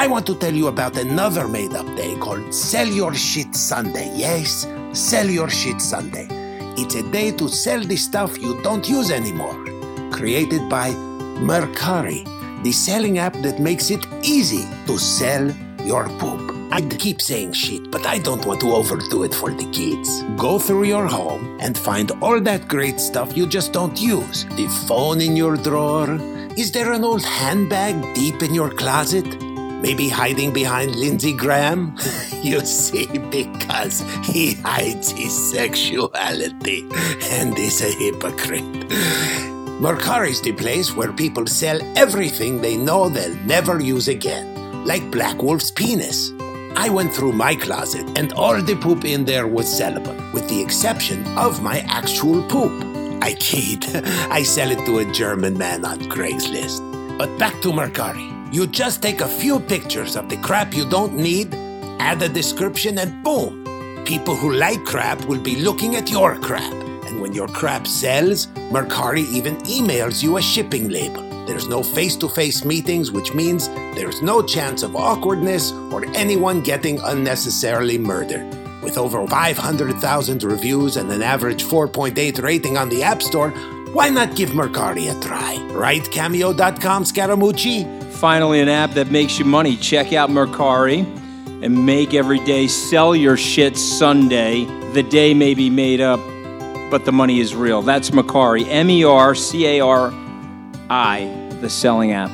I 0.02 0.08
want 0.08 0.26
to 0.26 0.34
tell 0.34 0.52
you 0.52 0.66
about 0.66 0.96
another 0.98 1.46
made 1.46 1.74
up 1.74 1.86
day 1.94 2.16
called 2.16 2.52
Sell 2.52 2.88
Your 2.88 3.14
Shit 3.14 3.54
Sunday. 3.54 4.10
Yes, 4.16 4.66
Sell 4.92 5.30
Your 5.30 5.48
Shit 5.48 5.80
Sunday. 5.80 6.26
It's 6.76 6.96
a 6.96 7.08
day 7.12 7.30
to 7.30 7.48
sell 7.48 7.78
the 7.78 7.94
stuff 7.94 8.36
you 8.36 8.60
don't 8.62 8.88
use 8.88 9.12
anymore. 9.12 9.54
Created 10.10 10.68
by 10.68 10.90
Mercari, 11.38 12.24
the 12.64 12.72
selling 12.72 13.18
app 13.18 13.34
that 13.44 13.60
makes 13.60 13.92
it 13.92 14.04
easy 14.24 14.66
to 14.88 14.98
sell 14.98 15.48
your 15.86 16.08
poop. 16.18 16.50
I 16.72 16.80
keep 16.80 17.22
saying 17.22 17.52
shit, 17.52 17.88
but 17.92 18.04
I 18.04 18.18
don't 18.18 18.44
want 18.44 18.60
to 18.62 18.72
overdo 18.72 19.22
it 19.22 19.32
for 19.32 19.50
the 19.50 19.70
kids. 19.70 20.24
Go 20.36 20.58
through 20.58 20.86
your 20.86 21.06
home 21.06 21.60
and 21.60 21.78
find 21.78 22.10
all 22.20 22.40
that 22.40 22.66
great 22.66 22.98
stuff 22.98 23.36
you 23.36 23.46
just 23.46 23.72
don't 23.72 23.96
use. 24.00 24.46
The 24.56 24.66
phone 24.88 25.20
in 25.20 25.36
your 25.36 25.56
drawer, 25.56 26.18
Is 26.56 26.72
there 26.72 26.90
an 26.92 27.04
old 27.04 27.24
handbag 27.24 28.16
deep 28.16 28.42
in 28.42 28.52
your 28.52 28.70
closet? 28.70 29.51
Maybe 29.82 30.08
hiding 30.08 30.52
behind 30.52 30.94
Lindsey 30.94 31.32
Graham? 31.32 31.96
you 32.40 32.60
see, 32.60 33.06
because 33.30 34.00
he 34.24 34.54
hides 34.54 35.10
his 35.10 35.34
sexuality 35.52 36.86
and 37.32 37.58
is 37.58 37.82
a 37.82 37.90
hypocrite. 37.90 38.62
Mercari's 39.82 40.40
the 40.40 40.52
place 40.52 40.94
where 40.94 41.12
people 41.12 41.48
sell 41.48 41.80
everything 41.98 42.60
they 42.60 42.76
know 42.76 43.08
they'll 43.08 43.34
never 43.44 43.80
use 43.80 44.06
again, 44.06 44.86
like 44.86 45.10
Black 45.10 45.42
Wolf's 45.42 45.72
penis. 45.72 46.30
I 46.76 46.88
went 46.88 47.12
through 47.12 47.32
my 47.32 47.56
closet, 47.56 48.06
and 48.16 48.32
all 48.34 48.62
the 48.62 48.76
poop 48.76 49.04
in 49.04 49.24
there 49.24 49.48
was 49.48 49.66
sellable, 49.66 50.16
with 50.32 50.48
the 50.48 50.62
exception 50.62 51.26
of 51.36 51.60
my 51.60 51.80
actual 51.88 52.40
poop. 52.44 52.72
I 53.20 53.34
kid. 53.34 53.84
I 54.30 54.44
sell 54.44 54.70
it 54.70 54.86
to 54.86 54.98
a 54.98 55.12
German 55.12 55.58
man 55.58 55.84
on 55.84 55.98
Craigslist. 56.02 56.80
But 57.18 57.36
back 57.36 57.60
to 57.62 57.72
Mercari. 57.72 58.31
You 58.52 58.66
just 58.66 59.00
take 59.00 59.22
a 59.22 59.28
few 59.28 59.58
pictures 59.58 60.14
of 60.14 60.28
the 60.28 60.36
crap 60.36 60.74
you 60.74 60.86
don't 60.86 61.14
need, 61.14 61.54
add 61.98 62.20
a 62.20 62.28
description, 62.28 62.98
and 62.98 63.24
boom! 63.24 63.64
People 64.04 64.36
who 64.36 64.52
like 64.52 64.84
crap 64.84 65.24
will 65.24 65.40
be 65.40 65.56
looking 65.56 65.96
at 65.96 66.10
your 66.10 66.36
crap. 66.36 66.74
And 67.06 67.22
when 67.22 67.32
your 67.32 67.48
crap 67.48 67.86
sells, 67.86 68.48
Mercari 68.70 69.24
even 69.32 69.56
emails 69.62 70.22
you 70.22 70.36
a 70.36 70.42
shipping 70.42 70.90
label. 70.90 71.22
There's 71.46 71.66
no 71.66 71.82
face 71.82 72.14
to 72.16 72.28
face 72.28 72.62
meetings, 72.62 73.10
which 73.10 73.32
means 73.32 73.68
there's 73.96 74.20
no 74.20 74.42
chance 74.42 74.82
of 74.82 74.96
awkwardness 74.96 75.72
or 75.90 76.04
anyone 76.14 76.60
getting 76.60 77.00
unnecessarily 77.00 77.96
murdered. 77.96 78.46
With 78.82 78.98
over 78.98 79.26
500,000 79.26 80.42
reviews 80.44 80.98
and 80.98 81.10
an 81.10 81.22
average 81.22 81.64
4.8 81.64 82.42
rating 82.42 82.76
on 82.76 82.90
the 82.90 83.02
App 83.02 83.22
Store, 83.22 83.48
why 83.94 84.10
not 84.10 84.36
give 84.36 84.50
Mercari 84.50 85.10
a 85.10 85.18
try? 85.26 85.56
Right, 85.72 86.04
Cameo.com, 86.10 87.04
Scaramucci? 87.04 88.01
Finally, 88.22 88.60
an 88.60 88.68
app 88.68 88.92
that 88.92 89.10
makes 89.10 89.40
you 89.40 89.44
money. 89.44 89.76
Check 89.76 90.12
out 90.12 90.30
Mercari 90.30 91.00
and 91.60 91.84
make 91.84 92.14
every 92.14 92.38
day 92.44 92.68
sell 92.68 93.16
your 93.16 93.36
shit 93.36 93.76
Sunday. 93.76 94.64
The 94.92 95.02
day 95.02 95.34
may 95.34 95.54
be 95.54 95.68
made 95.68 96.00
up, 96.00 96.20
but 96.88 97.04
the 97.04 97.10
money 97.10 97.40
is 97.40 97.52
real. 97.56 97.82
That's 97.82 98.10
Mercari. 98.10 98.64
M 98.68 98.88
E 98.90 99.02
R 99.02 99.34
C 99.34 99.66
A 99.66 99.80
R 99.80 100.14
I, 100.88 101.24
the 101.60 101.68
selling 101.68 102.12
app. 102.12 102.30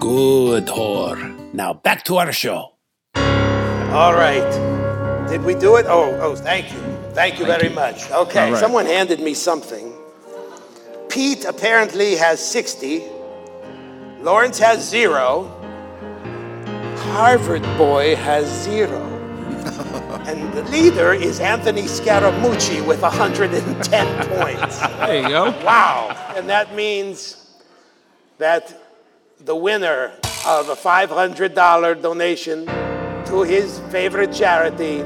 Good 0.00 0.68
whore. 0.68 1.52
Now 1.52 1.74
back 1.74 2.02
to 2.04 2.16
our 2.16 2.32
show. 2.32 2.76
All 3.14 4.14
right. 4.14 5.28
Did 5.28 5.44
we 5.44 5.54
do 5.54 5.76
it? 5.76 5.84
Oh, 5.86 6.18
oh, 6.22 6.34
thank 6.34 6.72
you. 6.72 6.80
Thank 7.12 7.38
you 7.38 7.44
very 7.44 7.68
much. 7.68 8.10
Okay, 8.10 8.46
All 8.46 8.52
right. 8.52 8.58
someone 8.58 8.86
handed 8.86 9.20
me 9.20 9.34
something. 9.34 9.92
Pete 11.10 11.44
apparently 11.44 12.16
has 12.16 12.40
60. 12.40 13.19
Lawrence 14.22 14.58
has 14.58 14.86
zero. 14.86 15.44
Harvard 17.12 17.62
boy 17.78 18.14
has 18.16 18.46
zero. 18.46 19.00
and 20.26 20.52
the 20.52 20.62
leader 20.64 21.14
is 21.14 21.40
Anthony 21.40 21.84
Scaramucci 21.84 22.86
with 22.86 23.00
110 23.00 24.28
points. 24.28 24.78
There 24.80 25.22
you 25.22 25.28
go. 25.28 25.50
Wow. 25.64 26.34
And 26.36 26.50
that 26.50 26.74
means 26.74 27.48
that 28.36 28.78
the 29.40 29.56
winner 29.56 30.12
of 30.46 30.68
a 30.68 30.76
$500 30.76 32.02
donation 32.02 32.66
to 33.24 33.42
his 33.42 33.78
favorite 33.90 34.34
charity, 34.34 35.00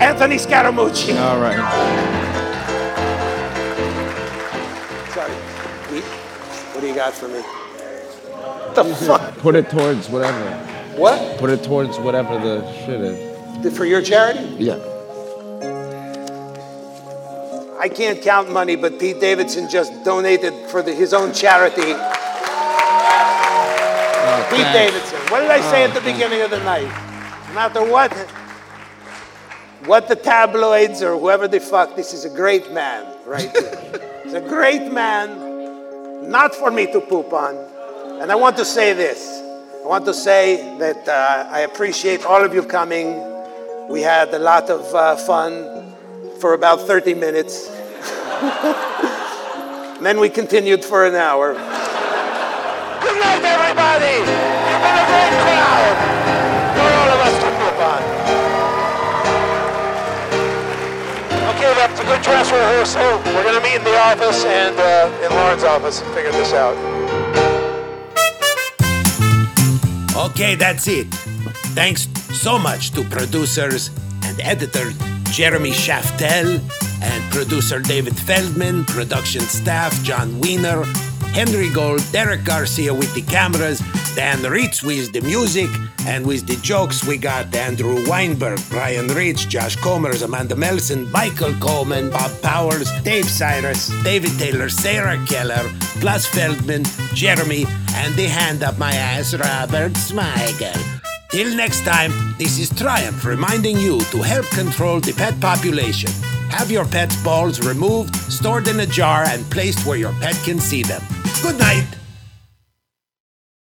Anthony 0.00 0.36
Scaramucci. 0.36 1.16
All 1.20 1.38
right. 1.38 2.09
You 6.90 6.96
got 6.96 7.14
for 7.14 7.28
me? 7.28 7.40
The 8.74 8.84
fuck? 9.06 9.36
Put 9.38 9.54
it 9.54 9.70
towards 9.70 10.08
whatever. 10.08 10.56
What? 10.96 11.38
Put 11.38 11.50
it 11.50 11.62
towards 11.62 11.98
whatever 11.98 12.34
the 12.38 12.70
shit 12.84 13.00
is. 13.00 13.76
For 13.76 13.84
your 13.84 14.02
charity? 14.02 14.40
Yeah. 14.58 14.78
I 17.78 17.88
can't 17.88 18.20
count 18.20 18.50
money, 18.52 18.76
but 18.76 18.98
Pete 18.98 19.20
Davidson 19.20 19.68
just 19.70 20.04
donated 20.04 20.52
for 20.70 20.82
the, 20.82 20.92
his 20.92 21.14
own 21.14 21.32
charity. 21.32 21.94
Oh, 24.22 24.46
Pete 24.50 24.60
thanks. 24.60 24.92
Davidson. 24.92 25.18
What 25.32 25.40
did 25.40 25.50
I 25.50 25.60
say 25.70 25.82
Oh, 25.84 25.88
at 25.88 25.94
the 25.94 26.00
thanks. 26.00 26.12
beginning 26.18 26.42
of 26.42 26.50
the 26.50 26.58
night? 26.62 26.90
No 27.48 27.54
matter 27.54 27.84
what, 27.84 28.12
what 29.86 30.08
the 30.08 30.16
tabloids 30.16 31.02
or 31.02 31.16
whoever 31.18 31.48
the 31.48 31.58
fuck, 31.60 31.96
this 31.96 32.12
is 32.12 32.24
a 32.26 32.30
great 32.30 32.70
man, 32.72 33.06
right? 33.26 33.50
He's 34.24 34.34
a 34.34 34.40
great 34.42 34.92
man, 34.92 35.49
not 36.22 36.54
for 36.54 36.70
me 36.70 36.86
to 36.92 37.00
poop 37.00 37.32
on. 37.32 37.56
And 38.20 38.30
I 38.30 38.34
want 38.34 38.56
to 38.58 38.64
say 38.64 38.92
this. 38.92 39.40
I 39.82 39.86
want 39.86 40.04
to 40.04 40.14
say 40.14 40.78
that 40.78 41.08
uh, 41.08 41.48
I 41.50 41.60
appreciate 41.60 42.24
all 42.24 42.44
of 42.44 42.54
you 42.54 42.62
coming. 42.62 43.18
We 43.88 44.02
had 44.02 44.32
a 44.34 44.38
lot 44.38 44.70
of 44.70 44.94
uh, 44.94 45.16
fun 45.16 45.94
for 46.38 46.54
about 46.54 46.86
30 46.86 47.14
minutes. 47.14 47.68
then 50.00 50.20
we 50.20 50.28
continued 50.28 50.84
for 50.84 51.06
an 51.06 51.14
hour. 51.14 51.54
Good 51.54 53.20
night, 53.20 53.42
everybody. 53.42 54.39
That's 61.80 61.98
a 61.98 62.04
good 62.04 62.20
dress 62.20 62.52
rehearsal. 62.52 63.00
We're 63.32 63.42
going 63.42 63.54
to 63.54 63.62
meet 63.62 63.76
in 63.76 63.84
the 63.84 63.96
office 63.96 64.44
and 64.44 64.78
uh, 64.78 65.24
in 65.24 65.30
Lauren's 65.30 65.64
office 65.64 66.02
and 66.02 66.12
figure 66.12 66.30
this 66.30 66.52
out. 66.52 66.76
Okay, 70.14 70.56
that's 70.56 70.86
it. 70.88 71.06
Thanks 71.72 72.06
so 72.38 72.58
much 72.58 72.90
to 72.90 73.02
producers 73.04 73.88
and 74.24 74.38
editor 74.42 74.92
Jeremy 75.32 75.70
Shaftel 75.70 76.60
and 77.00 77.32
producer 77.32 77.80
David 77.80 78.14
Feldman, 78.14 78.84
production 78.84 79.40
staff 79.40 79.94
John 80.02 80.38
Wiener, 80.38 80.84
Henry 81.32 81.70
Gold, 81.70 82.02
Derek 82.12 82.44
Garcia 82.44 82.92
with 82.92 83.14
the 83.14 83.22
cameras, 83.22 83.80
Dan 84.14 84.42
Ritz 84.42 84.82
with 84.82 85.12
the 85.12 85.20
music, 85.20 85.70
and 86.06 86.26
with 86.26 86.46
the 86.46 86.56
jokes 86.56 87.04
we 87.04 87.16
got 87.16 87.54
Andrew 87.54 88.06
Weinberg, 88.08 88.60
Brian 88.68 89.08
Rich, 89.08 89.48
Josh 89.48 89.76
Comers, 89.76 90.22
Amanda 90.22 90.56
Melson, 90.56 91.10
Michael 91.10 91.54
Coleman, 91.60 92.10
Bob 92.10 92.30
Powers, 92.42 92.90
Dave 93.02 93.28
Cyrus, 93.28 93.88
David 94.02 94.38
Taylor, 94.38 94.68
Sarah 94.68 95.18
Keller, 95.26 95.70
plus 96.00 96.26
Feldman, 96.26 96.84
Jeremy, 97.14 97.64
and 97.94 98.14
the 98.14 98.26
hand 98.26 98.62
up 98.62 98.78
my 98.78 98.92
ass, 98.92 99.34
Robert 99.34 99.92
Smigel. 99.92 101.00
Till 101.30 101.54
next 101.56 101.84
time, 101.84 102.12
this 102.38 102.58
is 102.58 102.70
Triumph 102.70 103.24
reminding 103.24 103.78
you 103.78 104.00
to 104.10 104.22
help 104.22 104.46
control 104.46 105.00
the 105.00 105.12
pet 105.12 105.38
population. 105.40 106.10
Have 106.50 106.70
your 106.70 106.84
pet's 106.84 107.16
balls 107.22 107.64
removed, 107.64 108.16
stored 108.16 108.66
in 108.66 108.80
a 108.80 108.86
jar, 108.86 109.24
and 109.24 109.48
placed 109.50 109.86
where 109.86 109.98
your 109.98 110.12
pet 110.14 110.34
can 110.44 110.58
see 110.58 110.82
them. 110.82 111.02
Good 111.42 111.58
night. 111.58 111.99